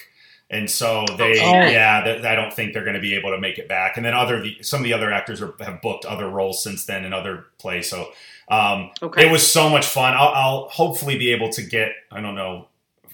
and 0.50 0.70
so 0.70 1.06
they, 1.18 1.36
yeah, 1.36 2.01
th- 2.03 2.25
I 2.25 2.34
don't 2.36 2.51
think 2.51 2.74
they're 2.74 2.84
going 2.84 2.96
to 2.96 3.01
be 3.01 3.13
able 3.15 3.29
to 3.32 3.39
make 3.39 3.60
it 3.60 3.68
back. 3.68 3.98
And 3.98 4.06
then 4.06 4.15
other 4.15 4.41
the, 4.41 4.58
some 4.63 4.79
of 4.79 4.84
the 4.84 4.94
other 4.94 5.12
actors 5.12 5.41
are, 5.44 5.53
have 5.60 5.79
booked 5.84 6.06
other 6.06 6.27
roles 6.27 6.63
since 6.63 6.86
then 6.86 7.06
in 7.06 7.13
other 7.13 7.46
plays. 7.60 7.88
So 7.88 8.10
um, 8.50 8.89
Okay. 9.03 9.27
it 9.27 9.32
was 9.32 9.46
so 9.50 9.70
much 9.70 9.86
fun. 9.86 10.15
I'll, 10.15 10.29
I'll 10.29 10.70
hopefully 10.70 11.20
be 11.20 11.32
able 11.34 11.50
to 11.51 11.62
get. 11.62 11.91
I 12.12 12.20
don't 12.20 12.34
know. 12.36 12.68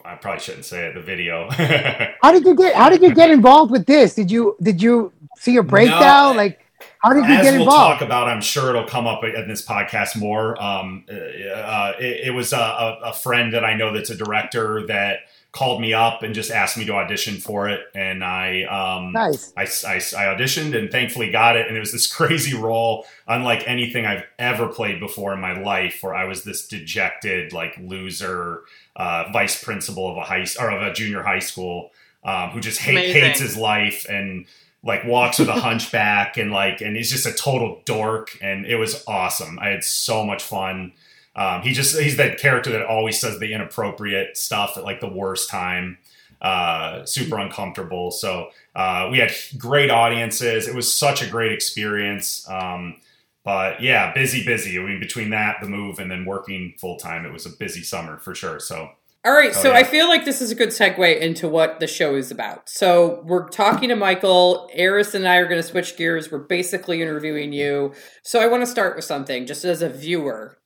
I 0.06 0.16
probably 0.16 0.42
shouldn't 0.42 0.66
say 0.66 0.88
it. 0.88 0.94
The 0.94 1.02
video. 1.02 1.50
How 2.22 2.32
did 2.32 2.46
you 2.46 2.56
get? 2.56 2.76
How 2.76 2.90
did 2.90 3.02
you 3.02 3.14
get 3.14 3.32
involved 3.32 3.72
with 3.72 3.86
this? 3.86 4.16
Did 4.16 4.30
you 4.30 4.56
did 4.62 4.82
you 4.82 5.12
see 5.38 5.58
a 5.58 5.64
breakdown? 5.64 6.36
No, 6.36 6.38
like, 6.38 6.66
how 7.00 7.14
did 7.14 7.24
you 7.24 7.30
get 7.30 7.44
we'll 7.44 7.62
involved? 7.62 8.00
talk 8.00 8.02
about, 8.02 8.28
I'm 8.28 8.42
sure 8.42 8.70
it'll 8.70 8.88
come 8.88 9.06
up 9.06 9.24
in 9.24 9.48
this 9.48 9.66
podcast 9.66 10.18
more. 10.18 10.62
Um, 10.62 11.06
uh, 11.10 11.94
it, 12.00 12.28
it 12.28 12.34
was 12.34 12.52
a, 12.54 12.58
a, 12.58 13.00
a 13.06 13.14
friend 13.14 13.54
that 13.54 13.64
I 13.64 13.76
know 13.76 13.94
that's 13.94 14.10
a 14.10 14.16
director 14.16 14.86
that 14.88 15.20
called 15.56 15.80
me 15.80 15.94
up 15.94 16.22
and 16.22 16.36
just 16.36 16.52
asked 16.52 16.78
me 16.78 16.84
to 16.84 16.94
audition 16.94 17.38
for 17.38 17.70
it, 17.70 17.80
and 17.96 18.24
I 18.24 18.64
um, 18.64 19.14
nice. 19.14 19.54
I, 19.56 19.62
I, 19.62 19.96
I 19.96 20.36
auditioned 20.36 20.78
and 20.78 20.92
thankfully 20.92 21.32
got 21.32 21.56
it. 21.56 21.68
And 21.68 21.78
it 21.78 21.80
was 21.80 21.94
this 21.94 22.08
crazy 22.14 22.56
role, 22.58 23.06
unlike 23.28 23.64
anything 23.66 24.06
I've 24.06 24.26
ever 24.38 24.68
played 24.68 25.00
before 25.00 25.34
in 25.34 25.40
my 25.40 25.58
life, 25.58 26.00
where 26.02 26.14
I 26.14 26.26
was 26.26 26.44
this 26.44 26.68
dejected, 26.68 27.54
like 27.54 27.78
loser, 27.78 28.64
uh, 28.96 29.26
vice 29.32 29.62
principal 29.64 30.10
of 30.10 30.18
a 30.18 30.22
high 30.22 30.46
or 30.60 30.72
of 30.72 30.82
a 30.82 30.94
junior 30.94 31.24
high 31.24 31.40
school, 31.40 31.92
um, 32.24 32.50
who 32.52 32.60
just 32.60 32.80
hate, 32.80 33.14
hates 33.14 33.40
his 33.40 33.58
life 33.58 34.06
and 34.10 34.46
like 34.84 35.04
walks 35.04 35.40
with 35.40 35.50
a 35.50 35.54
hunchback 35.54 36.38
and 36.38 36.52
like 36.52 36.80
and 36.82 36.96
he's 36.96 37.12
just 37.12 37.26
a 37.26 37.34
total 37.34 37.82
dork. 37.86 38.38
And 38.42 38.66
it 38.66 38.76
was 38.76 39.04
awesome. 39.08 39.60
I 39.60 39.70
had 39.70 39.84
so 39.84 40.24
much 40.24 40.44
fun. 40.44 40.94
Um, 41.36 41.62
he 41.64 41.74
just 41.74 42.00
he's 42.00 42.18
that 42.18 42.40
character 42.40 42.72
that 42.72 42.86
always 42.86 43.20
says 43.20 43.40
the 43.40 43.52
inappropriate 43.54 44.38
stuff 44.38 44.78
at 44.78 44.84
like 44.84 45.02
the 45.02 45.10
worst 45.10 45.50
time. 45.50 45.98
Uh, 46.42 47.04
super 47.06 47.40
uncomfortable. 47.40 48.12
So 48.12 48.50
uh, 48.76 49.10
we 49.12 49.18
had 49.18 49.32
great 49.58 49.90
audiences. 49.90 50.68
It 50.68 50.76
was 50.76 50.94
such 50.96 51.24
a 51.24 51.28
great 51.28 51.52
experience. 51.52 52.48
Um, 52.48 52.98
but 53.46 53.82
yeah, 53.82 54.12
busy, 54.14 54.44
busy. 54.44 54.78
I 54.78 54.82
mean, 54.82 55.00
between 55.00 55.30
that, 55.30 55.58
the 55.62 55.70
move, 55.70 56.00
and 56.00 56.12
then 56.12 56.26
working 56.26 56.74
full 56.80 56.98
time, 56.98 57.26
it 57.26 57.32
was 57.32 57.46
a 57.46 57.50
busy 57.58 57.84
summer 57.84 58.18
for 58.18 58.36
sure. 58.36 58.60
So 58.60 58.90
All 59.24 59.34
right, 59.34 59.52
Oh, 59.56 59.62
so 59.62 59.72
yeah. 59.72 59.78
I 59.78 59.84
feel 59.84 60.08
like 60.08 60.26
this 60.26 60.42
is 60.42 60.52
a 60.52 60.56
good 60.56 60.70
segue 60.70 61.20
into 61.20 61.48
what 61.48 61.80
the 61.80 61.88
show 61.88 62.16
is 62.16 62.30
about. 62.32 62.68
So 62.70 63.22
we're 63.26 63.48
talking 63.50 63.90
to 63.90 63.96
Michael. 63.96 64.70
Eris 64.74 65.16
and 65.16 65.28
I 65.28 65.38
are 65.38 65.48
going 65.48 65.62
to 65.62 65.68
switch 65.68 65.96
gears. 65.98 66.32
We're 66.32 66.40
basically 66.40 67.02
interviewing 67.02 67.52
you. 67.54 67.94
So 68.24 68.40
I 68.42 68.48
want 68.48 68.62
to 68.64 68.68
start 68.68 68.96
with 68.96 69.06
something, 69.06 69.46
just 69.48 69.64
as 69.66 69.82
a 69.82 69.90
viewer. 69.90 70.58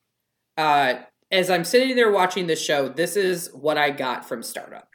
Uh, 0.58 0.96
as 1.32 1.50
I'm 1.50 1.64
sitting 1.64 1.96
there 1.96 2.12
watching 2.12 2.48
this 2.48 2.62
show, 2.62 2.90
this 2.90 3.16
is 3.16 3.50
what 3.54 3.78
I 3.78 3.92
got 3.92 4.28
from 4.28 4.42
Startup. 4.44 4.88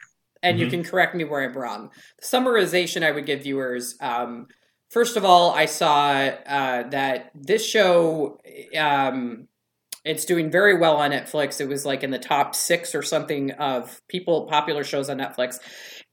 And 0.43 0.59
you 0.59 0.67
Mhm. 0.67 0.71
can 0.71 0.83
correct 0.83 1.15
me 1.15 1.23
where 1.23 1.41
I'm 1.41 1.57
wrong. 1.57 1.89
The 2.19 2.25
summarization 2.27 3.01
I 3.03 3.09
would 3.11 3.25
give 3.25 3.41
viewers. 3.43 3.95
Um, 3.99 4.47
first 4.95 5.17
of 5.17 5.25
all, 5.25 5.51
I 5.51 5.65
saw 5.65 6.11
uh, 6.13 6.89
that 6.89 7.29
this 7.35 7.67
show. 7.67 8.39
Um, 8.79 9.49
it's 10.05 10.23
doing 10.23 10.51
very 10.51 10.77
well 10.77 10.97
on 10.97 11.11
Netflix. 11.11 11.59
It 11.59 11.67
was 11.67 11.83
like 11.83 12.03
in 12.03 12.11
the 12.11 12.19
top 12.19 12.53
six 12.53 12.93
or 12.93 13.01
something 13.01 13.51
of 13.51 14.01
people 14.07 14.45
popular 14.45 14.83
shows 14.83 15.09
on 15.09 15.17
Netflix. 15.17 15.59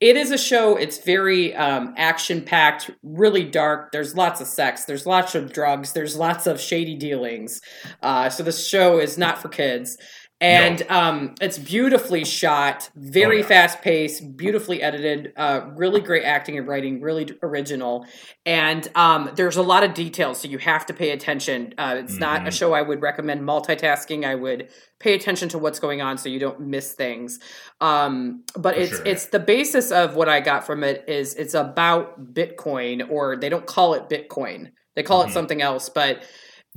It 0.01 0.17
is 0.17 0.31
a 0.31 0.39
show. 0.39 0.77
It's 0.77 0.99
very 0.99 1.55
um, 1.55 1.95
action 1.97 2.43
packed, 2.43 2.91
really 3.03 3.45
dark. 3.45 3.93
There's 3.93 4.17
lots 4.17 4.41
of 4.41 4.47
sex. 4.49 4.87
There's 4.87 5.07
lots 5.07 5.35
of 5.35 5.53
drugs. 5.53 5.93
There's 5.93 6.17
lots 6.17 6.47
of 6.47 6.59
shady 6.59 6.97
dealings. 6.97 7.61
Uh, 8.03 8.31
so 8.31 8.43
this 8.43 8.67
show 8.67 8.99
is 8.99 9.17
not 9.19 9.41
for 9.41 9.49
kids. 9.49 9.99
And 10.43 10.83
um, 10.91 11.35
it's 11.41 11.57
beautifully 11.57 12.25
shot, 12.25 12.91
very 12.97 13.37
Oh, 13.37 13.41
yeah. 13.43 13.47
fast 13.47 13.81
paced, 13.81 14.37
beautifully 14.37 14.83
edited, 14.83 15.33
uh, 15.37 15.61
really 15.77 16.01
great 16.01 16.25
acting 16.25 16.59
and 16.59 16.67
writing, 16.67 17.01
really 17.01 17.29
original. 17.45 18.05
And 18.45 18.89
um, 18.97 19.31
there's 19.37 19.57
a 19.57 19.63
lot 19.63 19.85
of 19.85 19.95
details, 19.95 20.41
so 20.41 20.49
you 20.49 20.59
have 20.59 20.85
to 20.87 20.95
pay 20.95 21.11
attention. 21.11 21.75
Uh, 21.79 21.95
it's 21.99 22.19
not 22.19 22.43
a 22.43 22.51
Mhm. 22.51 22.59
show 22.59 22.73
I 22.73 22.83
would 22.83 23.01
recommend 23.03 23.43
multitasking. 23.43 24.25
I 24.27 24.35
would 24.35 24.69
pay 24.99 25.15
attention 25.15 25.49
to 25.51 25.59
what's 25.59 25.79
going 25.79 26.03
on 26.03 26.19
so 26.19 26.29
you 26.29 26.41
don't 26.41 26.59
miss 26.61 26.93
things. 26.93 27.39
Um, 27.81 28.43
but 28.57 28.75
For 28.75 28.81
it's 28.81 28.97
sure. 28.97 29.07
it's 29.07 29.27
the 29.27 29.39
basis 29.39 29.93
of 29.93 30.17
what 30.17 30.29
I 30.29 30.41
got 30.41 30.67
from 30.67 30.83
it 30.83 31.05
is 31.07 31.35
it's 31.35 31.55
about 31.55 32.35
Bitcoin, 32.35 33.09
or 33.09 33.37
they 33.37 33.49
don't 33.49 33.67
call 33.67 33.95
it 33.95 34.09
Bitcoin. 34.09 34.73
They 34.97 35.05
call 35.05 35.25
Mhm. 35.25 35.29
it 35.29 35.33
something 35.33 35.63
else, 35.63 35.89
but 35.89 36.23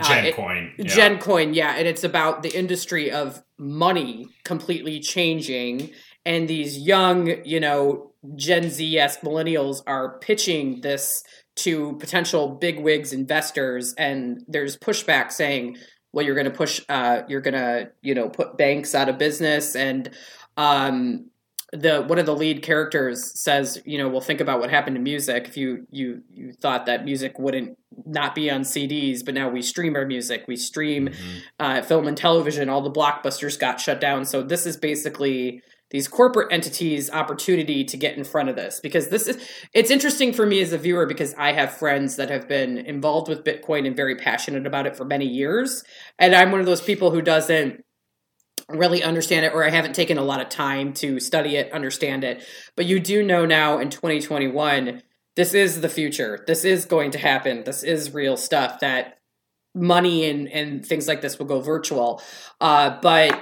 uh, 0.01 0.07
Gen 0.09 0.25
it- 0.25 0.35
Coin, 0.35 0.73
yeah. 0.77 0.85
GenCoin, 0.85 1.55
yeah, 1.55 1.75
and 1.77 1.87
it's 1.87 2.03
about 2.03 2.43
the 2.43 2.49
industry 2.55 3.09
of 3.11 3.41
money 3.57 4.27
completely 4.43 4.99
changing, 4.99 5.91
and 6.25 6.47
these 6.47 6.77
young, 6.77 7.43
you 7.45 7.59
know, 7.59 8.11
Gen 8.35 8.69
Z 8.69 8.97
esque 8.97 9.21
millennials 9.21 9.81
are 9.85 10.17
pitching 10.19 10.81
this 10.81 11.23
to 11.57 11.93
potential 11.97 12.49
bigwigs 12.49 13.13
investors, 13.13 13.93
and 13.97 14.43
there's 14.47 14.77
pushback 14.77 15.31
saying, 15.31 15.77
"Well, 16.11 16.25
you're 16.25 16.35
going 16.35 16.45
to 16.45 16.51
push, 16.51 16.81
uh, 16.89 17.21
you're 17.27 17.41
going 17.41 17.53
to, 17.53 17.91
you 18.01 18.15
know, 18.15 18.29
put 18.29 18.57
banks 18.57 18.95
out 18.95 19.09
of 19.09 19.17
business," 19.17 19.75
and 19.75 20.09
um, 20.57 21.29
the 21.75 22.01
one 22.01 22.19
of 22.19 22.25
the 22.25 22.35
lead 22.35 22.61
characters 22.63 23.39
says, 23.39 23.81
you 23.85 23.97
know, 23.97 24.07
well, 24.09 24.21
think 24.21 24.41
about 24.41 24.59
what 24.59 24.69
happened 24.69 24.95
to 24.95 25.01
music. 25.01 25.47
If 25.47 25.57
you 25.57 25.85
you 25.89 26.21
you 26.31 26.53
thought 26.53 26.85
that 26.85 27.05
music 27.05 27.37
wouldn't 27.37 27.77
not 28.05 28.35
be 28.35 28.49
on 28.49 28.61
CDs, 28.61 29.23
but 29.23 29.33
now 29.33 29.49
we 29.49 29.61
stream 29.61 29.95
our 29.95 30.05
music, 30.05 30.45
we 30.47 30.55
stream 30.55 31.09
Mhm. 31.09 31.41
uh, 31.59 31.81
film 31.81 32.07
and 32.07 32.17
television. 32.17 32.69
All 32.69 32.81
the 32.81 32.91
blockbusters 32.91 33.59
got 33.59 33.79
shut 33.79 33.99
down. 34.01 34.25
So 34.25 34.41
this 34.41 34.65
is 34.65 34.77
basically 34.77 35.61
these 35.91 36.07
corporate 36.07 36.51
entities' 36.51 37.11
opportunity 37.11 37.83
to 37.83 37.95
get 37.95 38.17
in 38.17 38.23
front 38.23 38.49
of 38.49 38.55
this 38.55 38.79
because 38.79 39.09
this 39.09 39.27
is 39.27 39.37
it's 39.73 39.91
interesting 39.91 40.33
for 40.33 40.45
me 40.45 40.61
as 40.61 40.73
a 40.73 40.77
viewer 40.77 41.05
because 41.05 41.33
I 41.35 41.51
have 41.53 41.71
friends 41.77 42.15
that 42.15 42.29
have 42.29 42.47
been 42.47 42.77
involved 42.77 43.29
with 43.29 43.43
Bitcoin 43.43 43.85
and 43.85 43.95
very 43.95 44.15
passionate 44.15 44.65
about 44.65 44.87
it 44.87 44.95
for 44.97 45.05
many 45.05 45.25
years, 45.27 45.83
and 46.19 46.35
I'm 46.35 46.51
one 46.51 46.59
of 46.59 46.65
those 46.65 46.81
people 46.81 47.11
who 47.11 47.21
doesn't 47.21 47.83
really 48.69 49.03
understand 49.03 49.45
it 49.45 49.53
or 49.53 49.63
I 49.63 49.69
haven't 49.69 49.93
taken 49.93 50.17
a 50.17 50.23
lot 50.23 50.41
of 50.41 50.49
time 50.49 50.93
to 50.95 51.19
study 51.19 51.55
it, 51.55 51.71
understand 51.71 52.23
it. 52.23 52.43
But 52.75 52.85
you 52.85 52.99
do 52.99 53.23
know 53.23 53.45
now 53.45 53.77
in 53.77 53.89
2021, 53.89 55.03
this 55.35 55.53
is 55.53 55.81
the 55.81 55.89
future. 55.89 56.43
This 56.47 56.65
is 56.65 56.85
going 56.85 57.11
to 57.11 57.19
happen. 57.19 57.63
This 57.63 57.83
is 57.83 58.13
real 58.13 58.37
stuff 58.37 58.79
that 58.79 59.19
money 59.75 60.27
and 60.29 60.47
and 60.47 60.85
things 60.85 61.07
like 61.07 61.21
this 61.21 61.37
will 61.37 61.45
go 61.45 61.59
virtual. 61.59 62.21
Uh, 62.61 62.97
but 63.01 63.39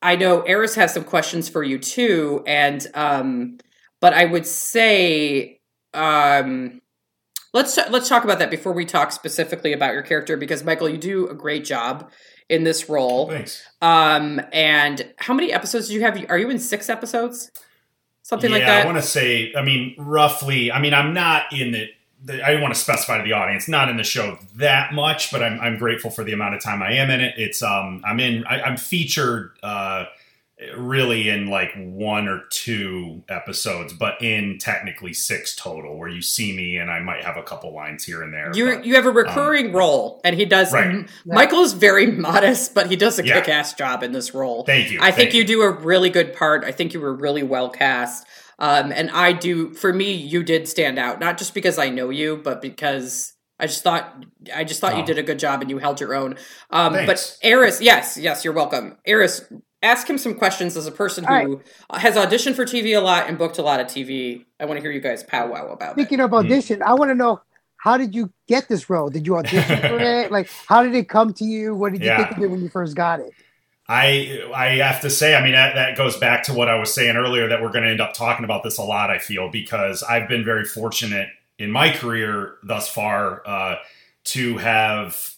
I 0.00 0.16
know 0.16 0.40
Eris 0.42 0.74
has 0.74 0.92
some 0.92 1.04
questions 1.04 1.48
for 1.48 1.62
you 1.62 1.78
too, 1.78 2.42
and 2.46 2.86
um, 2.94 3.58
but 4.00 4.14
I 4.14 4.24
would 4.24 4.46
say 4.46 5.60
um, 5.92 6.80
let's 7.52 7.78
let's 7.90 8.08
talk 8.08 8.24
about 8.24 8.38
that 8.38 8.50
before 8.50 8.72
we 8.72 8.86
talk 8.86 9.12
specifically 9.12 9.72
about 9.72 9.92
your 9.92 10.02
character 10.02 10.36
because 10.36 10.64
Michael, 10.64 10.88
you 10.88 10.98
do 10.98 11.28
a 11.28 11.34
great 11.34 11.64
job 11.64 12.10
in 12.48 12.64
this 12.64 12.88
role. 12.88 13.28
Thanks. 13.28 13.62
Um, 13.80 14.40
and 14.52 15.12
how 15.16 15.34
many 15.34 15.52
episodes 15.52 15.88
do 15.88 15.94
you 15.94 16.02
have? 16.02 16.22
Are 16.28 16.38
you 16.38 16.50
in 16.50 16.58
six 16.58 16.88
episodes? 16.88 17.50
Something 18.22 18.50
yeah, 18.50 18.56
like 18.56 18.66
that. 18.66 18.82
I 18.82 18.86
want 18.86 18.98
to 18.98 19.02
say, 19.02 19.52
I 19.56 19.62
mean, 19.62 19.94
roughly. 19.98 20.72
I 20.72 20.80
mean, 20.80 20.94
I'm 20.94 21.12
not 21.12 21.52
in 21.52 21.72
the. 21.72 21.88
the 22.24 22.42
I 22.42 22.60
want 22.60 22.74
to 22.74 22.80
specify 22.80 23.18
to 23.18 23.24
the 23.24 23.32
audience, 23.32 23.68
not 23.68 23.88
in 23.88 23.96
the 23.96 24.04
show 24.04 24.38
that 24.56 24.94
much, 24.94 25.30
but 25.30 25.42
I'm, 25.42 25.60
I'm 25.60 25.78
grateful 25.78 26.10
for 26.10 26.24
the 26.24 26.32
amount 26.32 26.54
of 26.54 26.62
time 26.62 26.82
I 26.82 26.92
am 26.92 27.10
in 27.10 27.20
it. 27.20 27.34
It's 27.36 27.62
um, 27.62 28.02
I'm 28.04 28.20
in. 28.20 28.44
I, 28.46 28.62
I'm 28.62 28.76
featured. 28.76 29.52
Uh, 29.62 30.06
really 30.76 31.28
in 31.28 31.46
like 31.48 31.70
one 31.76 32.28
or 32.28 32.42
two 32.50 33.22
episodes, 33.28 33.92
but 33.92 34.20
in 34.22 34.58
technically 34.58 35.12
six 35.12 35.54
total, 35.54 35.96
where 35.98 36.08
you 36.08 36.22
see 36.22 36.54
me 36.56 36.76
and 36.76 36.90
I 36.90 37.00
might 37.00 37.24
have 37.24 37.36
a 37.36 37.42
couple 37.42 37.74
lines 37.74 38.04
here 38.04 38.22
and 38.22 38.32
there. 38.32 38.50
You 38.54 38.76
but, 38.76 38.84
you 38.84 38.94
have 38.94 39.06
a 39.06 39.10
recurring 39.10 39.66
um, 39.68 39.72
role, 39.76 40.20
and 40.24 40.36
he 40.36 40.44
does. 40.44 40.72
Right. 40.72 40.86
M- 40.86 41.08
Michael 41.26 41.60
is 41.60 41.72
very 41.72 42.06
modest, 42.12 42.74
but 42.74 42.88
he 42.88 42.96
does 42.96 43.18
a 43.18 43.26
Yeah. 43.26 43.40
kick-ass 43.40 43.74
job 43.74 44.02
in 44.02 44.12
this 44.12 44.34
role. 44.34 44.64
Thank 44.64 44.90
you. 44.90 44.98
I 45.00 45.10
think 45.10 45.30
Thank 45.30 45.34
you 45.34 45.44
do 45.44 45.62
a 45.62 45.70
really 45.70 46.10
good 46.10 46.34
part. 46.34 46.64
I 46.64 46.72
think 46.72 46.94
you 46.94 47.00
were 47.00 47.14
really 47.14 47.42
well 47.42 47.68
cast. 47.70 48.26
Um, 48.58 48.92
and 48.92 49.10
I 49.10 49.32
do, 49.32 49.74
for 49.74 49.92
me, 49.92 50.12
you 50.12 50.42
did 50.44 50.68
stand 50.68 50.98
out, 50.98 51.18
not 51.18 51.38
just 51.38 51.54
because 51.54 51.78
I 51.78 51.88
know 51.90 52.10
you, 52.10 52.36
but 52.36 52.62
because 52.62 53.32
I 53.58 53.66
just 53.66 53.82
thought, 53.82 54.24
I 54.54 54.64
just 54.64 54.80
thought 54.80 54.96
you 54.96 55.02
Oh. 55.02 55.06
did 55.06 55.18
a 55.18 55.22
good 55.22 55.38
job 55.38 55.60
and 55.60 55.70
you 55.70 55.78
held 55.78 56.00
your 56.00 56.14
own. 56.14 56.36
Um, 56.70 56.92
but 57.06 57.36
Eris, 57.42 57.80
yes, 57.80 58.16
yes, 58.16 58.44
you're 58.44 58.54
welcome. 58.54 58.96
Eris, 59.06 59.42
ask 59.84 60.08
him 60.08 60.18
some 60.18 60.34
questions 60.34 60.76
as 60.76 60.86
a 60.86 60.92
person 60.92 61.24
All 61.24 61.34
who 61.44 61.62
has 61.92 62.16
auditioned 62.16 62.54
for 62.56 62.64
TV 62.64 62.96
a 62.96 63.00
lot 63.00 63.28
and 63.28 63.38
booked 63.38 63.58
a 63.58 63.62
lot 63.62 63.80
of 63.80 63.86
TV. 63.86 64.44
I 64.58 64.64
want 64.64 64.78
to 64.78 64.82
hear 64.82 64.90
you 64.90 65.00
guys 65.00 65.22
powwow 65.22 65.68
about 65.72 65.98
it. 65.98 66.00
Speaking 66.00 66.20
of 66.20 66.30
Hmm. 66.30 66.36
audition, 66.36 66.82
I 66.82 66.94
want 66.94 67.10
to 67.10 67.14
know 67.14 67.40
how 67.76 67.98
did 67.98 68.14
you 68.14 68.32
get 68.48 68.68
this 68.68 68.88
role? 68.88 69.10
Did 69.10 69.26
you 69.26 69.36
audition 69.36 69.82
for 69.82 70.00
it? 70.02 70.32
Like, 70.32 70.48
how 70.66 70.82
did 70.82 70.94
it 70.94 71.08
come 71.08 71.34
to 71.34 71.44
you? 71.44 71.74
What 71.74 71.92
did 71.92 72.02
you 72.02 72.08
Yeah. 72.08 72.16
think 72.16 72.32
of 72.32 72.42
it 72.42 72.50
when 72.50 72.62
you 72.62 72.68
first 72.70 72.96
got 72.96 73.20
it? 73.20 73.34
I 73.86 74.42
I 74.54 74.66
have 74.76 75.02
to 75.02 75.10
say, 75.10 75.34
I 75.34 75.42
mean 75.42 75.52
that, 75.52 75.74
that 75.74 75.96
goes 75.96 76.16
back 76.16 76.44
to 76.44 76.54
what 76.54 76.68
I 76.68 76.78
was 76.78 76.92
saying 76.94 77.16
earlier 77.16 77.48
that 77.48 77.60
we're 77.62 77.70
going 77.70 77.84
to 77.84 77.90
end 77.90 78.00
up 78.00 78.14
talking 78.14 78.44
about 78.44 78.62
this 78.62 78.78
a 78.78 78.82
lot. 78.82 79.10
I 79.10 79.18
feel 79.18 79.50
because 79.50 80.02
I've 80.02 80.28
been 80.28 80.44
very 80.44 80.64
fortunate 80.64 81.28
in 81.58 81.70
my 81.70 81.90
career 81.90 82.54
thus 82.62 82.88
far 82.88 83.42
uh, 83.46 83.76
to 84.24 84.56
have 84.56 85.33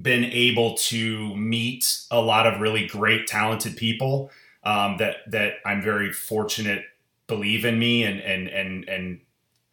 been 0.00 0.24
able 0.24 0.74
to 0.74 1.34
meet 1.36 2.00
a 2.10 2.20
lot 2.20 2.46
of 2.46 2.60
really 2.60 2.86
great, 2.86 3.26
talented 3.26 3.76
people 3.76 4.30
um, 4.64 4.96
that 4.98 5.16
that 5.28 5.54
I'm 5.64 5.82
very 5.82 6.12
fortunate 6.12 6.84
believe 7.26 7.64
in 7.64 7.78
me 7.78 8.04
and 8.04 8.20
and 8.20 8.48
and 8.48 8.88
and 8.88 9.20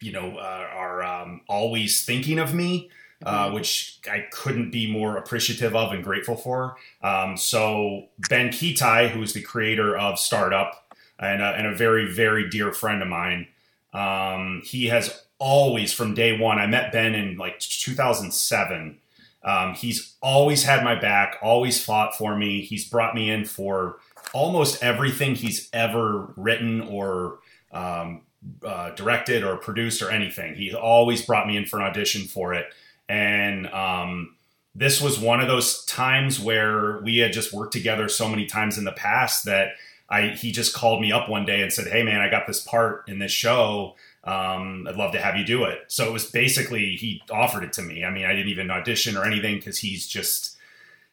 you 0.00 0.12
know 0.12 0.36
uh, 0.36 0.66
are 0.72 1.02
um, 1.02 1.40
always 1.48 2.04
thinking 2.04 2.38
of 2.38 2.54
me. 2.54 2.90
Uh, 3.24 3.52
which 3.52 4.00
I 4.10 4.26
couldn't 4.32 4.72
be 4.72 4.90
more 4.90 5.16
appreciative 5.16 5.76
of 5.76 5.92
and 5.92 6.02
grateful 6.02 6.34
for. 6.34 6.74
Um, 7.04 7.36
so 7.36 8.08
Ben 8.28 8.48
Ketai, 8.48 9.10
who's 9.10 9.32
the 9.32 9.40
creator 9.40 9.96
of 9.96 10.18
Startup 10.18 10.92
and, 11.20 11.40
uh, 11.40 11.54
and 11.56 11.68
a 11.68 11.72
very 11.72 12.12
very 12.12 12.50
dear 12.50 12.72
friend 12.72 13.00
of 13.00 13.06
mine, 13.06 13.46
um, 13.94 14.62
he 14.64 14.86
has 14.88 15.22
always 15.38 15.92
from 15.92 16.14
day 16.14 16.36
one. 16.36 16.58
I 16.58 16.66
met 16.66 16.90
Ben 16.90 17.14
in 17.14 17.36
like 17.36 17.60
2007. 17.60 18.98
Um, 19.44 19.74
he's 19.74 20.14
always 20.20 20.64
had 20.64 20.84
my 20.84 20.94
back, 20.94 21.36
always 21.42 21.82
fought 21.82 22.16
for 22.16 22.36
me. 22.36 22.62
He's 22.62 22.88
brought 22.88 23.14
me 23.14 23.30
in 23.30 23.44
for 23.44 23.98
almost 24.32 24.82
everything 24.82 25.34
he's 25.34 25.68
ever 25.72 26.32
written 26.36 26.80
or 26.82 27.38
um, 27.72 28.22
uh, 28.64 28.90
directed 28.90 29.42
or 29.42 29.56
produced 29.56 30.02
or 30.02 30.10
anything. 30.10 30.54
He 30.54 30.72
always 30.74 31.24
brought 31.24 31.46
me 31.46 31.56
in 31.56 31.66
for 31.66 31.78
an 31.78 31.86
audition 31.86 32.22
for 32.22 32.54
it. 32.54 32.66
And 33.08 33.66
um, 33.68 34.36
this 34.74 35.00
was 35.00 35.18
one 35.18 35.40
of 35.40 35.48
those 35.48 35.84
times 35.84 36.40
where 36.40 37.00
we 37.00 37.18
had 37.18 37.32
just 37.32 37.52
worked 37.52 37.72
together 37.72 38.08
so 38.08 38.28
many 38.28 38.46
times 38.46 38.78
in 38.78 38.84
the 38.84 38.92
past 38.92 39.44
that 39.44 39.72
I 40.08 40.28
he 40.28 40.52
just 40.52 40.74
called 40.74 41.00
me 41.00 41.10
up 41.10 41.28
one 41.28 41.44
day 41.44 41.62
and 41.62 41.72
said, 41.72 41.86
"Hey 41.86 42.02
man, 42.02 42.20
I 42.20 42.30
got 42.30 42.46
this 42.46 42.60
part 42.60 43.08
in 43.08 43.18
this 43.18 43.32
show. 43.32 43.96
Um, 44.24 44.86
I'd 44.88 44.96
love 44.96 45.12
to 45.12 45.20
have 45.20 45.36
you 45.36 45.44
do 45.44 45.64
it." 45.64 45.78
So 45.88 46.06
it 46.06 46.12
was 46.12 46.26
basically 46.30 46.96
he 46.96 47.22
offered 47.30 47.64
it 47.64 47.72
to 47.74 47.82
me. 47.82 48.04
I 48.04 48.10
mean, 48.10 48.24
I 48.24 48.32
didn't 48.32 48.48
even 48.48 48.70
audition 48.70 49.16
or 49.16 49.24
anything 49.24 49.56
because 49.56 49.78
he's 49.78 50.06
just 50.06 50.56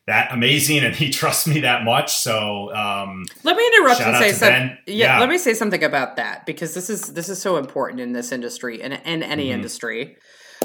that 0.07 0.31
amazing 0.31 0.79
and 0.79 0.95
he 0.95 1.09
trusts 1.19 1.45
me 1.47 1.59
that 1.61 1.83
much. 1.83 2.15
So 2.17 2.73
um, 2.75 3.25
Let 3.43 3.55
me 3.55 3.65
interrupt 3.67 4.01
and 4.01 4.17
say 4.17 4.31
something. 4.31 4.77
Yeah, 4.87 4.93
Yeah. 5.15 5.19
let 5.19 5.29
me 5.29 5.37
say 5.37 5.53
something 5.53 5.83
about 5.83 6.15
that 6.15 6.45
because 6.45 6.73
this 6.73 6.89
is 6.89 7.13
this 7.13 7.29
is 7.29 7.41
so 7.41 7.57
important 7.57 8.01
in 8.01 8.13
this 8.13 8.31
industry 8.31 8.81
and 8.81 8.93
in 9.05 9.23
any 9.23 9.49
Mhm. 9.49 9.53
industry. 9.53 10.15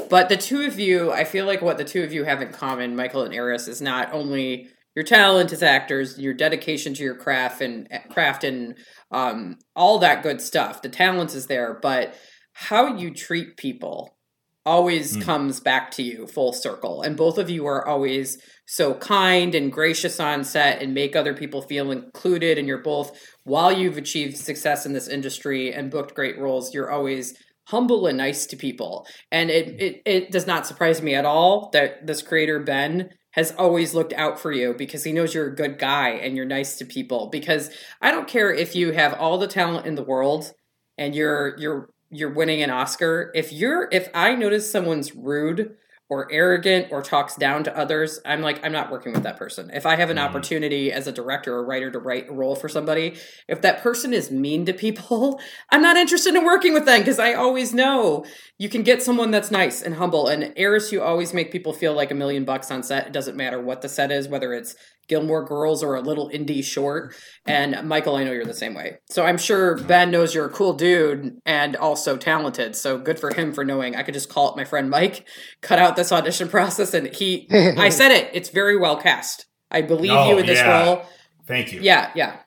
But 0.09 0.29
the 0.29 0.37
two 0.37 0.61
of 0.63 0.79
you, 0.79 1.11
I 1.11 1.23
feel 1.23 1.45
like 1.45 1.61
what 1.61 1.77
the 1.77 1.83
two 1.85 2.03
of 2.03 2.11
you 2.13 2.25
have 2.25 2.41
in 2.41 2.51
common, 2.51 2.95
Michael 2.95 3.23
and 3.23 3.33
Eris, 3.33 3.67
is 3.67 3.81
not 3.81 4.11
only 4.13 4.67
your 4.95 5.03
talent 5.03 5.51
as 5.51 5.61
actors, 5.63 6.17
your 6.19 6.33
dedication 6.33 6.93
to 6.93 7.03
your 7.03 7.15
craft 7.15 7.61
and 7.61 7.87
craft 8.11 8.43
and 8.43 8.75
um, 9.11 9.57
all 9.75 9.99
that 9.99 10.23
good 10.23 10.41
stuff. 10.41 10.81
The 10.81 10.89
talent 10.89 11.33
is 11.35 11.47
there, 11.47 11.77
but 11.81 12.13
how 12.55 12.95
you 12.95 13.11
treat 13.11 13.57
people 13.57 14.17
always 14.65 15.17
Mm. 15.17 15.21
comes 15.21 15.59
back 15.59 15.91
to 15.91 16.01
you 16.01 16.25
full 16.25 16.51
circle. 16.51 17.03
And 17.03 17.15
both 17.15 17.37
of 17.37 17.49
you 17.51 17.67
are 17.67 17.87
always 17.87 18.39
so 18.65 18.95
kind 18.95 19.53
and 19.53 19.71
gracious 19.71 20.19
on 20.19 20.43
set 20.43 20.81
and 20.81 20.93
make 20.93 21.15
other 21.15 21.35
people 21.35 21.61
feel 21.61 21.91
included. 21.91 22.57
And 22.57 22.67
you're 22.67 22.79
both, 22.81 23.11
while 23.43 23.71
you've 23.71 23.97
achieved 23.97 24.37
success 24.37 24.85
in 24.85 24.93
this 24.93 25.07
industry 25.07 25.71
and 25.71 25.91
booked 25.91 26.15
great 26.15 26.39
roles, 26.39 26.73
you're 26.73 26.89
always 26.89 27.35
humble 27.67 28.07
and 28.07 28.17
nice 28.17 28.47
to 28.47 28.55
people. 28.55 29.05
And 29.31 29.51
it, 29.51 29.79
it, 29.79 30.01
it 30.05 30.31
does 30.31 30.47
not 30.47 30.65
surprise 30.65 31.01
me 31.01 31.13
at 31.13 31.25
all 31.25 31.69
that 31.73 32.07
this 32.07 32.21
creator, 32.23 32.59
Ben, 32.59 33.09
has 33.31 33.51
always 33.57 33.93
looked 33.93 34.13
out 34.13 34.39
for 34.39 34.51
you 34.51 34.73
because 34.75 35.03
he 35.03 35.11
knows 35.11 35.33
you're 35.35 35.47
a 35.47 35.55
good 35.55 35.77
guy 35.77 36.09
and 36.11 36.35
you're 36.37 36.45
nice 36.45 36.77
to 36.77 36.85
people. 36.85 37.27
Because 37.29 37.69
I 38.01 38.09
don't 38.11 38.27
care 38.27 38.51
if 38.51 38.75
you 38.75 38.93
have 38.93 39.13
all 39.13 39.37
the 39.37 39.47
talent 39.47 39.85
in 39.85 39.95
the 39.95 40.03
world 40.03 40.53
and 40.97 41.13
you're 41.13 41.55
you're 41.59 41.89
you're 42.09 42.33
winning 42.33 42.61
an 42.61 42.69
Oscar. 42.69 43.31
If 43.35 43.51
you're 43.51 43.87
if 43.91 44.09
I 44.13 44.35
notice 44.35 44.69
someone's 44.71 45.15
rude 45.15 45.75
or 46.07 46.31
arrogant 46.31 46.87
or 46.91 47.01
talks 47.01 47.35
down 47.35 47.63
to 47.63 47.75
others, 47.75 48.19
I'm 48.27 48.41
like, 48.41 48.63
I'm 48.63 48.71
not 48.71 48.91
working 48.91 49.11
with 49.11 49.23
that 49.23 49.37
person. 49.37 49.71
If 49.73 49.87
I 49.87 49.95
have 49.95 50.11
an 50.11 50.17
Mhm. 50.17 50.21
opportunity 50.25 50.91
as 50.91 51.07
a 51.07 51.11
director 51.11 51.55
or 51.55 51.65
writer 51.65 51.89
to 51.89 51.97
write 51.97 52.29
a 52.29 52.31
role 52.31 52.55
for 52.55 52.69
somebody, 52.69 53.15
if 53.47 53.59
that 53.61 53.81
person 53.81 54.13
is 54.13 54.29
mean 54.29 54.65
to 54.65 54.73
people, 54.73 55.41
I'm 55.71 55.81
not 55.81 55.97
interested 55.97 56.35
in 56.35 56.45
working 56.45 56.73
with 56.73 56.85
them 56.85 56.99
because 56.99 57.17
I 57.17 57.33
always 57.33 57.73
know 57.73 58.23
you 58.59 58.69
can 58.69 58.83
get 58.83 59.01
someone 59.01 59.31
that's 59.31 59.49
nice 59.49 59.81
and 59.81 59.95
humble. 59.95 60.27
And 60.27 60.53
Eris, 60.55 60.91
you 60.91 61.01
always 61.01 61.33
make 61.33 61.51
people 61.51 61.73
feel 61.73 61.93
like 61.93 62.11
a 62.11 62.15
million 62.15 62.45
bucks 62.45 62.69
on 62.69 62.83
set. 62.83 63.07
It 63.07 63.13
doesn't 63.13 63.35
matter 63.35 63.59
what 63.59 63.81
the 63.81 63.89
set 63.89 64.11
is, 64.11 64.27
whether 64.27 64.53
it's 64.53 64.75
Gilmore 65.07 65.43
Girls 65.45 65.83
or 65.83 65.95
a 65.95 66.01
little 66.01 66.29
indie 66.29 66.63
short. 66.63 67.15
And 67.45 67.87
Michael, 67.87 68.15
I 68.15 68.23
know 68.23 68.31
you're 68.31 68.45
the 68.45 68.53
same 68.53 68.73
way. 68.73 68.97
So 69.09 69.23
I'm 69.25 69.37
sure 69.37 69.77
Ben 69.77 70.11
knows 70.11 70.33
you're 70.33 70.45
a 70.45 70.49
cool 70.49 70.73
dude 70.73 71.39
and 71.45 71.75
also 71.75 72.17
talented. 72.17 72.75
So 72.75 72.97
good 72.97 73.19
for 73.19 73.33
him 73.33 73.53
for 73.53 73.63
knowing 73.63 73.95
I 73.95 74.03
could 74.03 74.13
just 74.13 74.29
call 74.29 74.49
up 74.49 74.55
my 74.57 74.65
friend 74.65 74.89
Mike, 74.89 75.27
cut 75.61 75.79
out 75.79 75.95
this 75.95 76.11
audition 76.11 76.49
process, 76.57 76.93
and 76.93 77.07
he. 77.07 77.47
I 77.51 77.89
said 77.89 78.11
it. 78.11 78.29
It's 78.33 78.49
very 78.49 78.77
well 78.77 78.97
cast. 78.97 79.45
I 79.71 79.81
believe 79.81 80.11
Oh, 80.11 80.29
you 80.29 80.37
in 80.39 80.45
this 80.45 80.59
yeah. 80.59 80.85
role. 80.85 81.05
thank 81.47 81.73
you. 81.73 81.81
Yeah, 81.81 82.11
yeah, 82.15 82.37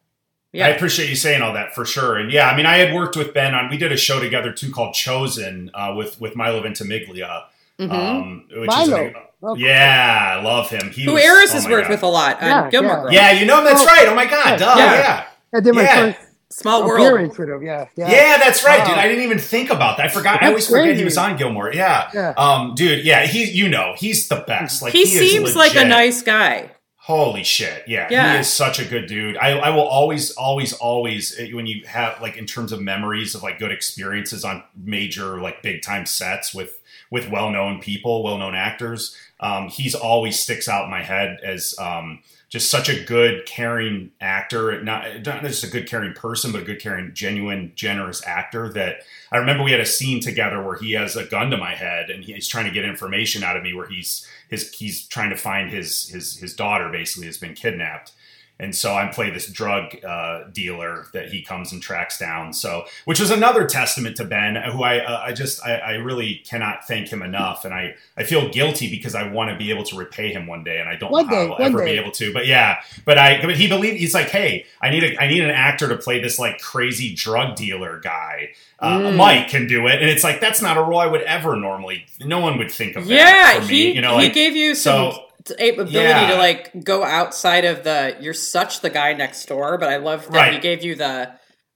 Yeah. 0.53 0.67
I 0.67 0.71
appreciate 0.71 1.09
you 1.11 1.17
saying 1.17 1.43
all 1.43 1.53
that 1.55 1.75
for 1.75 1.85
sure. 1.85 2.17
And 2.17 2.33
yeah, 2.33 2.49
I 2.49 2.57
mean, 2.57 2.65
I 2.67 2.79
had 2.79 2.95
worked 2.95 3.17
with 3.17 3.35
Ben 3.35 3.55
on. 3.55 3.69
We 3.71 3.77
did 3.77 3.93
a 3.93 3.97
show 3.97 4.19
together 4.21 4.53
too 4.53 4.71
called 4.73 4.95
Chosen 4.95 5.71
uh, 5.75 5.95
with 5.97 6.21
with 6.21 6.35
Milo 6.37 6.61
Ventimiglia, 6.63 7.45
Mhm. 7.79 7.91
um, 7.93 8.45
which 8.51 8.67
Milo. 8.67 8.83
is 9.07 9.15
an, 9.15 9.15
Oh, 9.43 9.55
yeah, 9.55 10.37
I 10.39 10.43
love 10.43 10.69
him. 10.69 10.91
He 10.91 11.05
Who 11.05 11.13
was, 11.15 11.23
Eris 11.25 11.51
oh 11.51 11.55
has 11.55 11.69
worked 11.69 11.85
God. 11.89 11.91
with 11.95 12.03
a 12.03 12.07
lot 12.09 12.43
on 12.43 12.49
Yeah, 12.49 12.71
Gilmore 12.71 12.91
yeah. 12.91 13.01
Girls. 13.03 13.13
Yeah, 13.13 13.33
you 13.33 13.47
know 13.47 13.59
him. 13.59 13.65
that's 13.65 13.83
Oh. 13.83 13.87
right. 13.87 14.09
Oh 14.09 14.15
my 14.15 14.27
god, 14.27 14.59
duh, 14.59 14.75
Yeah. 14.77 14.95
yeah. 14.95 15.25
I 15.55 15.61
did 15.61 15.75
my 15.75 15.83
Yeah. 15.83 16.13
first 16.13 16.19
Small 16.51 16.85
world. 16.87 17.07
appearance 17.07 17.39
with 17.39 17.49
him. 17.51 17.63
Yeah, 17.63 17.87
yeah. 17.95 18.11
Yeah, 18.11 18.39
that's 18.39 18.65
right, 18.65 18.85
dude. 18.85 18.97
I 18.97 19.07
didn't 19.07 19.23
even 19.25 19.39
think 19.39 19.71
about 19.71 19.99
that. 19.99 20.07
I 20.07 20.09
forgot. 20.09 20.37
I 20.43 20.47
That's 20.47 20.49
always 20.49 20.69
forget 20.69 20.97
he 20.97 21.05
was 21.05 21.17
on 21.19 21.37
Gilmore. 21.37 21.73
Yeah. 21.73 22.11
Yeah. 22.13 22.31
Um, 22.37 22.75
dude, 22.75 23.05
yeah, 23.05 23.27
he 23.27 23.45
you 23.45 23.69
know, 23.69 23.95
he's 23.97 24.27
the 24.29 24.43
best. 24.47 24.83
Like 24.83 24.93
he, 24.93 25.03
is 25.03 25.11
seems 25.13 25.55
like 25.55 25.77
a 25.77 25.85
nice 25.85 26.23
guy. 26.23 26.71
Holy 26.97 27.43
shit. 27.45 27.85
Yeah, 27.87 28.07
Yeah. 28.11 28.35
He 28.35 28.41
is 28.41 28.53
such 28.53 28.79
a 28.79 28.85
good 28.85 29.07
dude. 29.07 29.39
I, 29.39 29.53
I 29.59 29.71
will 29.71 29.87
always, 29.87 30.33
always, 30.33 30.75
always, 30.75 31.39
eh, 31.39 31.53
when 31.55 31.65
you 31.67 31.87
have, 31.87 32.21
like, 32.21 32.37
in 32.37 32.45
terms 32.45 32.71
of 32.71 32.83
memories 32.83 33.35
of, 33.35 33.43
like, 33.43 33.59
good 33.59 33.73
experiences 33.73 34.45
on 34.45 34.63
major, 34.77 35.41
like, 35.41 35.63
big 35.63 35.81
time 35.81 36.05
sets 36.05 36.53
with, 36.53 36.79
with 37.11 37.31
well 37.31 37.49
known 37.51 37.81
people, 37.81 38.23
well 38.23 38.37
known 38.37 38.55
actors, 38.55 39.17
um, 39.41 39.69
he's 39.69 39.95
always 39.95 40.39
sticks 40.39 40.69
out 40.69 40.85
in 40.85 40.91
my 40.91 41.03
head 41.03 41.39
as, 41.43 41.75
um, 41.79 42.21
just 42.49 42.71
such 42.71 42.89
a 42.89 43.05
good, 43.05 43.45
caring 43.45 44.11
actor. 44.21 44.83
Not 44.83 45.27
not 45.27 45.43
just 45.43 45.65
a 45.65 45.67
good, 45.67 45.87
caring 45.87 46.15
person, 46.15 46.51
but 46.51 46.63
a 46.63 46.65
good, 46.65 46.81
caring, 46.81 47.13
genuine, 47.13 47.73
generous 47.75 48.27
actor. 48.27 48.73
That 48.73 49.03
I 49.31 49.37
remember 49.37 49.65
we 49.65 49.71
had 49.71 49.81
a 49.81 49.87
scene 49.87 50.21
together 50.21 50.63
where 50.63 50.77
he 50.77 50.93
has 50.93 51.15
a 51.15 51.25
gun 51.25 51.51
to 51.51 51.59
my 51.59 51.75
head 51.75 52.09
and 52.09 52.25
he's 52.25 52.49
trying 52.49 52.65
to 52.65 52.73
get 52.73 52.87
information 52.87 53.43
out 53.43 53.57
of 53.57 53.63
me. 53.63 53.75
Where 53.75 53.87
he's 53.87 54.27
his 54.49 54.73
he's 54.73 55.07
trying 55.07 55.31
to 55.31 55.37
find 55.37 55.71
his 55.71 56.09
his 56.09 56.39
his 56.39 56.55
daughter 56.55 56.89
basically 56.89 57.27
has 57.27 57.37
been 57.37 57.55
kidnapped 57.55 58.13
and 58.61 58.75
so 58.75 58.95
I 58.95 59.07
play 59.07 59.31
this 59.31 59.47
drug 59.47 60.05
uh, 60.05 60.45
dealer 60.53 61.07
that 61.13 61.29
he 61.29 61.43
comes 61.43 61.73
and 61.73 61.81
tracks 61.81 62.19
down. 62.19 62.53
So, 62.53 62.87
which 63.05 63.21
was 63.21 63.31
another 63.31 63.67
testament 63.67 64.17
to 64.17 64.25
Ben, 64.25 64.57
who 64.57 64.83
I 64.83 64.99
uh, 64.99 65.23
I 65.27 65.33
just 65.33 65.65
I, 65.65 65.77
I, 65.77 65.93
really 65.93 66.43
cannot 66.45 66.87
thank 66.87 67.09
him 67.09 67.23
enough, 67.23 67.65
and 67.65 67.73
I 67.73 67.95
I 68.17 68.25
feel 68.25 68.51
guilty 68.51 68.91
because 68.91 69.15
I 69.15 69.31
want 69.31 69.51
to 69.51 69.57
be 69.57 69.71
able 69.71 69.85
to 69.85 69.97
repay 69.97 70.33
him 70.33 70.49
one 70.49 70.65
day, 70.65 70.81
and 70.81 70.89
I 70.89 70.97
don't 70.97 71.13
one 71.13 71.29
know 71.29 71.49
how 71.49 71.53
I'll 71.55 71.63
ever 71.63 71.79
day. 71.79 71.93
be 71.93 72.01
able 72.01 72.11
to. 72.13 72.33
But 72.33 72.47
yeah, 72.47 72.81
but 73.05 73.17
I 73.17 73.41
but 73.41 73.57
he 73.57 73.69
believed 73.69 73.99
he's 73.99 74.15
like, 74.15 74.29
hey, 74.29 74.67
I 74.83 74.91
need 74.91 75.05
a 75.05 75.23
I 75.23 75.29
need 75.29 75.45
an 75.45 75.51
actor 75.51 75.89
to 75.89 75.97
play 75.97 76.21
this 76.21 76.39
like 76.39 76.59
crazy 76.59 77.15
drug 77.15 77.55
dealer 77.55 78.01
guy. 78.01 78.51
Uh, 78.81 78.99
mm. 78.99 79.17
Mike 79.17 79.49
can 79.49 79.69
do 79.69 79.87
it, 79.87 80.01
and 80.01 80.11
it's 80.11 80.25
like 80.25 80.41
that's 80.41 80.61
not 80.61 80.77
a 80.77 80.83
role 80.83 80.99
I 80.99 81.07
would 81.07 81.23
ever 81.23 81.55
normally. 81.55 82.07
No 82.21 82.41
one 82.41 82.59
would 82.59 82.73
think 82.73 82.97
of. 82.97 83.07
Yeah, 83.07 83.61
he 83.61 83.93
you 83.93 84.01
know 84.01 84.19
he 84.19 84.25
like, 84.25 84.35
gave 84.35 84.57
you 84.57 84.75
some. 84.75 85.13
So, 85.13 85.28
ability 85.51 85.93
yeah. 85.93 86.31
to 86.31 86.37
like 86.37 86.85
go 86.85 87.05
outside 87.05 87.65
of 87.65 87.85
the 87.85 88.17
you're 88.21 88.35
such 88.35 88.81
the 88.81 88.91
guy 88.91 89.13
next 89.13 89.47
door 89.47 89.79
but 89.79 89.89
i 89.89 89.97
love 89.97 90.27
that 90.27 90.33
right. 90.33 90.53
he 90.55 90.59
gave 90.59 90.85
you 90.85 90.95
the 90.95 91.33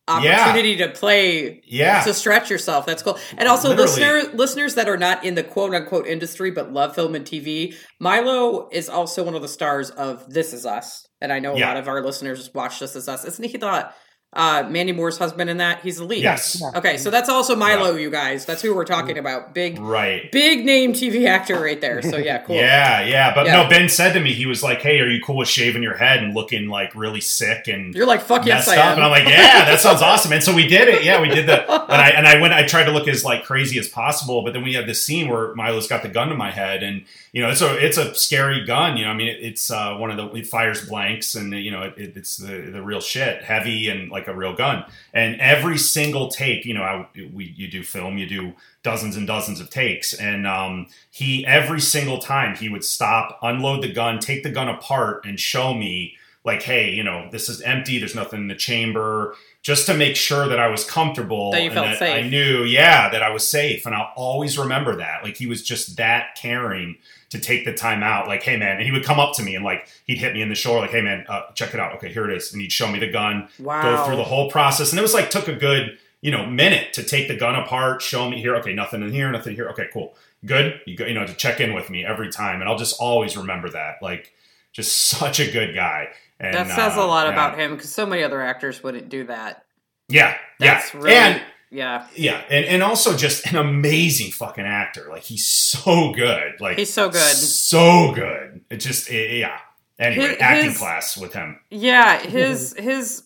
opportunity 0.08 0.70
yeah. 0.70 0.87
to 0.87 0.92
play 0.92 1.62
yeah 1.64 2.02
to 2.02 2.12
stretch 2.12 2.50
yourself 2.50 2.85
that's 2.85 3.02
cool 3.02 3.18
and 3.38 3.48
also 3.48 3.68
Literally. 3.68 3.90
listener 3.90 4.37
listeners 4.37 4.74
that 4.74 4.88
are 4.88 4.96
not 4.96 5.24
in 5.24 5.37
the 5.37 5.44
quote 5.44 5.74
unquote 5.74 6.06
industry 6.06 6.50
but 6.50 6.72
love 6.72 6.94
film 6.94 7.14
and 7.14 7.24
tv 7.24 7.74
milo 8.00 8.68
is 8.72 8.88
also 8.88 9.22
one 9.22 9.35
of 9.35 9.42
the 9.42 9.48
stars 9.48 9.90
of 9.90 10.28
this 10.28 10.52
is 10.52 10.66
us 10.66 11.06
and 11.20 11.32
i 11.32 11.38
know 11.38 11.54
a 11.54 11.58
yeah. 11.58 11.68
lot 11.68 11.76
of 11.76 11.87
our 11.87 12.02
listeners 12.02 12.50
watch 12.52 12.80
this 12.80 12.96
is 12.96 13.08
us 13.08 13.24
isn't 13.24 13.44
he 13.44 13.58
thought 13.58 13.94
uh, 14.35 14.66
Mandy 14.71 14.92
Moore's 14.92 15.18
husband 15.18 15.51
in 15.51 15.59
that. 15.59 15.83
He's 15.83 15.99
the 15.99 16.05
lead. 16.05 16.23
Yes. 16.23 16.62
Okay, 16.75 16.97
so 16.97 17.11
that's 17.11 17.29
also 17.29 17.55
Milo, 17.55 17.92
yeah. 17.92 18.01
you 18.01 18.11
guys. 18.11 18.47
That's 18.47 18.62
who 18.62 18.75
we're 18.75 18.87
talking 18.87 19.18
about. 19.18 19.53
Big, 19.53 19.79
right? 19.79 20.33
Big 20.33 20.64
name 20.64 20.95
TV 20.95 21.27
actor 21.27 21.61
right 21.61 21.79
there. 21.81 22.01
So 22.01 22.16
yeah, 22.16 22.38
cool. 22.38 22.57
yeah, 22.57 23.05
yeah. 23.05 23.35
But 23.35 23.47
yeah. 23.47 23.62
no, 23.62 23.68
Ben 23.68 23.90
said 23.90 24.14
to 24.14 24.21
me, 24.21 24.33
he 24.33 24.47
was 24.47 24.62
like, 24.62 24.81
"Hey, 24.81 25.01
are 25.01 25.09
you 25.09 25.21
cool 25.23 25.37
with 25.37 25.49
shaving 25.49 25.83
your 25.83 25.97
head 25.97 26.23
and 26.23 26.35
looking 26.35 26.68
like 26.68 26.95
really 26.95 27.21
sick?" 27.21 27.68
And 27.68 27.95
you're 27.95 28.07
like, 28.07 28.23
"Fuck 28.23 28.47
yes, 28.47 28.68
I 28.68 28.77
am." 28.77 28.95
And 28.95 29.05
I'm 29.05 29.11
like, 29.11 29.29
"Yeah, 29.29 29.66
that 29.66 29.81
sounds 29.81 30.01
awesome." 30.03 30.33
And 30.33 30.42
so 30.42 30.55
we 30.55 30.66
did 30.66 30.88
it. 30.88 31.05
Yeah, 31.05 31.21
we 31.21 31.29
did 31.29 31.47
the. 31.47 31.62
And 31.92 32.01
I 32.01 32.09
and 32.11 32.27
I 32.27 32.40
went. 32.40 32.55
I 32.55 32.66
tried 32.66 32.85
to 32.85 32.90
look 32.90 33.07
as 33.07 33.23
like 33.23 33.45
crazy 33.45 33.79
as 33.79 33.87
possible, 33.87 34.42
but 34.42 34.55
then 34.55 34.62
we 34.62 34.75
have 34.75 34.87
this 34.87 35.05
scene 35.05 35.29
where 35.29 35.55
Milo's 35.55 35.87
got 35.87 36.03
the 36.03 36.09
gun 36.09 36.29
to 36.29 36.35
my 36.35 36.51
head, 36.51 36.83
and 36.83 37.05
you 37.33 37.40
know, 37.40 37.49
it's 37.49 37.62
a 37.62 37.83
it's 37.83 37.97
a 37.97 38.14
scary 38.14 38.64
gun. 38.66 38.99
You 38.99 39.07
know, 39.07 39.11
I 39.11 39.14
mean, 39.14 39.29
it, 39.29 39.38
it's 39.40 39.71
uh, 39.71 39.97
one 39.97 40.11
of 40.11 40.18
the 40.18 40.31
it 40.38 40.47
fires 40.47 40.87
blanks, 40.87 41.35
and 41.35 41.53
you 41.55 41.71
know, 41.71 41.83
it, 41.83 41.95
it's 41.97 42.37
the 42.37 42.71
the 42.71 42.83
real 42.83 43.01
shit, 43.01 43.42
heavy 43.42 43.88
and 43.88 44.11
like 44.11 44.29
a 44.29 44.35
real 44.35 44.55
gun. 44.55 44.85
And 45.14 45.40
every 45.40 45.79
single 45.79 46.29
take, 46.29 46.66
you 46.66 46.75
know, 46.75 46.83
I, 46.83 47.09
we 47.33 47.55
you 47.57 47.68
do 47.68 47.83
film, 47.83 48.18
you 48.18 48.29
do 48.29 48.53
dozens 48.83 49.16
and 49.16 49.27
dozens 49.27 49.61
of 49.61 49.71
takes, 49.71 50.12
and 50.12 50.47
um, 50.47 50.88
he 51.11 51.47
every 51.47 51.81
single 51.81 52.18
time 52.18 52.55
he 52.55 52.68
would 52.68 52.85
stop, 52.85 53.38
unload 53.40 53.83
the 53.83 53.92
gun, 53.92 54.18
take 54.18 54.42
the 54.42 54.51
gun 54.51 54.68
apart, 54.68 55.25
and 55.25 55.40
show 55.40 55.73
me 55.73 56.16
like, 56.45 56.62
hey, 56.62 56.90
you 56.90 57.03
know, 57.03 57.29
this 57.31 57.49
is 57.49 57.62
empty. 57.62 57.99
There's 57.99 58.14
nothing 58.14 58.40
in 58.40 58.49
the 58.49 58.55
chamber. 58.55 59.37
Just 59.62 59.87
to 59.87 59.95
make 59.95 60.16
sure 60.16 60.49
that 60.49 60.59
I 60.59 60.66
was 60.66 60.85
comfortable 60.85 61.53
that 61.53 61.62
you 61.62 61.71
felt 61.71 61.87
that 61.87 61.99
safe. 61.99 62.25
I 62.25 62.29
knew, 62.29 62.64
yeah, 62.64 63.09
that 63.09 63.23
I 63.23 63.31
was 63.31 63.47
safe, 63.47 63.87
and 63.87 63.95
I'll 63.95 64.12
always 64.16 64.59
remember 64.59 64.97
that. 64.97 65.23
Like 65.23 65.37
he 65.37 65.47
was 65.47 65.62
just 65.62 65.97
that 65.97 66.35
caring 66.35 66.97
to 67.33 67.40
take 67.40 67.64
the 67.64 67.73
time 67.73 68.03
out. 68.03 68.29
Like, 68.29 68.42
hey 68.42 68.59
man, 68.59 68.77
and 68.77 68.83
he 68.83 68.92
would 68.92 69.05
come 69.05 69.18
up 69.18 69.35
to 69.37 69.42
me 69.42 69.57
and 69.57 69.64
like 69.64 69.88
he'd 70.07 70.18
hit 70.18 70.35
me 70.35 70.42
in 70.42 70.51
the 70.51 70.55
shoulder, 70.55 70.83
like, 70.83 70.90
hey 70.90 71.01
man, 71.01 71.25
uh, 71.29 71.51
check 71.55 71.73
it 71.73 71.81
out. 71.81 71.95
Okay, 71.97 72.12
here 72.12 72.31
it 72.31 72.37
is, 72.37 72.53
and 72.53 72.61
he'd 72.61 72.71
show 72.71 72.87
me 72.92 72.99
the 72.99 73.11
gun, 73.11 73.49
wow. 73.59 73.81
go 73.83 74.05
through 74.05 74.16
the 74.16 74.25
whole 74.25 74.51
process, 74.51 74.92
and 74.92 74.99
it 74.99 75.03
was 75.03 75.14
like 75.14 75.31
took 75.31 75.49
a 75.49 75.55
good 75.55 75.99
you 76.21 76.31
know 76.31 76.45
minute 76.45 76.92
to 76.92 77.03
take 77.03 77.29
the 77.29 77.37
gun 77.37 77.55
apart, 77.55 78.03
show 78.03 78.29
me 78.29 78.38
here. 78.38 78.55
Okay, 78.57 78.75
nothing 78.75 79.03
in 79.03 79.12
here, 79.12 79.33
nothing 79.33 79.55
here. 79.55 79.68
Okay, 79.71 79.88
cool, 79.95 80.14
good. 80.45 80.79
You 80.87 80.95
go, 80.95 81.07
you 81.07 81.14
know, 81.14 81.27
to 81.27 81.35
check 81.35 81.59
in 81.59 81.73
with 81.73 81.88
me 81.88 82.05
every 82.05 82.31
time, 82.31 82.61
and 82.61 82.68
I'll 82.68 82.79
just 82.79 83.01
always 83.01 83.35
remember 83.35 83.71
that. 83.71 84.03
Like, 84.03 84.35
just 84.73 84.95
such 85.09 85.40
a 85.40 85.51
good 85.51 85.75
guy. 85.75 86.09
And, 86.38 86.55
that 86.55 86.68
says 86.68 86.99
uh, 86.99 87.03
a 87.03 87.07
lot 87.07 87.27
yeah. 87.27 87.33
about 87.33 87.59
him 87.59 87.77
because 87.77 87.90
so 87.90 88.05
many 88.05 88.23
other 88.23 88.42
actors 88.42 88.83
wouldn't 88.83 89.09
do 89.09 89.25
that. 89.25 89.64
Yeah, 90.09 90.37
That's 90.59 90.92
yeah, 90.92 91.01
really, 91.01 91.14
and 91.14 91.42
yeah, 91.72 92.06
yeah, 92.14 92.44
and 92.50 92.66
and 92.66 92.82
also 92.82 93.16
just 93.16 93.46
an 93.46 93.56
amazing 93.56 94.30
fucking 94.30 94.66
actor. 94.66 95.06
Like 95.08 95.22
he's 95.22 95.46
so 95.46 96.12
good. 96.12 96.61
Like 96.61 96.76
he's 96.76 96.92
so 96.92 97.08
good, 97.08 97.18
so 97.18 98.12
good. 98.14 98.61
It 98.68 98.76
just 98.76 99.11
it, 99.11 99.38
yeah. 99.38 99.58
Anyway, 99.98 100.28
his, 100.28 100.37
acting 100.38 100.68
his, 100.70 100.78
class 100.78 101.16
with 101.16 101.32
him. 101.32 101.58
Yeah, 101.70 102.20
his 102.20 102.74
his 102.78 103.22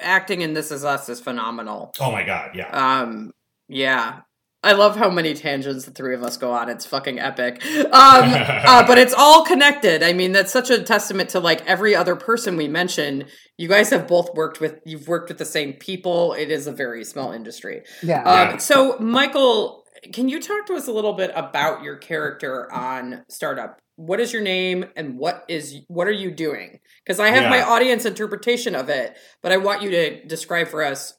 acting 0.00 0.40
in 0.40 0.54
This 0.54 0.70
Is 0.70 0.82
Us 0.82 1.10
is 1.10 1.20
phenomenal. 1.20 1.92
Oh 2.00 2.10
my 2.10 2.24
god, 2.24 2.52
yeah. 2.54 2.70
Um, 2.70 3.34
yeah. 3.68 4.20
I 4.62 4.72
love 4.72 4.96
how 4.96 5.08
many 5.08 5.32
tangents 5.32 5.86
the 5.86 5.90
three 5.90 6.14
of 6.14 6.22
us 6.22 6.36
go 6.36 6.52
on. 6.52 6.68
It's 6.68 6.84
fucking 6.84 7.18
epic. 7.18 7.64
Um, 7.64 7.84
uh, 7.92 8.86
but 8.86 8.98
it's 8.98 9.14
all 9.14 9.44
connected. 9.44 10.02
I 10.02 10.12
mean, 10.12 10.32
that's 10.32 10.52
such 10.52 10.70
a 10.70 10.82
testament 10.82 11.30
to 11.30 11.40
like 11.40 11.64
every 11.66 11.96
other 11.96 12.14
person 12.14 12.56
we 12.56 12.68
mention. 12.68 13.24
You 13.56 13.68
guys 13.68 13.90
have 13.90 14.06
both 14.06 14.34
worked 14.34 14.60
with, 14.60 14.80
you've 14.84 15.08
worked 15.08 15.28
with 15.28 15.38
the 15.38 15.44
same 15.44 15.72
people. 15.74 16.34
It 16.34 16.50
is 16.50 16.66
a 16.66 16.72
very 16.72 17.04
small 17.04 17.32
industry. 17.32 17.82
Yeah. 18.02 18.22
Um, 18.22 18.50
yeah. 18.50 18.56
So, 18.58 18.98
Michael, 18.98 19.84
can 20.12 20.28
you 20.28 20.40
talk 20.40 20.66
to 20.66 20.74
us 20.74 20.88
a 20.88 20.92
little 20.92 21.14
bit 21.14 21.30
about 21.34 21.82
your 21.82 21.96
character 21.96 22.72
on 22.72 23.24
Startup? 23.28 23.78
What 23.96 24.20
is 24.20 24.32
your 24.32 24.42
name 24.42 24.86
and 24.96 25.18
what 25.18 25.44
is 25.48 25.76
what 25.88 26.06
are 26.06 26.12
you 26.12 26.30
doing? 26.30 26.80
Because 27.04 27.20
I 27.20 27.28
have 27.28 27.44
yeah. 27.44 27.50
my 27.50 27.62
audience 27.62 28.06
interpretation 28.06 28.74
of 28.74 28.88
it, 28.88 29.16
but 29.42 29.52
I 29.52 29.58
want 29.58 29.82
you 29.82 29.90
to 29.90 30.24
describe 30.26 30.68
for 30.68 30.82
us 30.82 31.14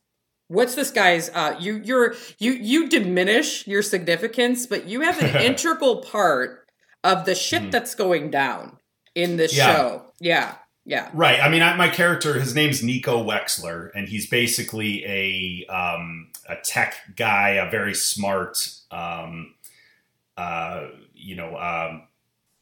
what's 0.52 0.76
this 0.76 0.92
guy's 0.92 1.30
uh 1.30 1.56
you 1.60 1.82
you're 1.84 2.14
you 2.38 2.52
you 2.52 2.90
diminish 2.90 3.66
your 3.66 3.82
significance 3.82 4.68
but 4.68 4.86
you 4.86 5.02
have 5.02 5.22
an 5.22 5.42
integral 5.42 6.02
part 6.02 6.68
of 7.04 7.26
the 7.26 7.34
shit 7.34 7.64
mm. 7.64 7.72
that's 7.72 7.96
going 7.96 8.30
down 8.30 8.78
in 9.16 9.38
this 9.38 9.56
yeah. 9.56 9.76
show 9.76 10.06
yeah 10.20 10.56
yeah 10.86 11.10
right 11.14 11.40
i 11.42 11.48
mean 11.48 11.62
I, 11.62 11.76
my 11.78 11.88
character 11.88 12.34
his 12.34 12.54
name's 12.54 12.84
nico 12.84 13.24
wexler 13.24 13.92
and 13.96 14.10
he's 14.10 14.28
basically 14.28 15.06
a 15.06 15.66
um 15.74 16.30
a 16.50 16.56
tech 16.58 16.96
guy 17.16 17.52
a 17.52 17.72
very 17.72 17.94
smart 17.94 18.58
um 18.92 19.56
uh 20.36 20.88
you 21.14 21.36
know 21.36 21.58
um 21.58 22.04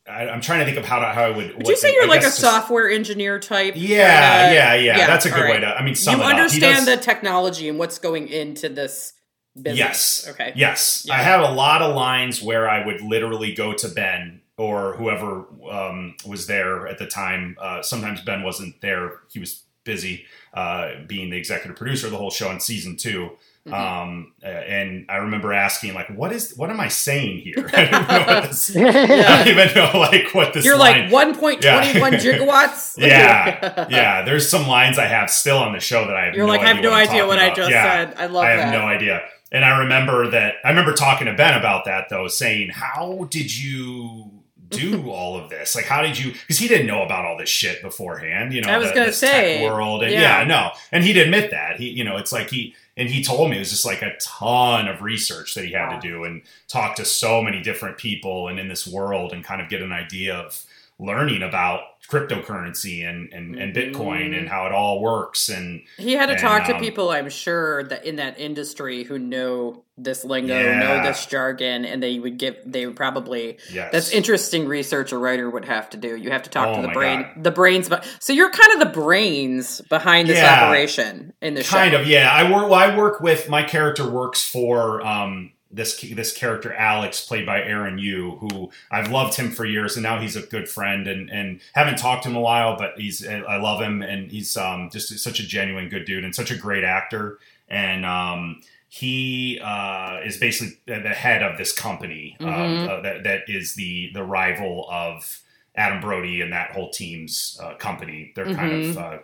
I, 0.09 0.33
am 0.33 0.41
trying 0.41 0.59
to 0.59 0.65
think 0.65 0.77
of 0.77 0.85
how 0.85 0.99
to, 0.99 1.05
how 1.05 1.25
I 1.25 1.29
would. 1.29 1.55
Would 1.55 1.67
you 1.67 1.77
say 1.77 1.93
you're 1.93 2.03
I 2.03 2.07
like 2.07 2.21
a 2.21 2.23
just, 2.23 2.39
software 2.39 2.89
engineer 2.89 3.39
type? 3.39 3.73
Yeah, 3.75 4.51
yeah, 4.51 4.73
yeah, 4.73 4.97
yeah, 4.97 5.07
That's 5.07 5.25
a 5.25 5.29
good 5.29 5.41
right. 5.41 5.55
way 5.55 5.59
to. 5.61 5.67
I 5.67 5.83
mean, 5.83 5.95
you 5.99 6.21
understand 6.21 6.85
does, 6.85 6.97
the 6.97 6.97
technology 6.97 7.69
and 7.69 7.77
what's 7.77 7.99
going 7.99 8.27
into 8.27 8.69
this. 8.69 9.13
Business. 9.55 9.77
Yes. 9.77 10.27
Okay. 10.29 10.53
Yes, 10.55 11.03
yeah. 11.05 11.15
I 11.15 11.17
have 11.17 11.41
a 11.41 11.51
lot 11.51 11.81
of 11.81 11.93
lines 11.95 12.41
where 12.41 12.69
I 12.69 12.85
would 12.85 13.01
literally 13.01 13.53
go 13.53 13.73
to 13.73 13.89
Ben 13.89 14.41
or 14.57 14.95
whoever 14.95 15.45
um, 15.69 16.15
was 16.25 16.47
there 16.47 16.87
at 16.87 16.97
the 16.97 17.07
time. 17.07 17.57
Uh, 17.59 17.81
sometimes 17.81 18.21
Ben 18.21 18.43
wasn't 18.43 18.79
there; 18.79 19.19
he 19.29 19.39
was 19.39 19.63
busy 19.83 20.25
uh, 20.53 20.91
being 21.07 21.31
the 21.31 21.37
executive 21.37 21.75
producer 21.75 22.05
of 22.05 22.11
the 22.11 22.17
whole 22.17 22.29
show 22.29 22.49
in 22.51 22.59
season 22.59 22.95
two. 22.95 23.31
Mm-hmm. 23.67 23.73
Um, 23.73 24.33
and 24.41 25.05
I 25.09 25.17
remember 25.17 25.53
asking, 25.53 25.93
like, 25.93 26.09
what 26.09 26.31
is, 26.31 26.55
what 26.55 26.69
am 26.69 26.79
I 26.79 26.87
saying 26.87 27.39
here? 27.39 27.69
I 27.73 27.85
don't 27.85 28.07
know 28.07 28.47
this, 28.47 28.69
yeah. 28.75 29.47
Even 29.47 29.73
know, 29.75 29.99
like, 29.99 30.33
what 30.33 30.53
this 30.53 30.65
You're 30.65 30.77
line, 30.77 31.11
like 31.11 31.35
1.21 31.35 31.61
yeah. 31.63 31.93
gigawatts? 32.19 32.97
yeah. 32.97 33.87
Yeah. 33.89 34.21
There's 34.23 34.49
some 34.49 34.67
lines 34.67 34.97
I 34.97 35.05
have 35.05 35.29
still 35.29 35.57
on 35.57 35.73
the 35.73 35.79
show 35.79 36.05
that 36.05 36.15
I 36.15 36.25
have 36.25 36.35
You're 36.35 36.47
no 36.47 36.53
like, 36.53 36.61
I 36.61 36.73
have 36.73 36.81
no 36.81 36.93
idea 36.93 37.27
what 37.27 37.37
about. 37.37 37.51
I 37.51 37.55
just 37.55 37.71
yeah. 37.71 38.09
said. 38.09 38.17
I 38.17 38.25
love 38.27 38.43
that. 38.43 38.45
I 38.45 38.49
have 38.61 38.71
that. 38.71 38.79
no 38.79 38.85
idea. 38.85 39.21
And 39.51 39.65
I 39.65 39.79
remember 39.79 40.29
that, 40.31 40.55
I 40.63 40.69
remember 40.69 40.93
talking 40.93 41.27
to 41.27 41.33
Ben 41.33 41.57
about 41.57 41.85
that, 41.85 42.07
though, 42.09 42.27
saying, 42.27 42.69
how 42.69 43.27
did 43.29 43.55
you 43.55 44.38
do 44.69 45.09
all 45.09 45.37
of 45.37 45.49
this? 45.49 45.75
Like, 45.75 45.85
how 45.85 46.01
did 46.01 46.17
you? 46.17 46.31
Because 46.31 46.57
he 46.57 46.67
didn't 46.67 46.87
know 46.87 47.03
about 47.03 47.25
all 47.25 47.37
this 47.37 47.49
shit 47.49 47.81
beforehand. 47.81 48.53
You 48.53 48.61
know, 48.61 48.69
I 48.69 48.77
was 48.77 48.91
going 48.91 49.07
to 49.07 49.13
say 49.13 49.63
world, 49.63 50.03
and 50.03 50.11
yeah. 50.11 50.41
yeah. 50.41 50.47
no, 50.47 50.71
and 50.91 51.03
he'd 51.03 51.17
admit 51.17 51.51
that. 51.51 51.77
He, 51.77 51.89
you 51.89 52.03
know, 52.03 52.17
it's 52.17 52.31
like 52.31 52.49
he 52.49 52.75
and 52.99 53.09
he 53.09 53.23
told 53.23 53.49
me 53.49 53.55
it 53.55 53.59
was 53.59 53.69
just 53.69 53.85
like 53.85 54.01
a 54.01 54.15
ton 54.19 54.87
of 54.87 55.01
research 55.01 55.55
that 55.55 55.63
he 55.63 55.71
had 55.71 55.87
wow. 55.87 55.99
to 55.99 56.07
do 56.07 56.23
and 56.25 56.41
talk 56.67 56.95
to 56.97 57.05
so 57.05 57.41
many 57.41 57.61
different 57.61 57.97
people 57.97 58.49
and 58.49 58.59
in 58.59 58.67
this 58.67 58.85
world 58.85 59.31
and 59.31 59.43
kind 59.43 59.61
of 59.61 59.69
get 59.69 59.81
an 59.81 59.93
idea 59.93 60.35
of 60.35 60.65
learning 60.99 61.41
about 61.41 61.79
cryptocurrency 62.09 63.07
and, 63.07 63.31
and, 63.31 63.55
and 63.55 63.73
Bitcoin 63.73 64.37
and 64.37 64.49
how 64.49 64.65
it 64.65 64.73
all 64.73 64.99
works. 64.99 65.47
And 65.47 65.81
he 65.97 66.13
had 66.13 66.25
to 66.25 66.33
and, 66.33 66.41
talk 66.41 66.65
to 66.65 66.75
um, 66.75 66.81
people, 66.81 67.09
I'm 67.11 67.29
sure, 67.29 67.83
that 67.85 68.03
in 68.03 68.17
that 68.17 68.37
industry 68.37 69.03
who 69.03 69.17
know 69.17 69.83
this 70.03 70.23
lingo, 70.23 70.59
yeah. 70.59 70.79
know 70.79 71.03
this 71.03 71.25
jargon, 71.25 71.85
and 71.85 72.01
they 72.01 72.19
would 72.19 72.37
give 72.37 72.57
they 72.65 72.85
would 72.85 72.95
probably 72.95 73.57
yes. 73.71 73.91
that's 73.91 74.11
interesting 74.11 74.67
research 74.67 75.11
a 75.11 75.17
writer 75.17 75.49
would 75.49 75.65
have 75.65 75.89
to 75.91 75.97
do. 75.97 76.15
You 76.15 76.31
have 76.31 76.43
to 76.43 76.49
talk 76.49 76.69
oh 76.69 76.81
to 76.81 76.87
the 76.87 76.93
brain, 76.93 77.21
God. 77.21 77.43
the 77.43 77.51
brains. 77.51 77.89
But 77.89 78.07
so 78.19 78.33
you're 78.33 78.51
kind 78.51 78.73
of 78.73 78.79
the 78.79 78.99
brains 78.99 79.81
behind 79.81 80.29
this 80.29 80.37
yeah. 80.37 80.65
operation 80.65 81.33
in 81.41 81.53
the 81.53 81.63
kind 81.63 81.93
show. 81.93 82.01
of 82.01 82.07
yeah. 82.07 82.31
I 82.31 82.51
work. 82.51 82.69
Well, 82.69 82.79
I 82.79 82.97
work 82.97 83.21
with 83.21 83.49
my 83.49 83.63
character 83.63 84.09
works 84.09 84.43
for. 84.43 85.05
Um, 85.05 85.51
this 85.71 85.99
this 86.01 86.33
character 86.33 86.73
Alex, 86.73 87.23
played 87.25 87.45
by 87.45 87.61
Aaron 87.61 87.99
Yoo, 87.99 88.37
who 88.37 88.71
I've 88.89 89.11
loved 89.11 89.35
him 89.35 89.51
for 89.51 89.65
years, 89.65 89.95
and 89.95 90.03
now 90.03 90.19
he's 90.19 90.35
a 90.35 90.41
good 90.41 90.67
friend, 90.67 91.07
and 91.07 91.29
and 91.29 91.61
haven't 91.73 91.97
talked 91.97 92.23
to 92.23 92.29
him 92.29 92.35
in 92.35 92.39
a 92.39 92.43
while, 92.43 92.75
but 92.75 92.93
he's 92.97 93.25
I 93.27 93.57
love 93.57 93.81
him, 93.81 94.01
and 94.01 94.31
he's 94.31 94.57
um, 94.57 94.89
just 94.91 95.17
such 95.19 95.39
a 95.39 95.45
genuine 95.45 95.89
good 95.89 96.05
dude 96.05 96.23
and 96.23 96.33
such 96.33 96.49
a 96.49 96.57
great 96.57 96.83
actor, 96.83 97.37
and 97.67 98.03
um, 98.03 98.61
he 98.89 99.59
uh, 99.63 100.19
is 100.25 100.37
basically 100.37 100.77
the 100.87 101.09
head 101.09 101.43
of 101.43 101.57
this 101.57 101.71
company 101.71 102.35
um, 102.39 102.47
Mhm. 102.47 102.89
uh, 102.89 103.01
that 103.01 103.23
that 103.23 103.41
is 103.47 103.75
the 103.75 104.09
the 104.13 104.23
rival 104.23 104.87
of 104.89 105.39
Adam 105.75 106.01
Brody 106.01 106.41
and 106.41 106.51
that 106.51 106.71
whole 106.71 106.89
team's 106.89 107.57
uh, 107.63 107.75
company. 107.75 108.31
They're 108.35 108.53
kind 108.55 108.73
of 108.73 108.97
uh, 108.97 109.17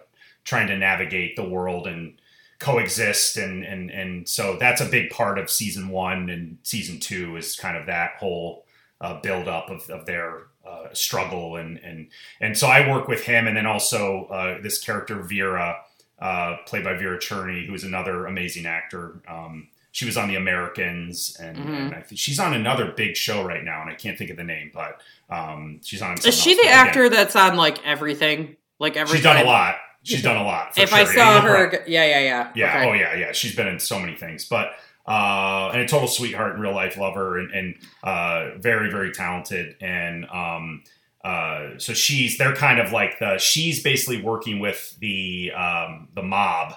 trying 0.43 0.67
to 0.67 0.77
navigate 0.77 1.35
the 1.35 1.43
world 1.49 1.87
and 1.87 2.13
coexist 2.59 3.37
and 3.37 3.63
and 3.65 3.89
and 3.91 4.29
so 4.29 4.55
that's 4.59 4.81
a 4.81 4.85
big 4.85 5.09
part 5.09 5.37
of 5.37 5.49
season 5.49 5.89
one 5.89 6.29
and 6.29 6.57
season 6.63 6.99
two 6.99 7.35
is 7.35 7.55
kind 7.55 7.75
of 7.75 7.85
that 7.87 8.11
whole 8.19 8.65
uh, 9.01 9.19
build 9.21 9.47
up 9.47 9.69
of, 9.69 9.89
of 9.89 10.05
their 10.05 10.43
uh, 10.65 10.87
struggle 10.93 11.57
and 11.57 11.77
and 11.79 12.07
and 12.39 12.57
so 12.57 12.67
I 12.67 12.89
work 12.89 13.07
with 13.07 13.23
him 13.25 13.47
and 13.47 13.57
then 13.57 13.65
also 13.65 14.25
uh, 14.27 14.61
this 14.61 14.79
character 14.81 15.21
Vera 15.21 15.81
uh, 16.19 16.57
played 16.65 16.83
by 16.83 16.93
Vera 16.95 17.17
Cherny 17.19 17.65
who 17.67 17.73
is 17.73 17.83
another 17.83 18.25
amazing 18.25 18.65
actor 18.65 19.21
um, 19.27 19.67
she 19.91 20.05
was 20.05 20.17
on 20.17 20.27
The 20.27 20.35
Americans 20.35 21.37
and, 21.39 21.57
Mhm. 21.57 21.77
and 21.87 21.95
I 21.95 22.01
think 22.01 22.19
she's 22.19 22.39
on 22.39 22.53
another 22.53 22.91
big 22.91 23.15
show 23.15 23.43
right 23.43 23.63
now 23.63 23.81
and 23.81 23.89
I 23.89 23.95
can't 23.95 24.17
think 24.17 24.29
of 24.29 24.37
the 24.37 24.43
name 24.43 24.71
but 24.73 25.01
um, 25.29 25.79
she's 25.83 26.01
on 26.01 26.13
Is 26.17 26.23
she 26.23 26.29
else. 26.31 26.43
the 26.43 26.55
But 26.55 26.61
again, 26.63 26.87
actor 26.87 27.09
that's 27.09 27.35
on 27.35 27.55
like 27.57 27.85
everything? 27.85 28.55
Like 28.79 28.97
every 28.97 29.15
she's 29.17 29.23
done 29.23 29.37
a 29.37 29.43
lot 29.45 29.75
she's 30.03 30.21
done 30.21 30.37
a 30.37 30.43
lot 30.43 30.77
If 30.77 30.93
I 30.93 31.03
saw 31.05 31.35
look 31.35 31.43
her, 31.43 31.83
yeah, 31.87 32.05
yeah, 32.05 32.19
yeah. 32.19 32.51
Yeah. 32.55 32.77
Okay. 32.77 32.89
Oh, 32.89 32.93
yeah, 32.93 33.15
yeah. 33.15 33.31
She's 33.31 33.55
been 33.55 33.67
in 33.67 33.79
so 33.79 33.97
many 33.99 34.15
things, 34.15 34.45
but 34.47 34.73
uh, 35.07 35.69
and 35.73 35.81
a 35.81 35.87
total 35.87 36.07
sweetheart 36.07 36.53
and 36.53 36.61
real 36.61 36.73
life 36.75 36.97
lover, 36.97 37.37
and, 37.39 37.51
and 37.51 37.75
uh, 38.03 38.57
very, 38.57 38.89
very 38.91 39.11
talented. 39.11 39.75
And 39.81 40.25
um, 40.29 40.83
uh, 41.25 41.77
so 41.79 41.93
she's 41.93 42.37
they're 42.37 42.55
kind 42.55 42.79
of 42.79 42.91
like 42.91 43.19
the 43.19 43.37
she's 43.39 43.81
basically 43.81 44.21
working 44.21 44.59
with 44.59 44.95
the 44.99 45.51
um, 45.53 46.07
the 46.13 46.21
mob. 46.21 46.75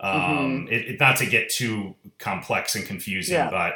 Um, 0.00 0.68
it, 0.70 0.90
it, 0.90 1.00
not 1.00 1.16
to 1.16 1.26
get 1.26 1.50
too 1.50 1.96
complex 2.18 2.76
and 2.76 2.86
confusing, 2.86 3.34
Yeah. 3.34 3.50
but 3.50 3.74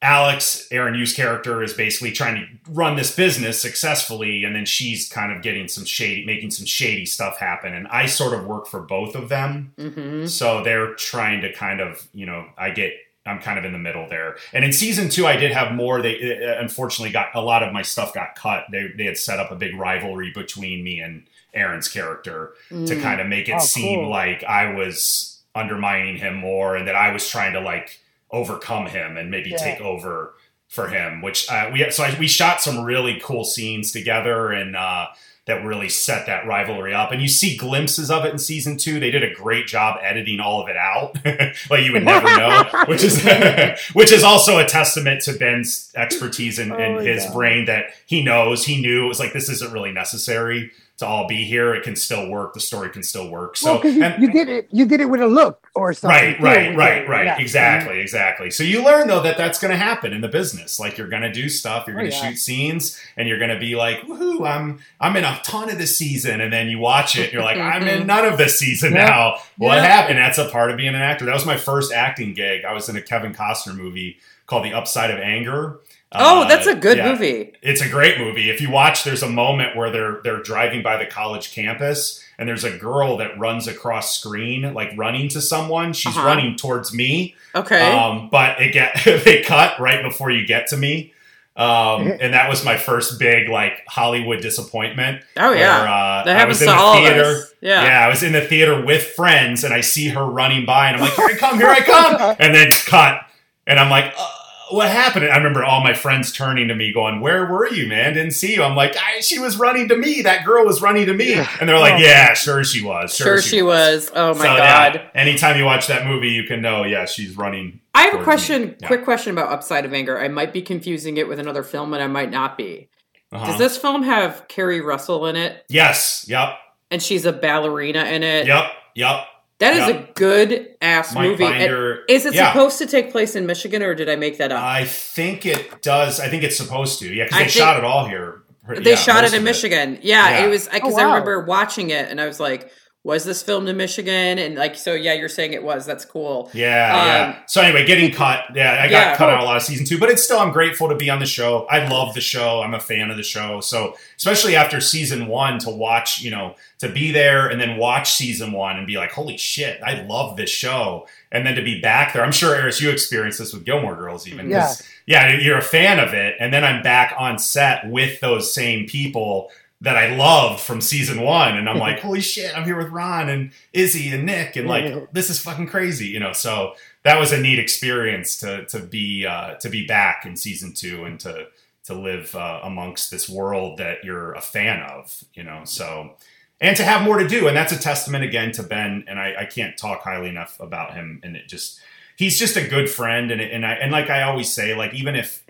Alex, 0.00 0.66
Aaron 0.72 0.94
Yoo's 0.96 1.12
character, 1.14 1.62
is 1.62 1.74
basically 1.74 2.10
trying 2.12 2.34
to 2.36 2.72
run 2.72 2.96
this 2.96 3.14
business 3.14 3.60
successfully, 3.60 4.42
and 4.44 4.54
then 4.54 4.64
she's 4.64 5.08
kind 5.08 5.32
of 5.32 5.42
getting 5.42 5.68
some 5.68 5.84
shady, 5.84 6.24
making 6.26 6.50
some 6.50 6.66
shady 6.66 7.06
stuff 7.06 7.38
happen. 7.38 7.72
And 7.72 7.86
I 7.88 8.06
sort 8.06 8.34
of 8.34 8.44
work 8.46 8.66
for 8.66 8.80
both 8.80 9.14
of 9.16 9.28
them, 9.28 9.72
hmm 9.78 10.26
so 10.26 10.62
they're 10.62 10.94
trying 10.94 11.40
to 11.42 11.52
kind 11.52 11.80
of, 11.80 12.06
you 12.12 12.26
know, 12.26 12.46
I 12.58 12.70
get, 12.70 12.92
I'm 13.24 13.38
kind 13.40 13.58
of 13.58 13.64
in 13.64 13.72
the 13.72 13.78
middle 13.78 14.08
there. 14.08 14.36
And 14.52 14.64
in 14.64 14.72
season 14.72 15.08
two, 15.08 15.26
I 15.26 15.36
did 15.36 15.52
have 15.52 15.72
more. 15.72 16.02
They 16.02 16.16
uh, 16.44 16.60
unfortunately 16.60 17.12
got 17.12 17.28
a 17.34 17.40
lot 17.40 17.62
of 17.62 17.72
my 17.72 17.82
stuff 17.82 18.12
got 18.12 18.34
cut. 18.34 18.64
They 18.72 18.88
they 18.96 19.04
had 19.04 19.16
set 19.16 19.38
up 19.38 19.50
a 19.52 19.56
big 19.56 19.76
rivalry 19.76 20.32
between 20.34 20.82
me 20.82 21.00
and 21.00 21.24
Aaron's 21.54 21.86
character 21.88 22.54
to 22.70 23.00
kind 23.00 23.20
of 23.20 23.26
make 23.28 23.48
it 23.48 23.52
Oh, 23.56 23.58
seem 23.60 24.00
cool. 24.00 24.10
like 24.10 24.42
I 24.44 24.72
was 24.74 25.40
undermining 25.54 26.16
him 26.16 26.34
more 26.36 26.76
and 26.76 26.88
that 26.88 26.96
I 26.96 27.12
was 27.12 27.28
trying 27.28 27.52
to 27.52 27.60
like 27.60 28.00
overcome 28.30 28.86
him 28.86 29.16
and 29.16 29.30
maybe 29.30 29.50
Yeah. 29.50 29.58
take 29.58 29.80
over 29.80 30.34
for 30.68 30.88
him. 30.88 31.20
Which 31.20 31.48
uh, 31.50 31.70
we 31.72 31.88
so 31.90 32.02
I, 32.04 32.18
we 32.18 32.26
shot 32.26 32.60
some 32.62 32.82
really 32.84 33.20
cool 33.22 33.44
scenes 33.44 33.92
together 33.92 34.50
and 34.50 34.74
uh, 34.74 35.06
that 35.46 35.64
really 35.64 35.88
set 35.88 36.26
that 36.26 36.46
rivalry 36.46 36.94
up. 36.94 37.10
And 37.10 37.20
you 37.20 37.26
see 37.26 37.56
glimpses 37.56 38.10
of 38.12 38.24
it 38.24 38.30
in 38.32 38.38
season 38.38 38.76
two. 38.76 39.00
They 39.00 39.10
did 39.10 39.24
a 39.24 39.34
great 39.34 39.66
job 39.66 39.98
editing 40.00 40.38
all 40.38 40.62
of 40.62 40.68
it 40.68 40.76
out, 40.76 41.16
like 41.70 41.84
you 41.84 41.92
would 41.92 42.04
never 42.04 42.28
know. 42.28 42.64
which 42.86 43.02
is 43.02 43.22
which 43.92 44.12
is 44.12 44.22
also 44.22 44.58
a 44.58 44.64
testament 44.64 45.22
to 45.22 45.32
Ben's 45.32 45.90
expertise 45.96 46.58
and, 46.58 46.72
Oh 46.72 46.76
and 46.76 46.96
my 46.96 47.02
his 47.02 47.24
God. 47.24 47.34
brain 47.34 47.64
that 47.66 47.86
he 48.06 48.22
knows 48.22 48.64
he 48.64 48.80
knew 48.80 49.04
it 49.04 49.08
was 49.08 49.18
like 49.18 49.32
this 49.32 49.48
isn't 49.48 49.72
really 49.72 49.92
necessary 49.92 50.70
to 51.02 51.06
all 51.06 51.28
be 51.28 51.44
here. 51.44 51.74
It 51.74 51.82
can 51.84 51.94
still 51.94 52.28
work. 52.28 52.54
The 52.54 52.60
story 52.60 52.88
can 52.90 53.02
still 53.02 53.28
work. 53.28 53.56
So 53.56 53.74
well, 53.82 53.86
you, 53.92 54.02
and- 54.02 54.22
you 54.22 54.32
did 54.32 54.48
it, 54.48 54.68
you 54.72 54.86
did 54.86 55.00
it 55.00 55.06
with 55.06 55.20
a 55.20 55.26
look 55.26 55.68
or 55.74 55.92
something. 55.92 56.16
right, 56.16 56.40
right, 56.40 56.68
with 56.70 56.78
right, 56.78 57.08
right. 57.08 57.24
Yeah. 57.26 57.38
Exactly, 57.38 58.00
exactly. 58.00 58.50
So 58.50 58.62
you 58.64 58.84
learn 58.84 59.08
though 59.08 59.22
that 59.22 59.36
that's 59.36 59.58
going 59.60 59.70
to 59.70 59.76
happen 59.76 60.12
in 60.12 60.20
the 60.20 60.28
business. 60.28 60.80
Like 60.80 60.98
you're 60.98 61.08
going 61.08 61.22
to 61.22 61.32
do 61.32 61.48
stuff, 61.48 61.86
you're 61.86 61.96
Oh, 61.96 62.00
going 62.00 62.10
to 62.10 62.16
yeah. 62.16 62.30
shoot 62.30 62.36
scenes, 62.38 63.00
and 63.16 63.28
you're 63.28 63.38
going 63.38 63.50
to 63.50 63.58
be 63.60 63.74
like, 63.76 64.00
"Woohoo! 64.02 64.48
I'm 64.48 64.80
I'm 65.00 65.16
in 65.16 65.24
a 65.24 65.38
ton 65.44 65.70
of 65.70 65.78
this 65.78 65.96
season." 65.96 66.40
And 66.40 66.52
then 66.52 66.68
you 66.68 66.78
watch 66.78 67.16
it, 67.18 67.32
you're 67.32 67.42
like, 67.42 67.58
"I'm 67.74 67.82
in 67.82 67.98
mm-hmm. 67.98 68.06
none 68.06 68.24
of 68.24 68.38
this 68.38 68.58
season 68.58 68.92
Yeah. 68.94 69.06
now." 69.06 69.36
What 69.58 69.76
Yeah. 69.76 69.82
happened? 69.84 70.18
That's 70.18 70.38
a 70.38 70.48
part 70.48 70.70
of 70.70 70.76
being 70.76 70.90
an 70.94 70.94
actor. 71.02 71.24
That 71.26 71.34
was 71.34 71.46
my 71.46 71.56
first 71.56 71.92
acting 71.92 72.34
gig. 72.34 72.64
I 72.64 72.72
was 72.72 72.88
in 72.88 72.96
a 72.96 73.02
Kevin 73.02 73.34
Costner 73.34 73.74
movie 73.76 74.18
called 74.46 74.64
The 74.64 74.72
Upside 74.74 75.10
of 75.10 75.18
Anger. 75.18 75.78
Oh, 76.14 76.42
Uh, 76.42 76.48
that's 76.48 76.66
a 76.66 76.74
good 76.74 76.96
yeah. 76.98 77.10
movie. 77.12 77.52
It's 77.62 77.80
a 77.80 77.88
great 77.88 78.18
movie. 78.18 78.50
If 78.50 78.60
you 78.60 78.70
watch, 78.70 79.04
there's 79.04 79.22
a 79.22 79.28
moment 79.28 79.76
where 79.76 79.90
they're 79.90 80.20
they're 80.24 80.42
driving 80.42 80.82
by 80.82 80.96
the 80.96 81.06
college 81.06 81.52
campus, 81.54 82.22
and 82.38 82.48
there's 82.48 82.64
a 82.64 82.76
girl 82.76 83.16
that 83.18 83.38
runs 83.38 83.66
across 83.68 84.18
screen, 84.18 84.74
like 84.74 84.90
running 84.96 85.28
to 85.30 85.40
someone. 85.40 85.92
She's 85.92 86.16
Uh-huh. 86.16 86.26
running 86.26 86.56
towards 86.56 86.92
me, 86.92 87.34
Okay. 87.54 87.80
um, 87.92 88.28
but 88.30 88.60
it 88.60 88.72
get 88.72 89.00
they 89.24 89.42
cut 89.42 89.78
right 89.80 90.02
before 90.02 90.30
you 90.30 90.46
get 90.46 90.66
to 90.68 90.76
me, 90.76 91.12
um, 91.56 92.12
and 92.20 92.32
that 92.34 92.48
was 92.48 92.64
my 92.64 92.76
first 92.76 93.18
big 93.18 93.48
like 93.48 93.82
Hollywood 93.86 94.40
disappointment. 94.40 95.22
oh 95.36 95.52
yeah. 95.52 95.78
where, 95.80 95.88
uh, 95.88 96.24
that 96.24 96.36
I 96.40 96.44
was 96.46 96.60
in 96.62 96.68
to 96.68 96.74
the 96.74 96.78
all 96.78 96.94
theater. 96.96 97.20
of 97.20 97.26
us. 97.36 97.52
Yeah. 97.60 97.84
Yeah, 97.84 98.06
I 98.06 98.08
was 98.08 98.22
in 98.22 98.32
the 98.32 98.40
theater 98.40 98.82
with 98.84 99.02
friends, 99.04 99.62
and 99.64 99.72
I 99.72 99.82
see 99.82 100.08
her 100.08 100.24
running 100.24 100.66
by, 100.66 100.88
and 100.88 100.96
I'm 100.96 101.02
like, 101.02 101.12
"Here 101.14 101.26
I 101.26 101.34
come! 101.34 101.58
Here 101.58 101.68
I 101.68 101.80
come!" 101.80 102.36
And 102.40 102.54
then 102.54 102.70
cut, 102.86 103.20
and 103.66 103.78
I'm 103.78 103.88
like, 103.90 104.12
uh, 104.18 104.28
"What 104.72 104.88
happened?" 104.90 105.26
I 105.26 105.36
remember 105.36 105.64
all 105.64 105.82
my 105.82 105.94
friends 105.94 106.32
turning 106.32 106.68
to 106.68 106.74
me, 106.74 106.92
going, 106.92 107.20
"Where 107.20 107.46
were 107.46 107.68
you, 107.72 107.86
man? 107.88 108.14
Didn't 108.14 108.32
see 108.32 108.54
you." 108.54 108.62
I'm 108.62 108.74
like, 108.76 108.96
I, 108.96 109.20
"She 109.20 109.38
was 109.38 109.56
running 109.56 109.88
to 109.88 109.96
me. 109.96 110.22
That 110.22 110.44
girl 110.44 110.64
was 110.64 110.80
running 110.82 111.06
to 111.06 111.14
me," 111.14 111.34
and 111.60 111.68
they're 111.68 111.78
like, 111.78 111.94
Oh. 111.94 111.98
"Yeah, 111.98 112.34
sure 112.34 112.64
she 112.64 112.82
was. 112.82 113.14
Sure, 113.14 113.26
Sure, 113.26 113.42
she 113.42 113.62
was. 113.62 114.10
Oh 114.14 114.34
my 114.34 114.40
So, 114.40 114.56
god. 114.56 114.94
yeah, 114.94 115.20
anytime 115.20 115.56
you 115.58 115.64
watch 115.64 115.86
that 115.88 116.06
movie, 116.06 116.30
you 116.30 116.44
can 116.44 116.60
know, 116.62 116.84
yeah, 116.84 117.04
she's 117.04 117.36
running. 117.36 117.80
I 117.94 118.02
have 118.04 118.20
a 118.20 118.24
question. 118.24 118.76
Yeah. 118.80 118.86
Quick 118.86 119.04
question 119.04 119.32
about 119.32 119.52
Upside 119.52 119.84
of 119.84 119.92
Anger. 119.92 120.18
I 120.18 120.28
might 120.28 120.52
be 120.52 120.62
confusing 120.62 121.18
it 121.18 121.28
with 121.28 121.38
another 121.38 121.62
film, 121.62 121.92
and 121.94 122.02
I 122.02 122.06
might 122.06 122.30
not 122.30 122.56
be. 122.56 122.88
Uh-huh. 123.32 123.46
Does 123.46 123.58
this 123.58 123.76
film 123.78 124.02
have 124.02 124.46
Keri 124.48 124.80
Russell 124.80 125.26
in 125.26 125.36
it, 125.36 125.64
Yes. 125.68 126.24
Yep. 126.28 126.50
and 126.90 127.02
she's 127.02 127.24
a 127.24 127.32
ballerina 127.32 128.04
in 128.04 128.22
it? 128.22 128.46
Yep. 128.46 128.64
Yep. 128.94 129.26
That 129.62 129.74
is 129.74 129.86
Yep. 129.94 130.08
a 130.10 130.12
good 130.14 130.68
ass 130.82 131.14
Mike 131.14 131.28
movie. 131.30 131.44
Binder. 131.44 132.00
Is 132.08 132.26
it 132.26 132.34
yeah. 132.34 132.52
supposed 132.52 132.78
to 132.78 132.86
take 132.86 133.12
place 133.12 133.36
in 133.36 133.46
Michigan, 133.46 133.80
or 133.80 133.94
did 133.94 134.08
I 134.08 134.16
make 134.16 134.38
that 134.38 134.50
up? 134.50 134.60
I 134.60 134.84
think 134.84 135.46
it 135.46 135.80
does. 135.82 136.18
I 136.18 136.26
think 136.28 136.42
it's 136.42 136.56
supposed 136.56 136.98
to. 136.98 137.06
Yeah, 137.06 137.24
because 137.24 137.38
they 137.38 137.44
think- 137.44 137.50
shot 137.52 137.76
it 137.78 137.84
all 137.84 138.08
here. 138.08 138.42
they 138.68 138.90
Yeah, 138.90 138.96
shot 138.96 139.22
it 139.22 139.32
in 139.32 139.38
of 139.38 139.44
Michigan. 139.44 139.98
Yeah, 140.02 140.30
Yeah. 140.30 140.44
it 140.46 140.48
was 140.48 140.66
because 140.68 140.94
Oh, 140.94 140.98
I 140.98 141.04
remember 141.04 141.44
watching 141.44 141.90
it, 141.90 142.10
and 142.10 142.20
I 142.20 142.26
was 142.26 142.40
like, 142.40 142.70
"Was 143.04 143.24
this 143.24 143.42
filmed 143.42 143.68
in 143.68 143.76
Michigan?" 143.76 144.38
And 144.38 144.54
like, 144.54 144.76
so 144.76 144.94
yeah, 144.94 145.12
you're 145.14 145.28
saying 145.28 145.52
it 145.52 145.62
was. 145.62 145.84
That's 145.86 146.04
cool. 146.04 146.50
Yeah, 146.52 146.92
Um, 147.00 147.06
yeah. 147.06 147.38
So 147.46 147.60
anyway, 147.60 147.84
getting 147.84 148.12
cut. 148.12 148.44
Yeah, 148.54 148.72
I 148.80 148.84
got 148.84 148.90
Yeah. 148.90 149.16
cut 149.16 149.28
out 149.30 149.40
a 149.40 149.44
lot 149.44 149.56
of 149.56 149.62
season 149.62 149.84
two, 149.86 149.98
but 149.98 150.08
it's 150.10 150.22
still 150.22 150.38
I'm 150.38 150.52
grateful 150.52 150.88
to 150.88 150.94
be 150.94 151.10
on 151.10 151.18
the 151.18 151.26
show. 151.26 151.66
I 151.70 151.86
love 151.88 152.14
the 152.14 152.20
show. 152.20 152.62
I'm 152.62 152.74
a 152.74 152.80
fan 152.80 153.10
of 153.10 153.16
the 153.16 153.22
show. 153.22 153.60
So 153.60 153.96
especially 154.16 154.54
after 154.56 154.80
season 154.80 155.26
one, 155.26 155.58
to 155.60 155.70
watch, 155.70 156.20
you 156.20 156.30
know, 156.30 156.54
to 156.78 156.88
be 156.88 157.10
there 157.12 157.48
and 157.48 157.60
then 157.60 157.76
watch 157.76 158.12
season 158.12 158.52
one 158.52 158.76
and 158.76 158.86
be 158.86 158.96
like, 158.96 159.12
holy 159.12 159.36
shit, 159.36 159.80
I 159.84 160.02
love 160.02 160.36
this 160.36 160.50
show. 160.50 161.06
And 161.30 161.46
then 161.46 161.54
to 161.56 161.62
be 161.62 161.80
back 161.80 162.12
there, 162.12 162.22
I'm 162.24 162.32
sure 162.32 162.54
Eris, 162.54 162.80
you 162.80 162.90
experienced 162.90 163.38
this 163.38 163.52
with 163.52 163.64
Gilmore 163.64 163.96
Girls, 163.96 164.28
even. 164.28 164.50
Yeah. 164.50 164.72
yeah, 165.06 165.38
you're 165.38 165.58
a 165.58 165.62
fan 165.62 165.98
of 165.98 166.12
it, 166.14 166.36
and 166.38 166.52
then 166.52 166.62
I'm 166.64 166.82
back 166.82 167.14
on 167.18 167.38
set 167.38 167.88
with 167.88 168.20
those 168.20 168.52
same 168.54 168.86
people 168.86 169.50
that 169.82 169.96
I 169.96 170.14
loved 170.16 170.60
from 170.60 170.80
season 170.80 171.20
one, 171.20 171.56
and 171.56 171.68
I'm 171.68 171.78
like, 171.88 172.00
holy 172.00 172.20
shit, 172.20 172.56
I'm 172.56 172.64
here 172.64 172.76
with 172.76 172.88
Ron 172.88 173.28
and 173.28 173.50
Izzy 173.72 174.10
and 174.12 174.24
Nick, 174.24 174.56
and 174.56 174.66
like, 174.66 175.12
this 175.12 175.28
is 175.28 175.38
fucking 175.38 175.66
crazy, 175.66 176.06
you 176.06 176.20
know. 176.20 176.32
So 176.32 176.74
that 177.02 177.20
was 177.20 177.32
a 177.32 177.40
neat 177.40 177.58
experience 177.58 178.36
to 178.38 178.64
to 178.66 178.80
be 178.80 179.26
uh, 179.26 179.54
to 179.56 179.68
be 179.68 179.86
back 179.86 180.24
in 180.24 180.36
season 180.36 180.72
two 180.72 181.04
and 181.04 181.20
to 181.20 181.48
to 181.84 181.94
live 181.94 182.34
uh, 182.34 182.60
amongst 182.62 183.10
this 183.10 183.28
world 183.28 183.78
that 183.78 184.04
you're 184.04 184.32
a 184.34 184.40
fan 184.40 184.82
of, 184.82 185.24
you 185.34 185.42
know. 185.42 185.62
So 185.64 186.16
and 186.60 186.76
to 186.76 186.84
have 186.84 187.02
more 187.02 187.18
to 187.18 187.26
do, 187.26 187.48
and 187.48 187.56
that's 187.56 187.72
a 187.72 187.78
testament 187.78 188.22
again 188.22 188.52
to 188.52 188.62
Ben, 188.62 189.04
and 189.08 189.18
I, 189.18 189.34
I 189.40 189.44
can't 189.46 189.76
talk 189.76 190.02
highly 190.02 190.28
enough 190.28 190.60
about 190.60 190.94
him, 190.94 191.20
and 191.24 191.34
it 191.34 191.48
just 191.48 191.80
he's 192.16 192.38
just 192.38 192.56
a 192.56 192.66
good 192.66 192.88
friend, 192.88 193.32
and 193.32 193.40
and 193.40 193.66
I 193.66 193.72
and 193.72 193.90
like 193.90 194.10
I 194.10 194.22
always 194.22 194.52
say, 194.52 194.76
like 194.76 194.94
even 194.94 195.16
if 195.16 195.44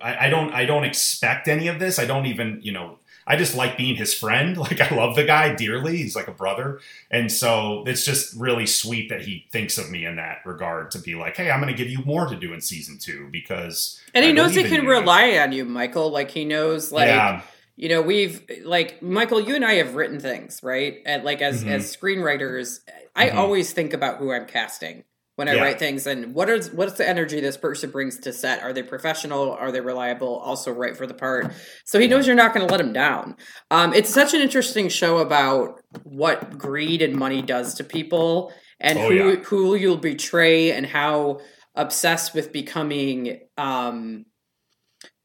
I, 0.00 0.26
I 0.26 0.28
don't 0.28 0.52
I 0.52 0.66
don't 0.66 0.82
expect 0.82 1.46
any 1.46 1.68
of 1.68 1.78
this, 1.78 2.00
I 2.00 2.04
don't 2.04 2.26
even 2.26 2.58
you 2.62 2.72
know. 2.72 2.98
I 3.26 3.36
just 3.36 3.54
like 3.56 3.76
being 3.76 3.96
his 3.96 4.14
friend. 4.14 4.56
Like 4.66 4.80
I 4.80 4.94
love 4.94 5.16
the 5.16 5.24
guy 5.24 5.54
dearly. 5.54 5.96
He's 5.96 6.14
like 6.14 6.28
a 6.28 6.32
brother. 6.32 6.80
And 7.10 7.30
so 7.30 7.82
it's 7.86 8.04
just 8.04 8.34
really 8.36 8.66
sweet 8.66 9.08
that 9.08 9.22
he 9.22 9.46
thinks 9.50 9.78
of 9.78 9.90
me 9.90 10.04
in 10.06 10.16
that 10.16 10.38
regard 10.44 10.90
to 10.92 10.98
be 11.00 11.14
like, 11.14 11.36
hey, 11.36 11.50
I'm 11.50 11.60
going 11.60 11.74
to 11.74 11.76
give 11.76 11.90
you 11.90 11.98
more 12.04 12.26
to 12.26 12.36
do 12.36 12.52
in 12.52 12.60
season 12.60 12.98
two 12.98 13.28
because. 13.32 14.00
And 14.14 14.24
he 14.24 14.32
knows 14.32 14.54
he 14.54 14.62
can 14.64 14.84
you. 14.84 14.88
rely 14.90 15.38
on 15.38 15.52
you, 15.52 15.64
Michael. 15.64 16.10
Like 16.10 16.30
he 16.30 16.44
knows, 16.44 16.92
like 16.92 17.08
yeah, 17.08 17.42
you 17.76 17.88
know, 17.88 18.00
we've 18.02 18.42
like 18.64 19.02
Michael. 19.02 19.40
You 19.40 19.54
and 19.56 19.64
I 19.64 19.74
have 19.74 19.94
written 19.94 20.20
things, 20.20 20.60
right? 20.62 20.98
And 21.04 21.24
like 21.24 21.42
as 21.42 21.64
Mhm. 21.64 21.68
as 21.70 21.96
screenwriters, 21.96 22.80
I 23.14 23.28
Mhm. 23.30 23.34
always 23.34 23.72
think 23.72 23.92
about 23.92 24.18
who 24.18 24.32
I'm 24.32 24.46
casting. 24.46 25.04
When 25.36 25.48
I 25.48 25.54
Yeah. 25.54 25.62
write 25.62 25.78
things 25.78 26.06
and 26.06 26.34
what 26.34 26.48
is 26.48 26.70
what's 26.72 26.94
the 26.94 27.08
energy 27.08 27.40
this 27.40 27.56
person 27.56 27.90
brings 27.90 28.18
to 28.20 28.32
set? 28.32 28.62
Are 28.62 28.72
they 28.72 28.82
professional? 28.82 29.52
Are 29.52 29.70
they 29.70 29.80
reliable? 29.80 30.36
Also 30.38 30.72
right 30.72 30.96
for 30.96 31.06
the 31.06 31.14
part. 31.14 31.52
So 31.84 31.98
he 32.00 32.08
knows 32.08 32.26
you're 32.26 32.34
not 32.36 32.52
going 32.54 32.66
to 32.66 32.72
let 32.72 32.80
him 32.80 32.92
down. 32.92 33.36
Um, 33.70 33.92
it's 33.94 34.12
such 34.12 34.34
an 34.34 34.40
interesting 34.40 34.88
show 34.88 35.18
about 35.18 35.80
what 36.02 36.58
greed 36.58 37.02
and 37.02 37.14
money 37.14 37.42
does 37.42 37.74
to 37.74 37.84
people 37.84 38.52
and 38.80 38.98
Oh, 38.98 39.08
who 39.08 39.14
yeah. 39.14 39.34
who 39.36 39.74
you'll 39.74 39.96
betray 39.98 40.72
and 40.72 40.86
how 40.86 41.40
obsessed 41.74 42.34
with 42.34 42.52
becoming 42.52 43.40
um 43.58 44.24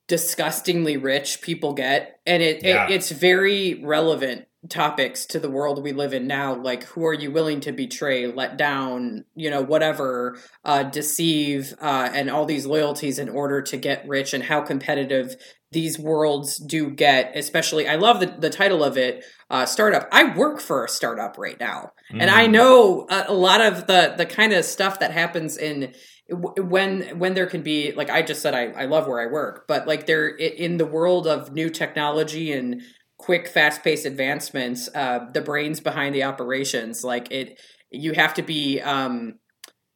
disgustingly 0.07 0.97
rich 0.97 1.41
people 1.41 1.71
get 1.73 2.19
and 2.25 2.43
it, 2.43 2.63
Yeah. 2.63 2.87
it 2.87 2.91
it's 2.91 3.11
very 3.11 3.75
relevant 3.75 4.45
topics 4.69 5.25
to 5.25 5.39
the 5.39 5.49
world 5.49 5.81
we 5.81 5.91
live 5.91 6.13
in 6.13 6.27
now 6.27 6.53
like 6.53 6.83
who 6.83 7.03
are 7.05 7.13
you 7.13 7.31
willing 7.31 7.59
to 7.59 7.71
betray 7.71 8.27
let 8.27 8.57
down 8.57 9.25
you 9.35 9.49
know 9.49 9.61
whatever 9.61 10.37
uh 10.65 10.83
deceive 10.83 11.73
uh 11.81 12.09
and 12.13 12.29
all 12.29 12.45
these 12.45 12.65
loyalties 12.67 13.17
in 13.17 13.27
order 13.27 13.61
to 13.61 13.75
get 13.75 14.07
rich 14.07 14.33
and 14.35 14.43
how 14.43 14.61
competitive 14.61 15.35
these 15.71 15.97
worlds 15.97 16.57
do 16.57 16.91
get 16.91 17.31
especially 17.35 17.87
i 17.87 17.95
love 17.95 18.19
the, 18.19 18.27
the 18.27 18.51
title 18.51 18.83
of 18.83 18.97
it 18.97 19.25
uh 19.49 19.65
startup 19.65 20.07
i 20.11 20.35
work 20.37 20.59
for 20.61 20.85
a 20.85 20.89
startup 20.89 21.37
right 21.39 21.59
now 21.59 21.91
and 22.19 22.29
I 22.29 22.45
Mm. 22.47 22.51
know 22.51 23.07
a, 23.09 23.25
a 23.29 23.33
lot 23.33 23.61
of 23.61 23.87
the 23.87 24.13
the 24.17 24.25
kind 24.25 24.53
of 24.53 24.65
stuff 24.65 24.99
that 24.99 25.11
happens 25.11 25.57
in 25.57 25.93
when 26.29 27.19
when 27.19 27.33
there 27.33 27.45
can 27.47 27.61
be 27.61 27.91
like 27.93 28.09
I 28.09 28.21
just 28.21 28.41
said 28.41 28.53
I, 28.53 28.65
I 28.83 28.85
love 28.85 29.07
where 29.07 29.19
I 29.21 29.31
work, 29.31 29.65
but 29.67 29.87
like 29.87 30.05
there 30.05 30.27
in 30.27 30.77
the 30.77 30.85
world 30.85 31.27
of 31.27 31.51
new 31.53 31.69
technology 31.69 32.51
and 32.53 32.81
quick 33.21 33.47
fast 33.47 33.83
paced 33.83 34.05
advancements, 34.07 34.89
uh, 34.95 35.19
the 35.31 35.41
brains 35.41 35.79
behind 35.79 36.15
the 36.15 36.23
operations, 36.23 37.03
like 37.03 37.31
it, 37.31 37.59
you 37.91 38.13
have 38.13 38.33
to 38.33 38.41
be 38.41 38.81
um, 38.81 39.35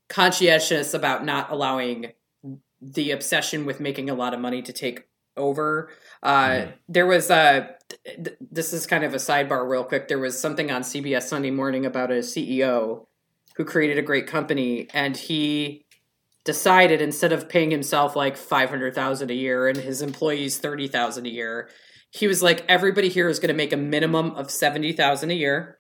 conscientious 0.10 0.94
about 0.94 1.26
not 1.26 1.52
allowing 1.52 2.12
the 2.82 3.10
obsession 3.12 3.66
with 3.66 3.80
making 3.80 4.10
a 4.12 4.14
lot 4.14 4.34
of 4.36 4.40
money 4.40 4.62
to 4.62 4.72
take 4.72 5.08
over. 5.38 5.90
Uh, 6.22 6.50
Mhm. 6.50 6.74
There 6.88 7.08
was 7.08 7.30
a. 7.32 7.76
th- 8.06 8.38
This 8.52 8.74
is 8.74 8.86
kind 8.86 9.04
of 9.04 9.14
a 9.14 9.18
sidebar, 9.18 9.68
real 9.68 9.84
quick. 9.84 10.08
There 10.08 10.20
was 10.20 10.40
something 10.40 10.70
on 10.72 10.84
CBS 10.84 11.28
Sunday 11.28 11.52
Morning 11.52 11.86
about 11.86 12.12
a 12.12 12.22
CEO 12.22 13.08
who 13.56 13.66
created 13.66 13.98
a 13.98 14.02
great 14.04 14.28
company, 14.28 14.88
and 14.94 15.18
he 15.18 15.86
decided 16.44 17.02
instead 17.02 17.34
of 17.34 17.50
paying 17.50 17.72
himself 17.72 18.16
like 18.16 18.38
five 18.38 18.70
hundred 18.70 18.94
thousand 18.94 19.32
a 19.32 19.34
year 19.34 19.68
and 19.68 19.78
his 19.78 20.02
employees 20.04 20.60
thirty 20.60 20.88
thousand 20.88 21.26
a 21.26 21.30
year, 21.30 21.70
he 22.16 22.28
was 22.28 22.42
like, 22.42 22.64
everybody 22.70 23.10
here 23.10 23.28
is 23.28 23.40
going 23.40 23.50
to 23.50 23.54
make 23.54 23.74
a 23.74 23.78
minimum 23.78 24.32
of 24.36 24.50
seventy 24.50 24.94
thousand 24.94 25.32
a 25.32 25.36
year, 25.36 25.80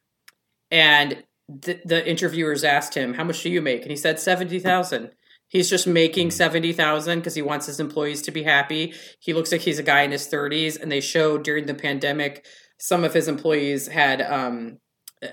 and 0.69 1.23
the, 1.47 1.79
the 1.85 2.05
interviewers 2.07 2.65
asked 2.65 2.93
him, 2.93 3.13
"How 3.13 3.23
much 3.23 3.41
do 3.41 3.49
you 3.49 3.61
make?" 3.61 3.83
And 3.83 3.91
he 3.91 3.95
said 3.95 4.19
seventy 4.19 4.59
thousand. 4.59 5.11
He's 5.47 5.69
just 5.69 5.87
making 5.87 6.31
seventy 6.31 6.73
thousand 6.73 7.19
because 7.19 7.35
he 7.35 7.41
wants 7.41 7.67
his 7.67 7.79
employees 7.79 8.21
to 8.23 8.31
be 8.31 8.43
happy. 8.43 8.93
He 9.19 9.33
looks 9.33 9.51
like 9.51 9.61
he's 9.61 9.79
a 9.79 9.83
guy 9.83 10.01
in 10.01 10.11
his 10.11 10.27
thirties, 10.27 10.75
and 10.75 10.91
they 10.91 10.99
showed 10.99 11.43
during 11.43 11.67
the 11.67 11.73
pandemic 11.73 12.45
some 12.77 13.05
of 13.05 13.13
his 13.13 13.29
employees 13.29 13.87
had 13.87 14.21
um 14.21 14.79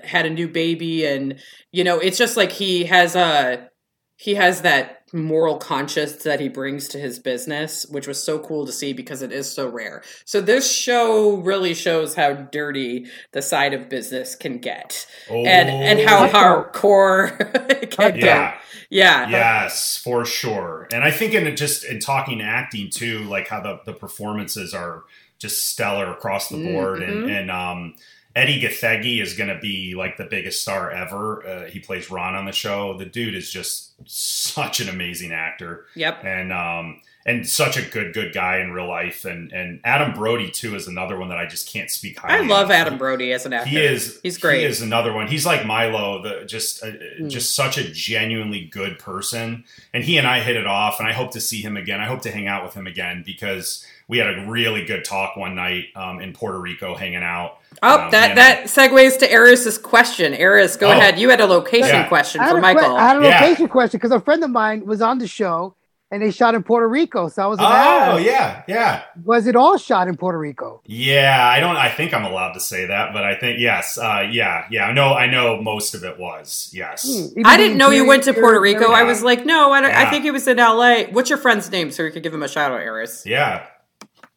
had 0.05 0.25
a 0.25 0.29
new 0.29 0.47
baby, 0.47 1.05
and 1.05 1.37
you 1.73 1.83
know 1.83 1.99
it's 1.99 2.17
just 2.17 2.37
like 2.37 2.53
he 2.53 2.85
has 2.85 3.17
a 3.17 3.69
he 4.15 4.35
has 4.35 4.61
that 4.61 5.02
moral 5.13 5.57
conscience 5.57 6.13
that 6.23 6.39
he 6.39 6.49
brings 6.49 6.87
to 6.89 6.97
his 6.97 7.19
business, 7.19 7.85
which 7.85 8.07
was 8.07 8.21
so 8.21 8.39
cool 8.39 8.65
to 8.65 8.71
see 8.71 8.93
because 8.93 9.21
it 9.21 9.31
is 9.31 9.49
so 9.49 9.67
rare. 9.69 10.01
So 10.25 10.41
this 10.41 10.69
show 10.71 11.35
really 11.37 11.73
shows 11.75 12.15
how 12.15 12.33
dirty 12.33 13.05
the 13.31 13.41
side 13.43 13.73
of 13.73 13.89
business 13.89 14.35
can 14.35 14.57
get, 14.57 15.05
Oh, 15.29 15.45
and 15.45 15.69
and 15.69 15.99
how 16.09 16.27
Cutthroat. 16.27 16.73
hardcore 16.73 17.69
it 17.69 17.91
can 17.91 18.15
Yeah. 18.15 18.21
get. 18.21 18.25
yeah. 18.25 18.53
Yeah. 18.89 19.29
Yes, 19.29 19.97
for 20.03 20.25
sure. 20.25 20.87
And 20.91 21.03
I 21.03 21.11
think 21.11 21.33
in 21.33 21.55
just 21.55 21.83
in 21.85 21.99
talking 21.99 22.41
acting 22.41 22.89
too, 22.89 23.19
like 23.25 23.47
how 23.47 23.61
the, 23.61 23.79
the 23.85 23.93
performances 23.93 24.73
are 24.73 25.03
just 25.39 25.65
stellar 25.67 26.11
across 26.11 26.49
the 26.49 26.57
board. 26.57 27.01
And, 27.03 27.23
Mhm. 27.25 27.39
and 27.39 27.51
um, 27.51 27.95
Edi 28.35 28.59
Gathegi 28.61 29.21
is 29.21 29.35
going 29.35 29.49
to 29.49 29.59
be 29.59 29.93
like 29.95 30.17
the 30.17 30.25
biggest 30.25 30.61
star 30.61 30.89
ever. 30.91 31.45
Uh, 31.45 31.65
he 31.69 31.79
plays 31.79 32.09
Ron 32.09 32.33
on 32.35 32.45
the 32.45 32.51
show. 32.51 32.97
The 32.97 33.05
dude 33.05 33.35
is 33.35 33.51
just 33.51 33.91
such 34.09 34.79
an 34.79 34.89
amazing 34.89 35.31
actor 35.31 35.85
Yep. 35.95 36.23
and 36.25 36.51
um, 36.51 36.99
and 37.25 37.47
such 37.47 37.77
a 37.77 37.81
good 37.83 38.11
good 38.13 38.33
guy 38.33 38.57
in 38.57 38.71
real 38.71 38.87
life. 38.89 39.23
And 39.23 39.51
and 39.51 39.79
Adam 39.83 40.13
Brody 40.13 40.49
too 40.49 40.75
is 40.75 40.87
another 40.87 41.15
one 41.17 41.29
that 41.29 41.37
I 41.37 41.45
just 41.45 41.71
can't 41.71 41.91
speak 41.91 42.17
highly. 42.17 42.45
I 42.45 42.47
love 42.47 42.65
of. 42.65 42.71
Adam 42.71 42.97
Brody 42.97 43.31
as 43.33 43.45
an 43.45 43.53
actor. 43.53 43.69
He 43.69 43.77
is. 43.77 44.19
He's 44.23 44.39
great. 44.39 44.61
He 44.61 44.65
is 44.65 44.81
another 44.81 45.13
one. 45.13 45.27
He's 45.27 45.45
like 45.45 45.63
Milo, 45.65 46.21
the 46.23 46.45
just 46.45 46.83
uh, 46.83 46.87
Mm. 47.21 47.29
just 47.29 47.53
such 47.55 47.77
a 47.77 47.83
genuinely 47.91 48.65
good 48.65 48.97
person. 48.97 49.63
And 49.93 50.03
he 50.03 50.17
and 50.17 50.25
I 50.25 50.39
hit 50.41 50.55
it 50.55 50.65
off, 50.65 50.99
and 50.99 51.07
I 51.07 51.13
hope 51.13 51.31
to 51.33 51.39
see 51.39 51.61
him 51.61 51.77
again. 51.77 52.01
I 52.01 52.07
hope 52.07 52.23
to 52.23 52.31
hang 52.31 52.47
out 52.47 52.63
with 52.65 52.73
him 52.73 52.87
again 52.87 53.21
because 53.23 53.85
we 54.07 54.17
had 54.17 54.27
a 54.27 54.45
really 54.47 54.83
good 54.85 55.05
talk 55.05 55.37
one 55.37 55.53
night 55.55 55.85
um, 55.95 56.19
in 56.19 56.33
Puerto 56.33 56.59
Rico, 56.59 56.95
hanging 56.95 57.23
out. 57.23 57.59
Oh, 57.83 57.99
Um, 58.05 58.11
that 58.11 58.29
yeah. 58.29 58.35
that 58.35 58.63
segues 58.65 59.19
to 59.19 59.31
Eris's 59.31 59.77
question. 59.77 60.33
Eris, 60.33 60.77
go 60.77 60.87
Oh. 60.87 60.91
ahead. 60.91 61.19
You 61.19 61.29
had 61.29 61.41
a 61.41 61.45
location 61.45 61.87
Yeah. 61.95 62.07
question 62.07 62.41
I 62.41 62.45
had, 62.45 62.51
for 62.51 62.57
a 62.59 62.61
que- 62.61 62.73
Michael. 62.73 62.95
I 62.97 63.07
had 63.07 63.17
a 63.17 63.25
Yeah. 63.27 63.39
location 63.41 63.67
question 63.67 63.97
because 63.99 64.11
a 64.11 64.19
friend 64.21 64.43
of 64.43 64.49
mine 64.49 64.85
was 64.85 65.01
on 65.01 65.19
the 65.19 65.27
show 65.27 65.75
and 66.11 66.21
they 66.21 66.29
shot 66.29 66.53
in 66.53 66.61
Puerto 66.63 66.87
Rico. 66.87 67.27
So 67.27 67.41
I 67.43 67.47
was 67.47 67.57
like, 67.59 67.67
Oh 67.67 67.71
ah, 67.75 68.17
yeah, 68.17 68.61
yeah, 68.67 69.01
was 69.25 69.47
it 69.47 69.55
all 69.55 69.77
shot 69.77 70.07
in 70.07 70.15
Puerto 70.15 70.37
Rico? 70.37 70.81
yeah. 70.85 71.45
I 71.51 71.59
don't. 71.59 71.75
I 71.75 71.89
think 71.89 72.13
I'm 72.13 72.23
allowed 72.23 72.53
to 72.53 72.59
say 72.59 72.85
that, 72.85 73.13
but 73.13 73.23
I 73.23 73.33
think 73.35 73.57
yes. 73.59 73.97
Uh, 73.97 74.23
yeah, 74.29 74.65
yeah. 74.69 74.85
I 74.85 74.93
know. 74.93 75.13
I 75.15 75.25
know 75.25 75.59
most 75.61 75.95
of 75.95 76.03
it 76.03 76.19
was 76.19 76.69
yes. 76.71 77.03
Hmm, 77.33 77.41
I 77.45 77.57
didn't 77.57 77.77
know 77.77 77.89
you 77.89 78.05
went 78.05 78.23
to 78.25 78.33
Puerto 78.33 78.59
Rico. 78.61 78.91
I 78.91 79.03
was 79.03 79.23
like, 79.23 79.43
no, 79.45 79.71
I, 79.73 79.81
don't, 79.81 79.91
I 79.93 80.09
think 80.09 80.23
it 80.25 80.31
was 80.31 80.47
in 80.47 80.59
L.A. 80.59 81.05
What's 81.11 81.29
your 81.29 81.39
friend's 81.39 81.71
name 81.71 81.89
so 81.91 82.03
we 82.03 82.11
could 82.11 82.21
give 82.23 82.33
him 82.33 82.43
a 82.43 82.47
shout 82.47 82.71
out, 82.71 82.79
Eris? 82.79 83.23
Yeah. 83.25 83.61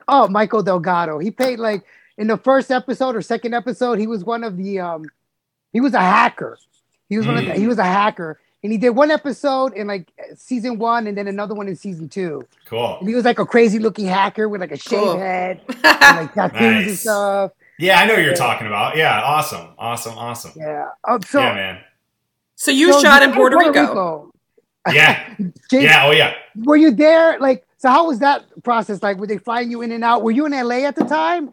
Oh, 0.08 0.28
Michael 0.28 0.62
Delgado. 0.62 1.18
He 1.18 1.30
paid 1.30 1.58
like 1.58 1.82
in 2.18 2.26
the 2.26 2.36
first 2.36 2.70
episode 2.70 3.14
or 3.16 3.22
second 3.22 3.54
episode. 3.54 3.98
He 3.98 4.06
was 4.06 4.24
one 4.24 4.44
of 4.44 4.56
the 4.56 4.80
um, 4.80 5.04
he 5.72 5.80
was 5.80 5.94
a 5.94 6.00
hacker. 6.00 6.58
He 7.08 7.16
was 7.18 7.26
one 7.26 7.36
of 7.38 7.44
the, 7.44 7.52
Mm. 7.52 7.58
he 7.58 7.66
was 7.68 7.78
a 7.78 7.84
hacker, 7.84 8.40
and 8.62 8.72
he 8.72 8.78
did 8.78 8.90
one 8.90 9.10
episode 9.10 9.74
in 9.74 9.86
like 9.86 10.10
season 10.36 10.78
one, 10.78 11.06
and 11.06 11.16
then 11.16 11.28
another 11.28 11.54
one 11.54 11.68
in 11.68 11.76
season 11.76 12.08
two. 12.08 12.46
Cool. 12.66 12.98
And 12.98 13.08
he 13.08 13.14
was 13.14 13.24
like 13.24 13.38
a 13.38 13.46
crazy 13.46 13.78
looking 13.78 14.06
hacker 14.06 14.48
with 14.48 14.60
like 14.60 14.72
a 14.72 14.76
shaved 14.76 15.02
Cool. 15.02 15.18
head, 15.18 15.60
and 15.84 16.16
like 16.18 16.34
tattoos 16.34 16.86
and 16.88 16.98
stuff. 16.98 17.52
Yeah, 17.78 18.00
I 18.00 18.06
know 18.06 18.14
what 18.14 18.20
you're 18.22 18.30
Yeah. 18.30 18.36
talking 18.36 18.66
about. 18.66 18.96
Yeah, 18.96 19.20
awesome, 19.22 19.68
awesome, 19.78 20.16
awesome. 20.18 20.52
Yeah. 20.56 20.88
Um, 21.04 21.20
so 21.22 21.40
yeah, 21.40 21.54
man. 21.54 21.80
so 22.56 22.70
you 22.70 22.92
so 22.94 23.02
shot 23.02 23.22
you 23.22 23.28
in 23.28 23.34
Puerto, 23.34 23.56
Rico. 23.58 24.32
Yeah, 24.90 25.34
Jason, 25.70 25.84
yeah. 25.84 26.06
Oh 26.06 26.10
yeah. 26.12 26.34
Were 26.64 26.76
you 26.76 26.90
there? 26.92 27.38
Like, 27.38 27.66
so 27.78 27.88
how 27.90 28.06
was 28.06 28.18
that 28.20 28.44
process? 28.64 29.02
Like, 29.02 29.18
were 29.18 29.26
they 29.26 29.38
flying 29.38 29.70
you 29.70 29.82
in 29.82 29.92
and 29.92 30.02
out? 30.02 30.22
Were 30.22 30.30
you 30.30 30.46
in 30.46 30.52
LA 30.52 30.86
at 30.86 30.96
the 30.96 31.04
time? 31.04 31.52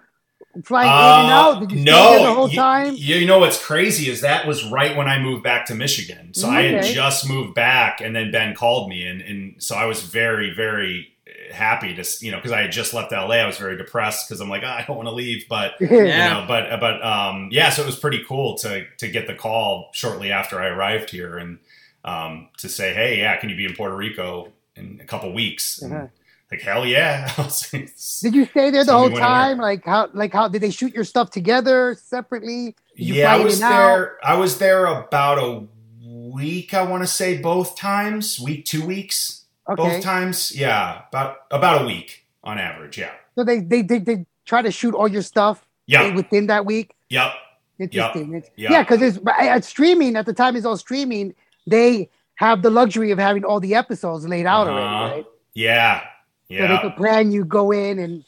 Flying 0.63 0.87
in 0.87 0.93
and 0.93 1.31
Uh, 1.31 1.35
out? 1.35 1.59
Did 1.61 1.71
you 1.71 1.77
stay 1.81 1.91
no, 1.91 2.11
there 2.11 2.27
the 2.27 2.33
whole 2.33 2.49
you, 2.49 2.55
time? 2.55 2.93
You 2.95 3.25
know 3.25 3.39
what's 3.39 3.63
crazy 3.63 4.09
is 4.09 4.21
that 4.21 4.45
was 4.45 4.63
right 4.65 4.95
when 4.95 5.07
I 5.07 5.17
moved 5.19 5.43
back 5.43 5.65
to 5.67 5.75
Michigan. 5.75 6.33
So 6.33 6.47
I 6.49 6.61
had 6.63 6.83
just 6.83 7.27
moved 7.27 7.55
back, 7.55 8.01
and 8.01 8.15
then 8.15 8.31
Ben 8.31 8.53
called 8.53 8.89
me, 8.89 9.07
and 9.07 9.21
and 9.21 9.55
so 9.57 9.75
I 9.75 9.85
was 9.85 10.01
very 10.03 10.53
very 10.53 11.09
happy 11.51 11.95
to 11.95 12.03
you 12.25 12.31
know 12.31 12.37
because 12.37 12.51
I 12.51 12.61
had 12.61 12.71
just 12.71 12.93
left 12.93 13.11
LA. 13.11 13.35
I 13.35 13.45
was 13.47 13.57
very 13.57 13.77
depressed 13.77 14.27
because 14.27 14.41
I'm 14.41 14.49
like 14.49 14.63
"Ah, 14.65 14.77
I 14.77 14.83
don't 14.85 14.95
want 14.97 15.07
to 15.07 15.13
leave, 15.15 15.45
but 15.49 15.73
Yeah. 15.79 15.89
you 15.89 16.33
know, 16.33 16.45
but 16.47 16.79
but 16.79 17.03
um, 17.03 17.49
yeah, 17.51 17.69
so 17.69 17.81
it 17.81 17.85
was 17.85 17.97
pretty 17.97 18.23
cool 18.27 18.55
to 18.59 18.85
to 18.97 19.07
get 19.07 19.27
the 19.27 19.33
call 19.35 19.89
shortly 19.93 20.31
after 20.31 20.59
I 20.61 20.67
arrived 20.67 21.09
here 21.09 21.37
and 21.37 21.59
um, 22.05 22.49
to 22.57 22.67
say, 22.69 22.93
hey, 22.93 23.19
yeah, 23.19 23.37
can 23.37 23.49
you 23.49 23.55
be 23.55 23.65
in 23.65 23.73
Puerto 23.75 23.95
Rico 23.95 24.51
in 24.75 24.99
a 25.01 25.05
couple 25.05 25.31
weeks? 25.33 25.81
Uh-huh. 25.81 26.07
Like 26.53 26.61
hell 26.61 26.85
yeah! 26.85 27.33
Did 27.71 28.35
you 28.35 28.45
stay 28.45 28.69
there 28.69 28.85
the 28.85 28.93
whole 28.93 29.09
time? 29.09 29.57
Like 29.57 29.83
how? 29.83 30.07
Like 30.13 30.33
how? 30.33 30.47
Did 30.47 30.61
they 30.61 30.69
shoot 30.69 30.93
your 30.93 31.03
stuff 31.03 31.31
together 31.31 31.97
separately? 31.99 32.75
You 32.95 33.15
yeah, 33.15 33.33
I 33.33 33.43
was 33.43 33.59
out? 33.59 33.69
there. 33.69 34.17
I 34.23 34.35
was 34.35 34.59
there 34.59 34.85
about 34.85 35.39
a 35.39 35.65
week. 36.07 36.75
I 36.75 36.83
want 36.83 37.01
to 37.01 37.07
say 37.07 37.39
both 37.39 37.75
times, 37.75 38.39
week, 38.39 38.65
two 38.65 38.85
weeks, 38.85 39.45
Okay. 39.67 39.81
both 39.81 40.03
times. 40.03 40.55
Yeah, 40.55 41.01
about 41.09 41.37
about 41.49 41.81
a 41.81 41.85
week 41.87 42.27
on 42.43 42.59
average. 42.59 42.99
Yeah, 42.99 43.13
So 43.33 43.43
they 43.43 43.59
they 43.61 43.81
they, 43.81 43.97
they 43.97 44.27
try 44.45 44.61
to 44.61 44.69
shoot 44.69 44.93
all 44.93 45.07
your 45.07 45.23
stuff 45.23 45.65
yeah, 45.87 46.13
within 46.13 46.45
that 46.47 46.67
week. 46.67 46.93
yep. 47.09 47.31
Interesting. 47.79 48.35
It's- 48.35 48.51
yeah. 48.55 48.71
Yeah, 48.73 48.83
because 48.83 49.01
it's 49.01 49.17
at 49.27 49.65
streaming 49.65 50.15
at 50.17 50.27
the 50.27 50.33
time 50.33 50.55
it's 50.55 50.67
all 50.67 50.77
streaming. 50.77 51.33
They 51.65 52.11
have 52.35 52.61
the 52.61 52.69
luxury 52.69 53.09
of 53.09 53.17
having 53.17 53.43
all 53.43 53.59
the 53.59 53.73
episodes 53.73 54.27
laid 54.27 54.45
out 54.45 54.67
Uh-huh. 54.67 54.77
already, 54.77 55.15
right? 55.15 55.25
Yeah, 55.55 56.03
So 56.49 56.55
they 56.55 56.63
yeah. 56.63 56.81
could 56.81 56.95
plan 56.95 57.31
you 57.31 57.45
go 57.45 57.71
in 57.71 57.99
and 57.99 58.23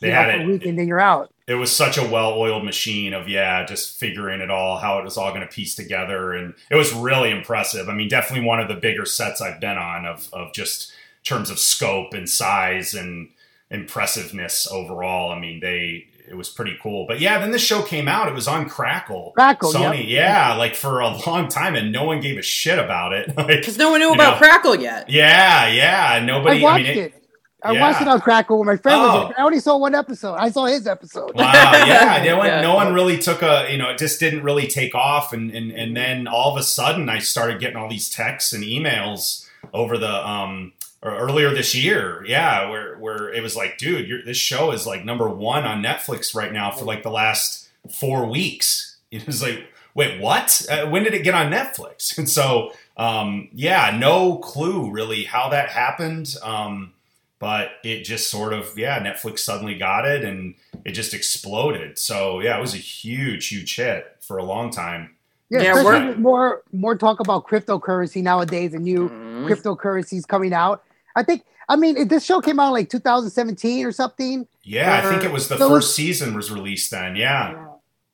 They 0.00 0.08
you 0.08 0.14
had 0.14 0.34
for 0.34 0.40
a 0.40 0.42
it. 0.42 0.46
week 0.46 0.66
and 0.66 0.78
then 0.78 0.88
you're 0.88 1.00
out. 1.00 1.30
it 1.46 1.54
was 1.54 1.70
such 1.74 1.96
a 1.98 2.02
well-oiled 2.08 2.64
machine 2.64 3.12
of 3.14 3.28
yeah 3.28 3.64
just 3.64 3.98
figuring 4.00 4.40
it 4.40 4.50
all 4.50 4.78
how 4.78 4.98
it 4.98 5.04
was 5.04 5.16
all 5.16 5.30
going 5.30 5.42
to 5.46 5.46
piece 5.54 5.74
together 5.74 6.32
and 6.32 6.54
it 6.70 6.74
was 6.76 6.92
really 6.92 7.30
impressive 7.30 7.88
i 7.88 7.94
mean 7.94 8.08
definitely 8.08 8.44
one 8.44 8.58
of 8.60 8.66
the 8.68 8.74
bigger 8.74 9.04
sets 9.04 9.40
i've 9.40 9.60
been 9.60 9.78
on 9.78 10.04
of, 10.06 10.28
of 10.32 10.52
just 10.52 10.92
terms 11.22 11.48
of 11.50 11.58
scope 11.58 12.12
and 12.14 12.28
size 12.28 12.94
and 12.94 13.28
impressiveness 13.70 14.66
overall 14.70 15.30
i 15.32 15.38
mean 15.38 15.60
they 15.60 16.06
it 16.28 16.34
was 16.36 16.48
pretty 16.48 16.76
cool. 16.82 17.06
But 17.06 17.20
yeah, 17.20 17.38
then 17.38 17.52
the 17.52 17.58
show 17.60 17.82
came 17.82 18.08
out. 18.08 18.26
It 18.26 18.34
was 18.34 18.48
on 18.48 18.68
Crackle, 18.68 19.30
Crackle, 19.36 19.72
Sony. 19.72 19.98
yep. 19.98 20.08
Yeah, 20.08 20.54
like 20.56 20.74
for 20.74 20.98
a 20.98 21.16
long 21.24 21.46
time, 21.46 21.76
and 21.76 21.92
no 21.92 22.02
one 22.02 22.20
gave 22.20 22.36
a 22.36 22.42
shit 22.42 22.80
about 22.80 23.12
it. 23.12 23.28
Like, 23.36 23.46
Because 23.46 23.78
no 23.78 23.92
one 23.92 24.00
knew 24.00 24.12
about 24.12 24.32
know. 24.32 24.38
Crackle 24.38 24.74
yet. 24.74 25.08
yeah, 25.08 25.68
yeah, 25.68 26.24
nobody. 26.24 26.58
I 26.58 26.62
watched 26.64 26.84
mean, 26.84 26.98
it. 26.98 27.25
I 27.66 27.72
yeah. 27.72 27.80
watched 27.80 28.00
it 28.02 28.08
on 28.08 28.20
Crackle 28.20 28.58
when 28.58 28.66
my 28.66 28.76
friend 28.76 29.00
Oh. 29.00 29.06
was. 29.22 29.30
in. 29.30 29.34
I 29.38 29.44
only 29.44 29.60
saw 29.60 29.76
one 29.76 29.94
episode. 29.94 30.34
I 30.34 30.50
saw 30.50 30.64
his 30.66 30.86
episode. 30.86 31.34
Wow, 31.34 31.52
yeah, 31.52 32.22
no 32.24 32.38
one, 32.38 32.46
Yeah. 32.46 32.60
no 32.60 32.74
one 32.74 32.94
really 32.94 33.18
took 33.18 33.42
a, 33.42 33.66
you 33.70 33.78
know, 33.78 33.90
it 33.90 33.98
just 33.98 34.20
didn't 34.20 34.42
really 34.42 34.66
take 34.66 34.94
off, 34.94 35.32
and 35.32 35.50
and 35.50 35.70
and 35.72 35.96
then 35.96 36.26
all 36.26 36.50
of 36.52 36.58
a 36.58 36.62
sudden, 36.62 37.08
I 37.08 37.18
started 37.18 37.60
getting 37.60 37.76
all 37.76 37.88
these 37.88 38.08
texts 38.08 38.52
and 38.52 38.62
emails 38.64 39.46
over 39.74 39.98
the 39.98 40.28
um 40.28 40.72
or 41.02 41.14
earlier 41.16 41.50
this 41.52 41.74
year, 41.74 42.24
yeah, 42.26 42.68
where 42.70 42.96
where 42.98 43.32
it 43.32 43.42
was 43.42 43.54
like, 43.56 43.78
dude, 43.78 44.08
you 44.08 44.22
this 44.22 44.36
show 44.38 44.70
is 44.72 44.86
like 44.86 45.04
number 45.04 45.28
one 45.28 45.64
on 45.64 45.82
Netflix 45.82 46.34
right 46.34 46.52
now 46.52 46.70
for 46.70 46.84
like 46.84 47.02
the 47.02 47.10
last 47.10 47.68
four 48.00 48.26
weeks. 48.26 48.84
It 49.12 49.24
was 49.24 49.40
like, 49.40 49.64
wait, 49.94 50.20
what? 50.20 50.66
Uh, 50.68 50.86
when 50.86 51.04
did 51.04 51.14
it 51.14 51.22
get 51.22 51.32
on 51.34 51.50
Netflix? 51.52 52.18
And 52.18 52.28
so, 52.28 52.72
um, 52.96 53.48
yeah, 53.54 53.96
no 53.96 54.36
clue 54.38 54.90
really 54.90 55.22
how 55.24 55.48
that 55.50 55.68
happened. 55.70 56.34
Um, 56.42 56.92
but 57.38 57.72
it 57.84 58.02
just 58.02 58.28
sort 58.30 58.52
of 58.52 58.76
yeah 58.78 58.98
netflix 58.98 59.40
suddenly 59.40 59.76
got 59.76 60.06
it 60.06 60.24
and 60.24 60.54
it 60.84 60.92
just 60.92 61.12
exploded 61.14 61.98
so 61.98 62.40
yeah 62.40 62.56
it 62.56 62.60
was 62.60 62.74
a 62.74 62.78
huge 62.78 63.48
huge 63.48 63.76
hit 63.76 64.16
for 64.20 64.38
a 64.38 64.44
long 64.44 64.70
time 64.70 65.10
Yeah, 65.50 65.62
Yeah, 65.62 65.84
we're- 65.84 66.14
more 66.16 66.62
more 66.72 66.96
talk 66.96 67.20
about 67.20 67.46
cryptocurrency 67.46 68.22
nowadays 68.22 68.74
and 68.74 68.82
new 68.84 69.08
Mhm. 69.08 69.46
cryptocurrencies 69.48 70.26
coming 70.26 70.52
out. 70.52 70.82
I 71.14 71.22
think. 71.22 71.44
I 71.68 71.74
mean, 71.76 71.96
it- 71.96 72.08
this 72.08 72.24
show 72.24 72.40
came 72.40 72.58
out 72.60 72.72
like 72.72 72.88
2017 72.90 73.84
or 73.86 73.92
something. 73.92 74.46
yeah 74.62 74.98
i 74.98 75.08
think 75.08 75.22
it 75.24 75.32
was 75.32 75.46
the 75.48 75.56
So- 75.58 75.68
first 75.68 75.94
season 75.94 76.34
was 76.34 76.50
released 76.50 76.90
then 76.90 77.14
yeah 77.16 77.66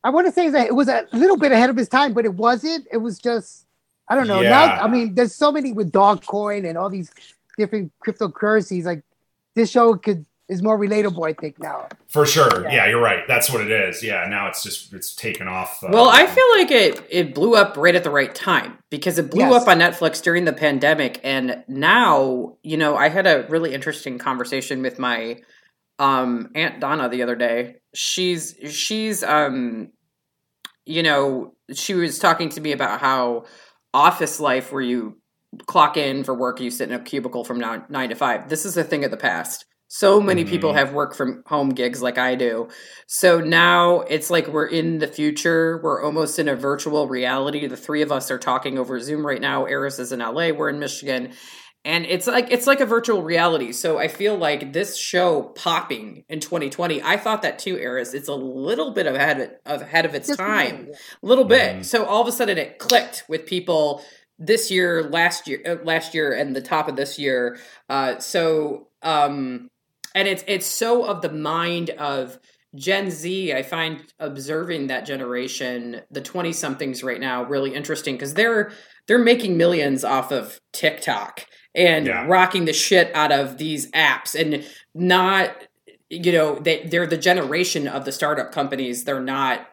I 0.05 0.11
want 0.11 0.27
to 0.27 0.33
say 0.33 0.49
that 0.51 0.67
it 0.67 0.75
was 0.75 0.89
a 0.89 1.07
little 1.13 1.37
bit 1.37 1.53
ahead 1.53 1.71
of 1.71 1.77
his 1.77 1.89
time, 1.89 2.13
but 2.13 2.25
it 2.25 2.35
wasn't. 2.35 2.89
It 2.91 2.97
was 2.97 3.21
just, 3.21 3.67
I 4.09 4.17
don't 4.17 4.27
know. 4.27 4.41
Yeah. 4.41 4.51
Now, 4.51 4.83
I 4.85 4.89
mean, 4.89 5.15
there's 5.15 5.33
so 5.33 5.53
many 5.53 5.73
with 5.73 5.93
Dogecoin 5.93 6.69
and 6.69 6.77
all 6.77 6.91
these 6.91 7.13
different 7.57 7.93
cryptocurrencies. 8.05 8.83
Like 8.85 9.03
this 9.55 9.71
show 9.71 9.95
could 9.97 10.27
is 10.49 10.61
more 10.63 10.79
relatable, 10.79 11.27
I 11.27 11.33
think 11.33 11.59
now. 11.59 11.89
for 12.09 12.27
sure 12.27 12.65
Yeah. 12.65 12.73
yeah. 12.75 12.87
you're 12.89 13.01
right 13.01 13.23
that's 13.27 13.51
what 13.51 13.63
it 13.63 13.71
is 13.71 14.03
yeah 14.03 14.27
now 14.29 14.49
it's 14.49 14.63
just 14.63 14.93
it's 14.93 15.15
taken 15.15 15.49
off 15.49 15.83
uh, 15.83 15.89
Well, 15.91 16.09
I 16.11 16.27
feel 16.27 16.45
like 16.57 16.71
it 16.71 17.07
it 17.11 17.35
blew 17.35 17.55
up 17.55 17.77
right 17.79 17.95
at 17.95 18.05
the 18.05 18.11
right 18.11 18.35
time 18.35 18.77
because 18.91 19.19
it 19.19 19.31
blew 19.31 19.49
Yes. 19.49 19.63
up 19.63 19.69
on 19.69 19.79
Netflix 19.79 20.23
during 20.23 20.45
the 20.45 20.53
pandemic, 20.53 21.21
and 21.25 21.65
now 21.69 22.57
you 22.63 22.77
know 22.77 22.97
I 22.97 23.09
had 23.09 23.27
a 23.27 23.47
really 23.49 23.73
interesting 23.73 24.19
conversation 24.19 24.83
with 24.83 24.99
my 24.99 25.41
um, 25.99 26.51
aunt 26.55 26.81
Donna 26.81 27.09
the 27.09 27.23
other 27.23 27.37
day. 27.37 27.77
She's 27.95 28.55
she's 28.69 29.23
um, 29.23 29.89
you 30.85 31.03
know 31.03 31.55
she 31.73 31.95
was 31.95 32.19
talking 32.19 32.49
to 32.51 32.61
me 32.61 32.73
about 32.73 33.01
how 33.01 33.45
office 33.95 34.41
life 34.41 34.73
where 34.73 34.83
you 34.83 35.17
clock 35.67 35.97
in 35.97 36.25
for 36.25 36.35
work, 36.35 36.61
you 36.61 36.71
sit 36.71 36.89
in 36.89 36.95
a 36.95 37.03
cubicle 37.03 37.45
from 37.45 37.59
nine, 37.59 37.85
nine 37.89 38.09
to 38.09 38.15
five. 38.15 38.49
This 38.49 38.65
is 38.65 38.77
a 38.77 38.85
thing 38.85 39.05
of 39.05 39.11
the 39.11 39.17
past. 39.17 39.67
So 39.89 40.23
many 40.23 40.47
people 40.47 40.73
Mhm. 40.73 40.77
have 40.77 40.95
work 40.95 41.15
from 41.15 41.43
home 41.47 41.69
gigs 41.69 42.01
like 42.01 42.17
I 42.17 42.35
do. 42.35 42.69
So 43.07 43.41
now 43.41 44.01
it's 44.09 44.31
like 44.31 44.49
we're 44.49 44.67
in 44.67 44.99
the 45.01 45.07
future. 45.07 45.81
We're 45.83 46.03
almost 46.03 46.39
in 46.39 46.49
a 46.49 46.57
virtual 46.57 47.09
reality. 47.09 47.67
The 47.67 47.77
three 47.77 48.01
of 48.01 48.11
us 48.11 48.31
are 48.31 48.39
talking 48.39 48.79
over 48.79 48.99
Zoom 49.01 49.27
right 49.27 49.41
now. 49.41 49.67
Eris 49.67 49.99
is 49.99 50.11
in 50.11 50.23
LA. 50.23 50.51
We're 50.51 50.71
in 50.71 50.79
Michigan. 50.79 51.33
And 51.85 52.07
it's 52.07 52.27
like 52.27 52.51
it's 52.51 52.67
like 52.67 52.81
a 52.81 52.87
virtual 52.87 53.23
reality. 53.23 53.73
So 53.73 53.99
I 53.99 54.07
feel 54.09 54.37
like 54.37 54.73
this 54.73 54.97
show 54.97 55.53
popping 55.57 56.25
in 56.29 56.39
2020. 56.41 57.03
I 57.03 57.17
thought 57.19 57.43
that 57.43 57.59
too, 57.59 57.77
Eris. 57.77 58.15
It's 58.15 58.29
a 58.29 58.35
little 58.35 58.93
bit 58.93 59.07
ahead 59.07 59.57
of 59.67 59.83
ahead 59.83 60.07
of 60.07 60.15
its 60.15 60.29
Just 60.29 60.39
time 60.39 60.89
a 61.23 61.27
little 61.27 61.45
bit. 61.45 61.79
Mhm. 61.79 61.85
So 61.85 62.05
all 62.07 62.23
of 62.23 62.29
a 62.29 62.33
sudden 62.33 62.57
it 62.57 62.79
clicked 62.79 63.25
with 63.29 63.45
people 63.47 64.01
this 64.39 64.71
year, 64.71 65.03
last 65.05 65.47
year, 65.47 65.61
uh, 65.67 65.77
last 65.85 66.15
year, 66.15 66.33
and 66.33 66.55
the 66.55 66.61
top 66.63 66.89
of 66.89 66.97
this 66.97 67.19
year. 67.19 67.59
Uh, 67.89 68.19
so 68.19 68.89
um, 69.03 69.69
and 70.15 70.29
it's 70.29 70.45
it's 70.47 70.67
so 70.67 71.05
of 71.05 71.23
the 71.23 71.33
mind 71.33 71.91
of 71.91 72.39
Gen 72.75 73.11
Z. 73.11 73.53
I 73.53 73.63
find 73.63 74.03
observing 74.19 74.87
that 74.89 75.07
generation, 75.07 76.03
the 76.11 76.21
twenty 76.21 76.53
somethings 76.53 77.03
right 77.03 77.21
now, 77.21 77.45
really 77.45 77.75
interesting 77.75 78.15
because 78.15 78.35
they're 78.35 78.73
they're 79.07 79.19
making 79.19 79.57
millions 79.57 80.05
off 80.05 80.31
of 80.33 80.61
TikTok 80.73 81.47
and 81.75 82.07
Yeah. 82.07 82.27
rocking 82.27 82.65
the 82.67 82.73
shit 82.73 83.15
out 83.15 83.33
of 83.33 83.59
these 83.59 83.91
apps 83.93 84.39
and 84.39 84.65
not 84.95 85.51
you 86.11 86.33
know 86.33 86.59
they 86.59 86.85
they're 86.85 87.07
the 87.07 87.17
generation 87.17 87.89
of 87.89 88.05
the 88.05 88.13
startup 88.13 88.53
companies 88.53 89.05
they're 89.05 89.21
not 89.21 89.67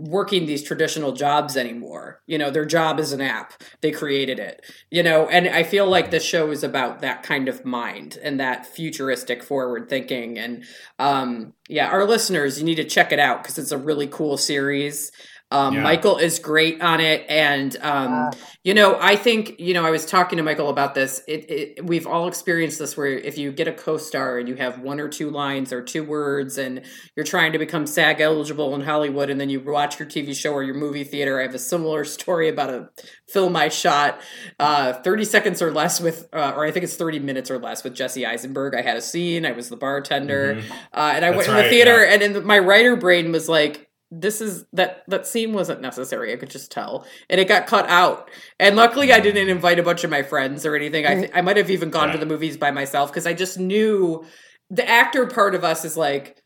working 0.00 0.46
these 0.46 0.62
traditional 0.62 1.12
jobs 1.12 1.56
anymore. 1.56 2.22
You 2.26 2.38
know 2.38 2.50
their 2.50 2.64
job 2.64 2.98
is 2.98 3.12
an 3.12 3.20
app. 3.20 3.52
They 3.80 3.90
created 3.90 4.38
it. 4.38 4.64
You 4.90 5.02
know 5.02 5.28
and 5.28 5.48
i 5.48 5.62
feel 5.62 5.86
like 5.86 6.10
this 6.10 6.24
show 6.24 6.50
is 6.50 6.62
about 6.62 7.00
that 7.00 7.22
kind 7.22 7.48
of 7.48 7.64
mind 7.64 8.18
and 8.22 8.40
that 8.40 8.66
futuristic 8.66 9.42
forward 9.42 9.88
thinking. 9.88 10.38
And 10.38 10.64
um 10.98 11.52
yeah 11.68 11.88
our 11.88 12.04
listeners 12.06 12.58
you 12.58 12.64
need 12.64 12.74
to 12.76 12.84
check 12.84 13.12
it 13.12 13.18
out 13.18 13.42
because 13.42 13.58
it's 13.58 13.72
a 13.72 13.78
really 13.78 14.06
cool 14.06 14.36
series 14.36 15.10
um, 15.50 15.74
Yeah. 15.74 15.82
Michael 15.82 16.16
is 16.18 16.38
great 16.38 16.80
on 16.80 17.00
it, 17.00 17.24
and 17.28 17.76
um, 17.82 18.12
Uh, 18.12 18.30
you 18.64 18.72
know, 18.74 18.96
I 19.00 19.14
think 19.16 19.60
you 19.60 19.74
know, 19.74 19.84
I 19.84 19.90
was 19.90 20.06
talking 20.06 20.38
to 20.38 20.42
Michael 20.42 20.68
about 20.70 20.94
this. 20.94 21.22
It, 21.28 21.50
it 21.50 21.84
we've 21.86 22.06
all 22.06 22.26
experienced 22.28 22.78
this 22.78 22.96
where 22.96 23.06
if 23.08 23.36
you 23.38 23.52
get 23.52 23.68
a 23.68 23.72
co-star 23.72 24.38
and 24.38 24.48
you 24.48 24.54
have 24.56 24.80
one 24.80 24.98
or 25.00 25.08
two 25.08 25.30
lines 25.30 25.72
or 25.72 25.82
two 25.82 26.02
words, 26.02 26.56
and 26.58 26.80
you're 27.14 27.26
trying 27.26 27.52
to 27.52 27.58
become 27.58 27.86
SAG 27.86 28.20
eligible 28.20 28.74
in 28.74 28.80
Hollywood, 28.80 29.28
and 29.30 29.40
then 29.40 29.48
you 29.50 29.60
watch 29.60 29.98
your 29.98 30.08
TV 30.08 30.34
show 30.34 30.52
or 30.52 30.62
your 30.62 30.74
movie 30.74 31.04
theater. 31.04 31.38
I 31.38 31.42
have 31.42 31.54
a 31.54 31.58
similar 31.58 32.04
story 32.16 32.48
about 32.48 32.70
a 32.70 32.88
film 33.28 33.54
I 33.56 33.68
shot, 33.68 34.20
uh, 34.58 34.94
30 34.94 35.24
seconds 35.24 35.60
or 35.62 35.70
less 35.72 36.00
with, 36.00 36.28
uh, 36.32 36.52
or 36.56 36.64
I 36.64 36.70
think 36.70 36.84
it's 36.84 36.96
30 36.96 37.18
minutes 37.18 37.50
or 37.50 37.58
less 37.58 37.84
with 37.84 37.94
Jesse 37.94 38.24
Eisenberg. 38.24 38.74
I 38.74 38.82
had 38.82 38.96
a 38.96 39.00
scene. 39.02 39.44
I 39.44 39.52
was 39.52 39.68
the 39.68 39.76
bartender, 39.76 40.56
Mhm. 40.56 40.70
uh, 40.92 41.12
and 41.14 41.24
I 41.24 41.30
That's 41.30 41.36
went 41.36 41.48
in 41.48 41.54
right, 41.54 41.62
the 41.64 41.68
theater, 41.70 42.04
yeah. 42.04 42.12
and 42.14 42.22
in 42.22 42.32
the, 42.32 42.40
my 42.42 42.58
writer 42.58 42.96
brain 42.96 43.30
was 43.30 43.48
like. 43.48 43.88
This 44.20 44.40
is 44.40 44.64
that 44.72 45.02
that 45.08 45.26
scene 45.26 45.52
wasn't 45.52 45.80
necessary. 45.80 46.32
I 46.32 46.36
could 46.36 46.50
just 46.50 46.70
tell, 46.70 47.06
and 47.28 47.40
it 47.40 47.48
got 47.48 47.66
cut 47.66 47.88
out. 47.88 48.30
And 48.60 48.76
luckily, 48.76 49.12
I 49.12 49.20
didn't 49.20 49.48
invite 49.48 49.78
a 49.78 49.82
bunch 49.82 50.04
of 50.04 50.10
my 50.10 50.22
friends 50.22 50.64
or 50.64 50.76
anything. 50.76 51.06
I 51.06 51.14
th- 51.14 51.30
I 51.34 51.40
might 51.40 51.56
have 51.56 51.70
even 51.70 51.90
gone 51.90 52.10
to 52.10 52.18
the 52.18 52.26
movies 52.26 52.56
by 52.56 52.70
myself 52.70 53.10
because 53.10 53.26
I 53.26 53.34
just 53.34 53.58
knew 53.58 54.24
the 54.70 54.88
actor 54.88 55.26
part 55.26 55.54
of 55.54 55.64
us 55.64 55.84
is 55.84 55.96
like, 55.96 56.42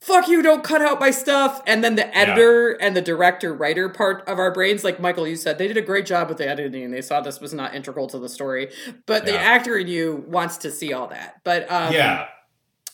"Fuck 0.00 0.28
you! 0.28 0.42
Don't 0.42 0.62
cut 0.62 0.82
out 0.82 1.00
my 1.00 1.10
stuff." 1.10 1.62
And 1.66 1.82
then 1.82 1.96
the 1.96 2.16
editor 2.16 2.72
and 2.80 2.96
the 2.96 3.02
director 3.02 3.52
writer 3.52 3.88
part 3.88 4.26
of 4.28 4.38
our 4.38 4.52
brains, 4.52 4.84
like 4.84 5.00
Michael, 5.00 5.26
you 5.26 5.36
said, 5.36 5.58
they 5.58 5.68
did 5.68 5.76
a 5.76 5.82
great 5.82 6.06
job 6.06 6.28
with 6.28 6.38
the 6.38 6.48
editing. 6.48 6.90
They 6.90 7.02
saw 7.02 7.20
this 7.20 7.40
was 7.40 7.52
not 7.52 7.74
integral 7.74 8.06
to 8.08 8.18
the 8.18 8.28
story, 8.28 8.70
but 9.06 9.26
the 9.26 9.38
actor 9.38 9.76
in 9.76 9.88
you 9.88 10.24
wants 10.28 10.58
to 10.58 10.70
see 10.70 10.92
all 10.92 11.08
that. 11.08 11.40
But 11.44 11.70
um, 11.70 11.92
yeah 11.92 12.28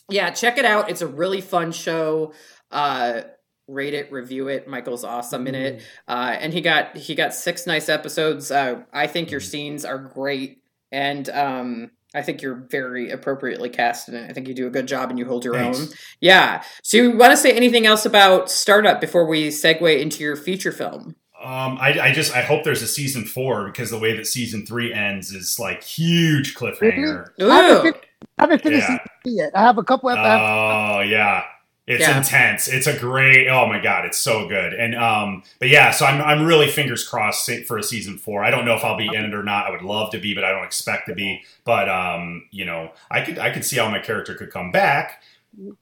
yeah, 0.09 0.29
check 0.29 0.57
it 0.57 0.65
out. 0.65 0.89
It's 0.89 1.01
a 1.01 1.07
really 1.07 1.41
fun 1.41 1.71
show. 1.71 2.33
Uh, 2.71 3.21
rate 3.67 3.93
it, 3.93 4.11
review 4.11 4.47
it. 4.47 4.67
Michael's 4.67 5.03
awesome 5.03 5.47
in 5.47 5.55
it, 5.55 5.81
uh, 6.07 6.35
and 6.39 6.53
he 6.53 6.61
got 6.61 6.95
he 6.97 7.15
got 7.15 7.33
six 7.33 7.67
nice 7.67 7.89
episodes. 7.89 8.51
Uh, 8.51 8.83
I 8.93 9.07
think 9.07 9.31
your 9.31 9.39
scenes 9.41 9.83
are 9.85 9.97
great, 9.97 10.61
and 10.91 11.27
um, 11.29 11.91
I 12.15 12.21
think 12.21 12.41
you're 12.41 12.65
very 12.71 13.11
appropriately 13.11 13.69
cast 13.69 14.07
in 14.09 14.15
it. 14.15 14.29
I 14.29 14.33
think 14.33 14.47
you 14.47 14.53
do 14.53 14.67
a 14.67 14.71
good 14.71 14.87
job, 14.87 15.09
and 15.09 15.19
you 15.19 15.25
hold 15.25 15.43
your 15.45 15.53
Thanks. 15.55 15.79
own. 15.79 15.87
Yeah. 16.21 16.63
So, 16.83 16.97
you 16.97 17.17
want 17.17 17.31
to 17.31 17.37
say 17.37 17.51
anything 17.51 17.85
else 17.85 18.05
about 18.05 18.49
Startup 18.49 18.99
before 19.01 19.25
we 19.27 19.49
segue 19.49 19.99
into 20.01 20.23
your 20.23 20.35
feature 20.35 20.71
film? 20.71 21.15
Um, 21.43 21.77
I, 21.79 21.99
I 21.99 22.11
just 22.13 22.35
I 22.35 22.41
hope 22.41 22.63
there's 22.63 22.81
a 22.81 22.87
season 22.87 23.23
four 23.25 23.65
because 23.67 23.91
the 23.91 23.99
way 23.99 24.15
that 24.17 24.25
season 24.25 24.65
three 24.65 24.91
ends 24.91 25.31
is 25.31 25.59
like 25.59 25.83
huge 25.83 26.55
cliffhanger. 26.55 27.27
Ooh. 27.39 27.49
I 27.51 27.55
haven't, 27.61 27.83
fin- 27.93 28.01
I 28.37 28.41
haven't 28.41 28.63
finished 28.63 28.89
Yeah. 28.89 28.97
season 29.23 29.37
yet. 29.37 29.51
I 29.53 29.61
have 29.61 29.77
a 29.77 29.83
couple. 29.83 30.09
Of, 30.09 30.17
Oh 30.17 31.01
yeah. 31.01 31.43
It's 31.87 32.01
Yeah. 32.01 32.17
intense. 32.17 32.67
It's 32.67 32.85
a 32.85 32.97
great. 32.99 33.47
Oh 33.47 33.65
my 33.65 33.79
god, 33.79 34.05
it's 34.05 34.17
so 34.17 34.47
good. 34.47 34.73
And 34.73 34.93
um, 34.93 35.43
but 35.59 35.69
yeah, 35.69 35.91
so 35.91 36.05
I'm 36.05 36.21
I'm 36.21 36.45
really 36.45 36.67
fingers 36.67 37.07
crossed 37.07 37.49
for 37.65 37.77
a 37.77 37.83
season 37.83 38.17
four. 38.17 38.43
I 38.43 38.51
don't 38.51 38.65
know 38.65 38.75
if 38.75 38.83
I'll 38.83 38.97
be 38.97 39.07
in 39.07 39.23
it 39.23 39.33
or 39.33 39.41
not. 39.43 39.67
I 39.67 39.71
would 39.71 39.81
love 39.83 40.11
to 40.11 40.19
be, 40.19 40.33
but 40.35 40.43
I 40.43 40.51
don't 40.51 40.65
expect 40.65 41.07
to 41.07 41.15
be. 41.15 41.43
But 41.63 41.87
um, 41.87 42.47
you 42.51 42.65
know, 42.65 42.91
I 43.09 43.21
could 43.21 43.39
I 43.39 43.51
could 43.51 43.63
see 43.63 43.77
how 43.77 43.89
my 43.89 43.99
character 43.99 44.35
could 44.35 44.51
come 44.51 44.71
back. 44.71 45.23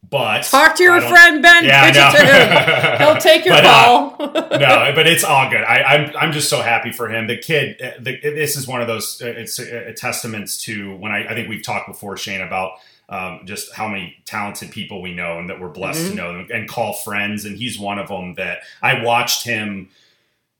But 0.09 0.43
Talk 0.43 0.75
to 0.77 0.83
your 0.83 1.01
friend 1.01 1.41
Ben. 1.41 1.65
Yeah, 1.65 1.87
him. 1.91 2.97
he'll 2.99 3.17
take 3.17 3.43
your 3.45 3.55
But, 3.61 3.65
uh, 3.65 3.71
call. 3.73 4.15
no, 4.59 4.91
but 4.95 5.05
it's 5.07 5.23
all 5.23 5.49
good. 5.49 5.63
I, 5.63 5.81
I'm 5.81 6.15
I'm 6.15 6.31
just 6.31 6.49
so 6.49 6.61
happy 6.61 6.91
for 6.91 7.09
him. 7.09 7.27
The 7.27 7.37
kid, 7.37 7.81
uh, 7.81 7.91
the, 7.99 8.17
this 8.21 8.55
is 8.55 8.67
one 8.67 8.81
of 8.81 8.87
those. 8.87 9.21
uh, 9.21 9.27
It's 9.27 9.59
a, 9.59 9.87
a 9.89 9.93
testaments 9.93 10.63
to 10.65 10.95
when 10.95 11.11
I, 11.11 11.25
I 11.27 11.33
think 11.33 11.49
we've 11.49 11.63
talked 11.63 11.87
before, 11.87 12.15
Shane, 12.15 12.41
about 12.41 12.73
um, 13.09 13.41
just 13.45 13.73
how 13.73 13.87
many 13.87 14.15
talented 14.25 14.71
people 14.71 15.01
we 15.01 15.13
know 15.13 15.37
and 15.39 15.49
that 15.49 15.59
we're 15.59 15.69
blessed 15.69 16.05
Mhm. 16.05 16.09
to 16.09 16.15
know 16.15 16.45
and 16.53 16.67
call 16.67 16.93
friends. 16.93 17.45
And 17.45 17.57
he's 17.57 17.77
one 17.77 17.99
of 17.99 18.07
them 18.07 18.33
that 18.35 18.59
I 18.81 19.03
watched 19.03 19.43
him 19.45 19.89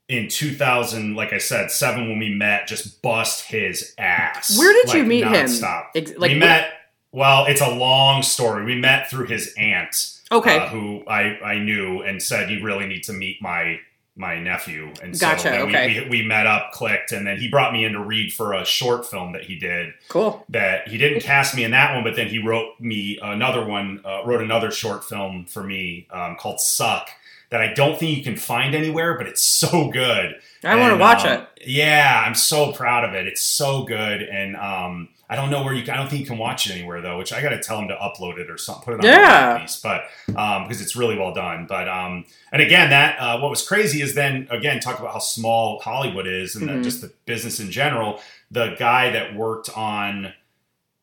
in 0.07 0.27
2000, 0.27 1.15
like 1.15 1.33
I 1.33 1.39
said, 1.39 1.71
seven 1.71 2.07
when 2.09 2.19
we 2.19 2.29
met, 2.29 2.67
just 2.67 3.01
bust 3.01 3.45
his 3.47 3.93
ass. 3.97 4.55
Where 4.57 4.71
did 4.73 4.93
you 4.93 4.99
like, 4.99 5.07
meet 5.07 5.23
him? 5.23 5.33
nonstop. 5.33 5.85
Ex- 5.95 6.11
like, 6.17 6.31
we 6.31 6.37
met. 6.37 6.71
Well, 7.11 7.45
it's 7.45 7.61
a 7.61 7.69
long 7.69 8.21
story. 8.21 8.65
We 8.65 8.75
met 8.75 9.09
through 9.09 9.27
his 9.27 9.53
aunt. 9.57 10.11
Okay. 10.31 10.57
uh, 10.57 10.67
who 10.69 11.03
I, 11.07 11.37
I 11.43 11.59
knew 11.59 12.01
and 12.01 12.21
said 12.21 12.49
you 12.49 12.63
really 12.63 12.87
need 12.87 13.03
to 13.03 13.13
meet 13.13 13.41
my 13.41 13.79
my 14.17 14.39
nephew 14.39 14.91
and 15.03 15.17
so 15.17 15.25
Gotcha, 15.27 15.49
then 15.49 15.67
we- 15.67 15.75
okay. 15.75 16.01
we, 16.09 16.21
we 16.21 16.27
met 16.27 16.47
up 16.47 16.71
clicked 16.71 17.11
and 17.11 17.27
then 17.27 17.37
he 17.37 17.49
brought 17.49 17.73
me 17.73 17.83
in 17.83 17.91
to 17.93 17.99
read 18.03 18.31
for 18.31 18.53
a 18.53 18.63
short 18.63 19.05
film 19.05 19.33
that 19.33 19.43
he 19.43 19.55
did 19.59 19.93
cool. 20.07 20.45
that 20.49 20.87
he 20.87 20.97
didn't 20.97 21.19
cast 21.19 21.53
me 21.55 21.63
in 21.65 21.71
that 21.71 21.93
one 21.93 22.03
but 22.03 22.15
then 22.15 22.27
he 22.27 22.39
wrote 22.39 22.79
me 22.79 23.19
another 23.21 23.65
one 23.65 23.99
uh, 24.05 24.21
wrote 24.25 24.41
another 24.41 24.71
short 24.71 25.03
film 25.03 25.45
for 25.45 25.63
me 25.63 26.07
um, 26.11 26.35
called 26.37 26.61
suck 26.61 27.09
that 27.49 27.59
i 27.61 27.73
don't 27.73 27.99
think 27.99 28.17
you 28.17 28.23
can 28.23 28.37
find 28.37 28.73
anywhere 28.73 29.17
but 29.17 29.27
it's 29.27 29.41
so 29.43 29.89
good 29.89 30.35
I 30.63 30.75
want 30.77 30.93
to 30.93 30.97
watch 30.97 31.25
um, 31.25 31.41
it. 31.57 31.67
yeah 31.67 32.23
i'm 32.25 32.35
so 32.35 32.71
proud 32.71 33.03
of 33.03 33.13
it 33.13 33.27
it's 33.27 33.41
so 33.41 33.83
good 33.83 34.21
and 34.21 34.55
um, 34.55 35.09
i 35.29 35.35
don't 35.35 35.49
know 35.49 35.63
where 35.63 35.73
you 35.73 35.83
can, 35.83 35.93
i 35.93 35.97
don't 35.97 36.09
think 36.09 36.21
you 36.21 36.27
can 36.27 36.37
watch 36.37 36.67
it 36.67 36.73
anywhere 36.73 37.01
though 37.01 37.17
which 37.17 37.33
i 37.33 37.41
gotta 37.41 37.59
tell 37.59 37.79
him 37.79 37.87
to 37.87 37.95
upload 37.95 38.37
it 38.37 38.49
or 38.49 38.57
something 38.57 38.83
put 38.83 38.93
it 38.93 38.99
on 38.99 39.05
Yeah. 39.05 39.59
least 39.61 39.81
but 39.83 40.03
um, 40.35 40.63
because 40.63 40.81
it's 40.81 40.95
really 40.95 41.17
well 41.17 41.33
done 41.33 41.65
but 41.67 41.87
um, 41.89 42.25
and 42.51 42.61
again 42.61 42.89
that 42.91 43.17
uh, 43.19 43.39
what 43.39 43.49
was 43.49 43.67
crazy 43.67 44.01
is 44.01 44.13
then 44.15 44.47
again 44.51 44.79
talk 44.79 44.99
about 44.99 45.13
how 45.13 45.19
small 45.19 45.79
hollywood 45.79 46.27
is 46.27 46.55
and 46.55 46.67
the- 46.69 46.73
Mhm. 46.73 46.83
just 46.83 47.01
the 47.01 47.11
business 47.25 47.59
in 47.59 47.71
general 47.71 48.19
the 48.51 48.75
guy 48.77 49.09
that 49.11 49.35
worked 49.35 49.69
on 49.75 50.33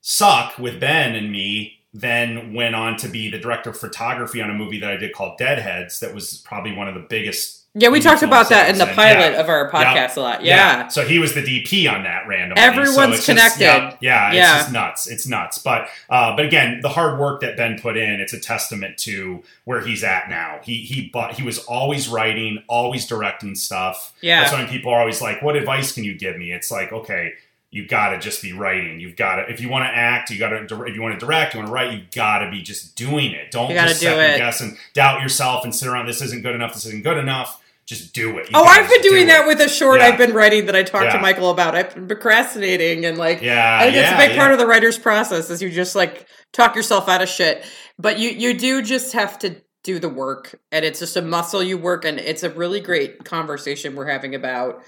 suck 0.01 0.59
with 0.59 0.81
ben 0.81 1.15
and 1.15 1.31
me 1.31 1.79
then 1.95 2.55
went 2.55 2.75
on 2.75 2.97
to 2.97 3.09
be 3.09 3.31
the 3.31 3.39
director 3.39 3.71
of 3.71 3.79
photography 3.79 4.41
on 4.41 4.51
a 4.51 4.55
movie 4.55 4.81
that 4.81 4.91
i 4.91 4.97
did 4.97 5.13
called 5.13 5.37
deadheads 5.39 6.01
that 6.01 6.15
was 6.15 6.39
probably 6.39 6.75
one 6.75 6.89
of 6.89 6.95
the 6.95 7.01
biggest 7.09 7.62
Yeah, 7.75 7.89
we 7.89 8.01
talked 8.01 8.23
about 8.23 8.51
that 8.51 8.69
in 8.69 8.77
the 8.77 8.85
Yeah. 8.85 8.95
pilot 8.95 9.35
of 9.35 9.49
our 9.49 9.71
podcast 9.71 10.19
a 10.19 10.21
lot. 10.21 10.45
Yeah. 10.45 10.89
So 10.89 11.07
he 11.07 11.19
was 11.19 11.33
the 11.33 11.41
DP 11.43 11.89
on 11.89 12.03
that 12.05 12.27
randomly. 12.29 12.63
Everyone's 12.63 12.95
so 12.97 13.03
it's 13.05 13.27
just- 13.27 13.57
connected. 13.59 13.97
yeah, 14.03 14.31
yeah, 14.31 14.55
it's 14.57 14.63
just 14.65 14.73
nuts. 14.73 15.07
It's 15.07 15.27
nuts. 15.27 15.57
But 15.57 15.89
uh, 16.11 16.37
but 16.37 16.45
again, 16.45 16.81
the 16.83 16.91
hard 16.91 17.19
work 17.19 17.41
that 17.41 17.57
Ben 17.57 17.79
put 17.81 17.97
in, 17.97 18.21
it's 18.21 18.35
a 18.35 18.39
testament 18.41 18.99
to 18.99 19.43
where 19.65 19.81
he's 19.81 20.05
at 20.05 20.29
now. 20.29 20.59
He 20.63 20.83
he 20.83 21.09
but 21.11 21.33
he 21.33 21.43
was 21.43 21.61
always 21.61 22.09
writing, 22.09 22.63
always 22.69 23.07
directing 23.07 23.55
stuff. 23.55 24.13
Yeah. 24.21 24.41
That's 24.43 24.53
when 24.53 24.67
people 24.69 24.93
are 24.93 25.01
always 25.01 25.23
like, 25.23 25.41
"What 25.41 25.57
advice 25.57 25.93
can 25.93 26.05
you 26.05 26.15
give 26.15 26.37
me?" 26.37 26.53
It's 26.53 26.71
like, 26.71 26.93
okay. 26.93 27.33
You 27.75 27.87
gotta 27.89 28.19
just 28.19 28.43
be 28.43 28.53
writing. 28.53 29.01
You've 29.01 29.17
got 29.17 29.37
to, 29.37 29.51
if 29.51 29.63
you 29.63 29.71
want 29.71 29.87
to 29.87 29.97
act, 29.97 30.29
you 30.29 30.39
gotta, 30.39 30.57
if 30.87 30.95
you 30.95 31.01
want 31.01 31.19
to 31.19 31.25
direct, 31.25 31.55
you 31.55 31.61
want 31.61 31.69
to 31.69 31.73
write, 31.73 31.91
you 31.93 32.03
gotta 32.15 32.51
be 32.51 32.61
just 32.61 32.97
doing 32.97 33.33
it. 33.33 33.51
Don't 33.51 33.71
just 33.71 33.99
second 34.03 34.37
guess 34.37 34.61
and 34.61 34.77
doubt 34.93 35.23
yourself 35.23 35.65
and 35.65 35.75
sit 35.75 35.89
around. 35.89 36.05
This 36.05 36.21
isn't 36.21 36.43
good 36.43 36.55
enough. 36.55 36.75
This 36.75 36.85
isn't 36.85 37.03
good 37.03 37.17
enough. 37.17 37.62
Just 37.87 38.15
do 38.15 38.39
it. 38.39 38.47
You 38.47 38.53
Oh, 38.55 38.65
I've 38.65 38.89
been 38.89 38.99
just 38.99 39.03
do 39.03 39.11
doing 39.11 39.25
it. 39.25 39.27
that 39.27 39.47
with 39.47 39.61
a 39.61 39.69
short 39.69 40.01
Yeah. 40.01 40.07
I've 40.07 40.19
been 40.19 40.33
writing 40.33 40.67
that 40.67 40.77
I 40.77 40.83
talked 40.83 41.11
to 41.13 41.19
Michael 41.21 41.51
about. 41.51 41.75
I've 41.75 41.95
been 41.95 42.07
procrastinating 42.07 43.05
and 43.05 43.19
like 43.19 43.43
Yeah, 43.43 43.79
I 43.81 43.85
think 43.85 43.97
it's 43.97 44.11
yeah, 44.11 44.15
a 44.15 44.19
big 44.27 44.31
yeah. 44.31 44.39
part 44.41 44.53
of 44.53 44.59
the 44.59 44.67
writer's 44.67 44.99
process 44.99 45.51
is 45.51 45.61
you 45.61 45.69
just 45.71 45.95
like 45.97 46.27
talk 46.53 46.77
yourself 46.77 47.09
out 47.09 47.23
of 47.23 47.29
shit. 47.29 47.65
But 47.99 48.19
you 48.19 48.31
you 48.31 48.59
do 48.59 48.83
just 48.83 49.13
have 49.15 49.39
to 49.41 49.57
do 49.83 49.99
the 49.99 50.09
work 50.09 50.61
and 50.71 50.85
it's 50.85 51.01
just 51.01 51.17
a 51.17 51.23
muscle 51.23 51.61
you 51.63 51.77
work 51.77 52.05
and 52.05 52.21
it's 52.21 52.45
a 52.45 52.51
really 52.51 52.79
great 52.81 53.25
conversation 53.25 53.97
we're 53.97 54.07
having 54.07 54.33
about 54.35 54.81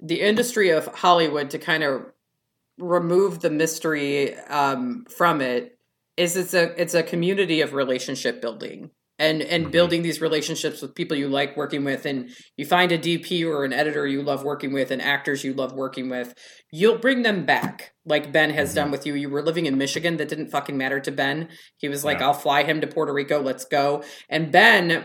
the 0.00 0.20
industry 0.20 0.70
of 0.70 0.86
Hollywood 0.88 1.50
to 1.50 1.58
kind 1.60 1.84
of 1.84 2.02
remove 2.76 3.38
the 3.40 3.50
mystery 3.50 4.34
um, 4.48 5.04
from 5.16 5.40
it 5.40 5.78
is 6.16 6.36
it's 6.36 6.54
a 6.54 6.80
it's 6.80 6.94
a 6.94 7.02
community 7.04 7.60
of 7.60 7.72
relationship 7.72 8.40
building 8.42 8.90
and 9.22 9.40
and 9.42 9.66
Mhm. 9.66 9.70
building 9.72 10.02
these 10.02 10.20
relationships 10.20 10.82
with 10.82 10.94
people 10.94 11.16
you 11.16 11.28
like 11.28 11.56
working 11.56 11.84
with 11.84 12.04
and 12.04 12.30
you 12.56 12.66
find 12.66 12.90
a 12.92 12.98
DP 12.98 13.44
or 13.44 13.64
an 13.64 13.72
editor 13.72 14.06
you 14.06 14.22
love 14.22 14.42
working 14.44 14.72
with 14.72 14.90
and 14.90 15.00
actors 15.00 15.44
you 15.44 15.52
love 15.54 15.72
working 15.72 16.08
with 16.10 16.34
you'll 16.72 16.98
bring 16.98 17.22
them 17.22 17.44
back 17.46 17.92
like 18.04 18.32
Ben 18.32 18.50
has 18.50 18.72
Mhm. 18.72 18.74
done 18.74 18.90
with 18.90 19.06
you 19.06 19.14
you 19.14 19.28
were 19.30 19.42
living 19.42 19.66
in 19.66 19.78
Michigan 19.78 20.16
that 20.18 20.28
didn't 20.28 20.50
fucking 20.50 20.76
matter 20.76 21.00
to 21.00 21.12
Ben 21.12 21.48
he 21.78 21.88
was 21.88 22.04
like 22.04 22.18
Yeah. 22.18 22.26
I'll 22.28 22.34
fly 22.46 22.64
him 22.64 22.80
to 22.82 22.86
Puerto 22.86 23.12
Rico 23.12 23.40
let's 23.40 23.64
go 23.64 24.02
and 24.28 24.50
Ben 24.52 25.04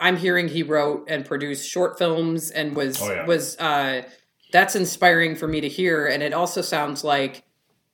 I'm 0.00 0.16
hearing 0.16 0.48
he 0.48 0.62
wrote 0.62 1.04
and 1.08 1.24
produced 1.24 1.68
short 1.68 1.98
films 1.98 2.50
and 2.50 2.74
was 2.76 3.00
Oh, 3.02 3.12
yeah. 3.12 3.26
was 3.26 3.56
uh 3.58 4.02
that's 4.50 4.74
inspiring 4.76 5.36
for 5.36 5.46
me 5.46 5.60
to 5.60 5.68
hear 5.68 6.06
and 6.06 6.22
it 6.22 6.32
also 6.32 6.62
sounds 6.62 7.04
like 7.04 7.42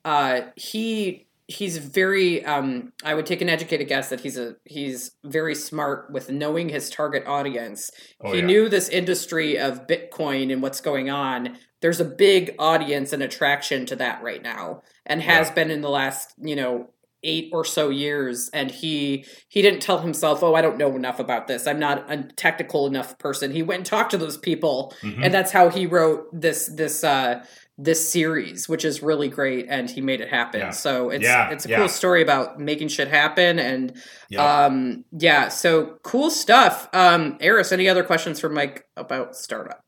uh 0.05 0.43
he 0.57 1.27
he's 1.47 1.77
very 1.77 2.43
um 2.47 2.93
i 3.05 3.13
would 3.15 3.27
take 3.27 3.43
an 3.43 3.51
educated 3.51 3.87
guess 3.87 4.09
that 4.09 4.21
he's 4.21 4.39
a 4.39 4.57
he's 4.65 5.11
very 5.25 5.55
smart 5.55 6.11
with 6.11 6.31
knowing 6.31 6.71
his 6.71 6.89
target 6.89 7.23
audience 7.27 7.91
Oh, 8.23 8.33
he 8.33 8.39
yeah. 8.39 8.47
knew 8.47 8.69
this 8.71 8.89
industry 8.89 9.59
of 9.59 9.87
bitcoin 9.87 10.51
and 10.53 10.63
what's 10.63 10.81
going 10.81 11.11
on 11.11 11.59
there's 11.83 12.01
a 12.01 12.05
big 12.07 12.55
audience 12.59 13.13
and 13.13 13.23
attraction 13.23 13.85
to 13.87 13.97
that 13.97 14.23
right 14.23 14.43
now 14.43 14.83
and 15.05 15.21
has 15.21 15.49
Yeah. 15.49 15.55
been 15.55 15.71
in 15.71 15.83
the 15.83 15.91
last 15.91 16.33
you 16.41 16.57
know 16.57 16.89
eight 17.27 17.49
or 17.55 17.65
so 17.65 17.89
years 17.89 18.51
and 18.53 18.71
he 18.71 19.25
he 19.49 19.63
didn't 19.63 19.81
tell 19.81 19.99
himself 19.99 20.43
oh 20.43 20.55
i 20.55 20.61
don't 20.63 20.77
know 20.79 20.95
enough 20.95 21.19
about 21.19 21.47
this 21.47 21.67
i'm 21.67 21.79
not 21.79 22.11
a 22.11 22.23
technical 22.37 22.87
enough 22.87 23.19
person 23.19 23.51
he 23.51 23.63
went 23.63 23.79
and 23.81 23.87
talked 23.87 24.11
to 24.11 24.19
those 24.19 24.37
people 24.39 24.95
Mhm. 25.03 25.25
and 25.25 25.35
that's 25.35 25.51
how 25.53 25.69
he 25.71 25.87
wrote 25.87 26.27
this 26.39 26.67
this 26.75 27.03
uh 27.05 27.43
this 27.77 28.09
series 28.13 28.69
which 28.69 28.85
is 28.85 29.03
really 29.03 29.29
great 29.29 29.67
and 29.69 29.91
he 29.91 30.01
made 30.01 30.21
it 30.21 30.29
happen 30.29 30.61
Yeah. 30.61 30.71
so 30.71 31.11
it's 31.11 31.25
Yeah, 31.25 31.51
it's 31.51 31.67
a 31.67 31.69
yeah. 31.69 31.79
cool 31.79 31.89
story 31.89 32.23
about 32.23 32.61
making 32.61 32.87
shit 32.89 33.09
happen 33.09 33.59
and 33.59 33.97
Yeah. 34.29 34.67
um 34.67 35.05
yeah 35.11 35.49
so 35.49 35.99
cool 36.05 36.31
stuff 36.31 36.89
um 36.95 37.37
eris 37.41 37.73
any 37.73 37.89
other 37.89 38.05
questions 38.05 38.39
for 38.39 38.49
mike 38.49 38.87
about 38.97 39.35
startup 39.35 39.83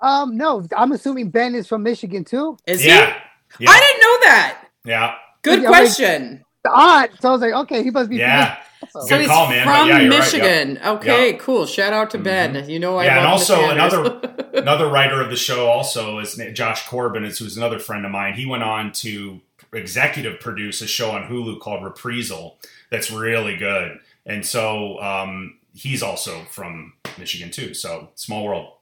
Um, 0.00 0.36
no, 0.36 0.64
I'm 0.76 0.92
assuming 0.92 1.30
Ben 1.30 1.56
is 1.56 1.66
from 1.66 1.82
Michigan 1.82 2.24
too. 2.24 2.56
is 2.66 2.84
yeah. 2.86 3.14
he 3.58 3.64
Yeah. 3.64 3.70
i 3.70 3.80
didn't 3.80 4.00
know 4.00 4.18
that 4.30 4.64
yeah. 4.84 5.14
good 5.42 5.62
Yeah, 5.62 5.70
like- 5.70 5.80
question 5.80 6.44
Odd. 6.70 7.10
So 7.20 7.30
I 7.30 7.32
was 7.32 7.40
like, 7.40 7.54
okay, 7.54 7.82
he 7.82 7.90
must 7.90 8.10
be. 8.10 8.16
Yeah. 8.16 8.58
So 8.90 9.06
Good 9.06 9.20
he's 9.20 9.28
call, 9.28 9.48
man, 9.48 9.64
from 9.64 9.88
yeah, 9.88 10.00
you're 10.00 10.10
right, 10.10 10.18
michigan 10.18 10.78
okay 10.84 11.34
cool 11.34 11.66
shout 11.66 11.92
out 11.92 12.10
to 12.10 12.18
ben 12.18 12.68
you 12.68 12.78
know 12.78 12.96
i 12.96 13.04
Yeah, 13.04 13.18
and 13.18 13.26
also 13.26 13.60
Michiganders. 13.74 14.34
Another 14.54 14.88
writer 14.88 15.20
of 15.20 15.30
the 15.30 15.36
show 15.36 15.66
also 15.68 16.18
is 16.18 16.40
Josh 16.54 16.86
Corbin, 16.88 17.24
is 17.24 17.38
who's 17.38 17.56
another 17.56 17.78
friend 17.78 18.04
of 18.04 18.10
mine. 18.10 18.34
He 18.34 18.44
went 18.46 18.62
on 18.64 18.92
to 18.92 19.40
executive 19.72 20.40
produce 20.40 20.80
a 20.80 20.86
show 20.86 21.10
on 21.12 21.28
Hulu 21.28 21.60
called 21.60 21.84
Reprisal 21.84 22.58
that's 22.90 23.10
really 23.10 23.56
good. 23.56 23.98
And 24.26 24.44
so 24.44 25.00
um, 25.00 25.58
he's 25.74 26.02
also 26.02 26.40
from 26.50 26.94
Michigan 27.18 27.50
too. 27.50 27.74
So 27.74 28.08
small 28.14 28.44
world. 28.44 28.72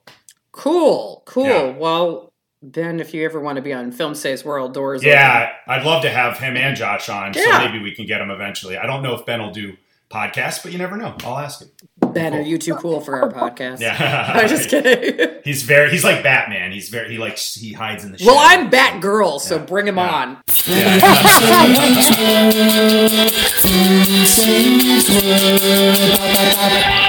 cool 0.52 1.22
cool 1.26 1.46
Yeah. 1.46 1.64
well 1.72 2.32
ben 2.62 2.98
if 2.98 3.12
you 3.12 3.24
ever 3.24 3.38
want 3.38 3.57
to 3.57 3.62
be 3.62 3.72
on 3.72 3.92
film 3.92 4.14
says 4.14 4.44
world 4.44 4.72
doors 4.72 5.04
Yeah, 5.04 5.52
I'd 5.68 5.84
love 5.84 6.02
to 6.02 6.11
have 6.11 6.38
him 6.38 6.57
and 6.57 6.76
Josh 6.76 7.09
on. 7.09 7.32
Yeah. 7.34 7.42
So 7.42 7.66
maybe 7.66 7.82
we 7.82 7.94
can 7.94 8.07
get 8.07 8.20
him 8.20 8.30
eventually. 8.30 8.76
I 8.78 8.86
don't 8.86 9.02
know 9.02 9.14
if 9.14 9.26
Ben 9.26 9.40
will 9.40 9.52
do 9.52 9.76
podcasts, 10.16 10.62
but 10.62 10.72
you 10.72 10.78
never 10.78 10.96
know. 10.96 11.14
I'll 11.24 11.38
ask 11.38 11.60
him. 11.60 11.68
Ben, 12.12 12.32
are 12.34 12.40
you 12.40 12.56
too 12.56 12.74
cool 12.76 13.00
for 13.00 13.20
our 13.22 13.30
podcast? 13.30 13.80
Yeah. 13.80 14.32
I'm 14.34 14.48
just 14.48 14.70
kidding. 14.70 15.28
He's 15.44 15.62
very 15.62 15.90
he's 15.90 16.02
like 16.04 16.22
Batman. 16.22 16.72
He's 16.72 16.88
very 16.88 17.10
he 17.12 17.18
likes 17.18 17.54
he 17.54 17.72
hides 17.72 18.04
in 18.04 18.12
the 18.12 18.18
well, 18.24 18.36
shadows. 18.36 18.66
I'm 18.66 18.70
Batgirl, 19.00 19.40
so 19.40 19.56
Yeah. 19.56 19.64
bring 19.64 19.86
him 19.86 19.96
Yeah. 19.96 20.14
on. 20.14 20.38
Yeah. 26.86 27.02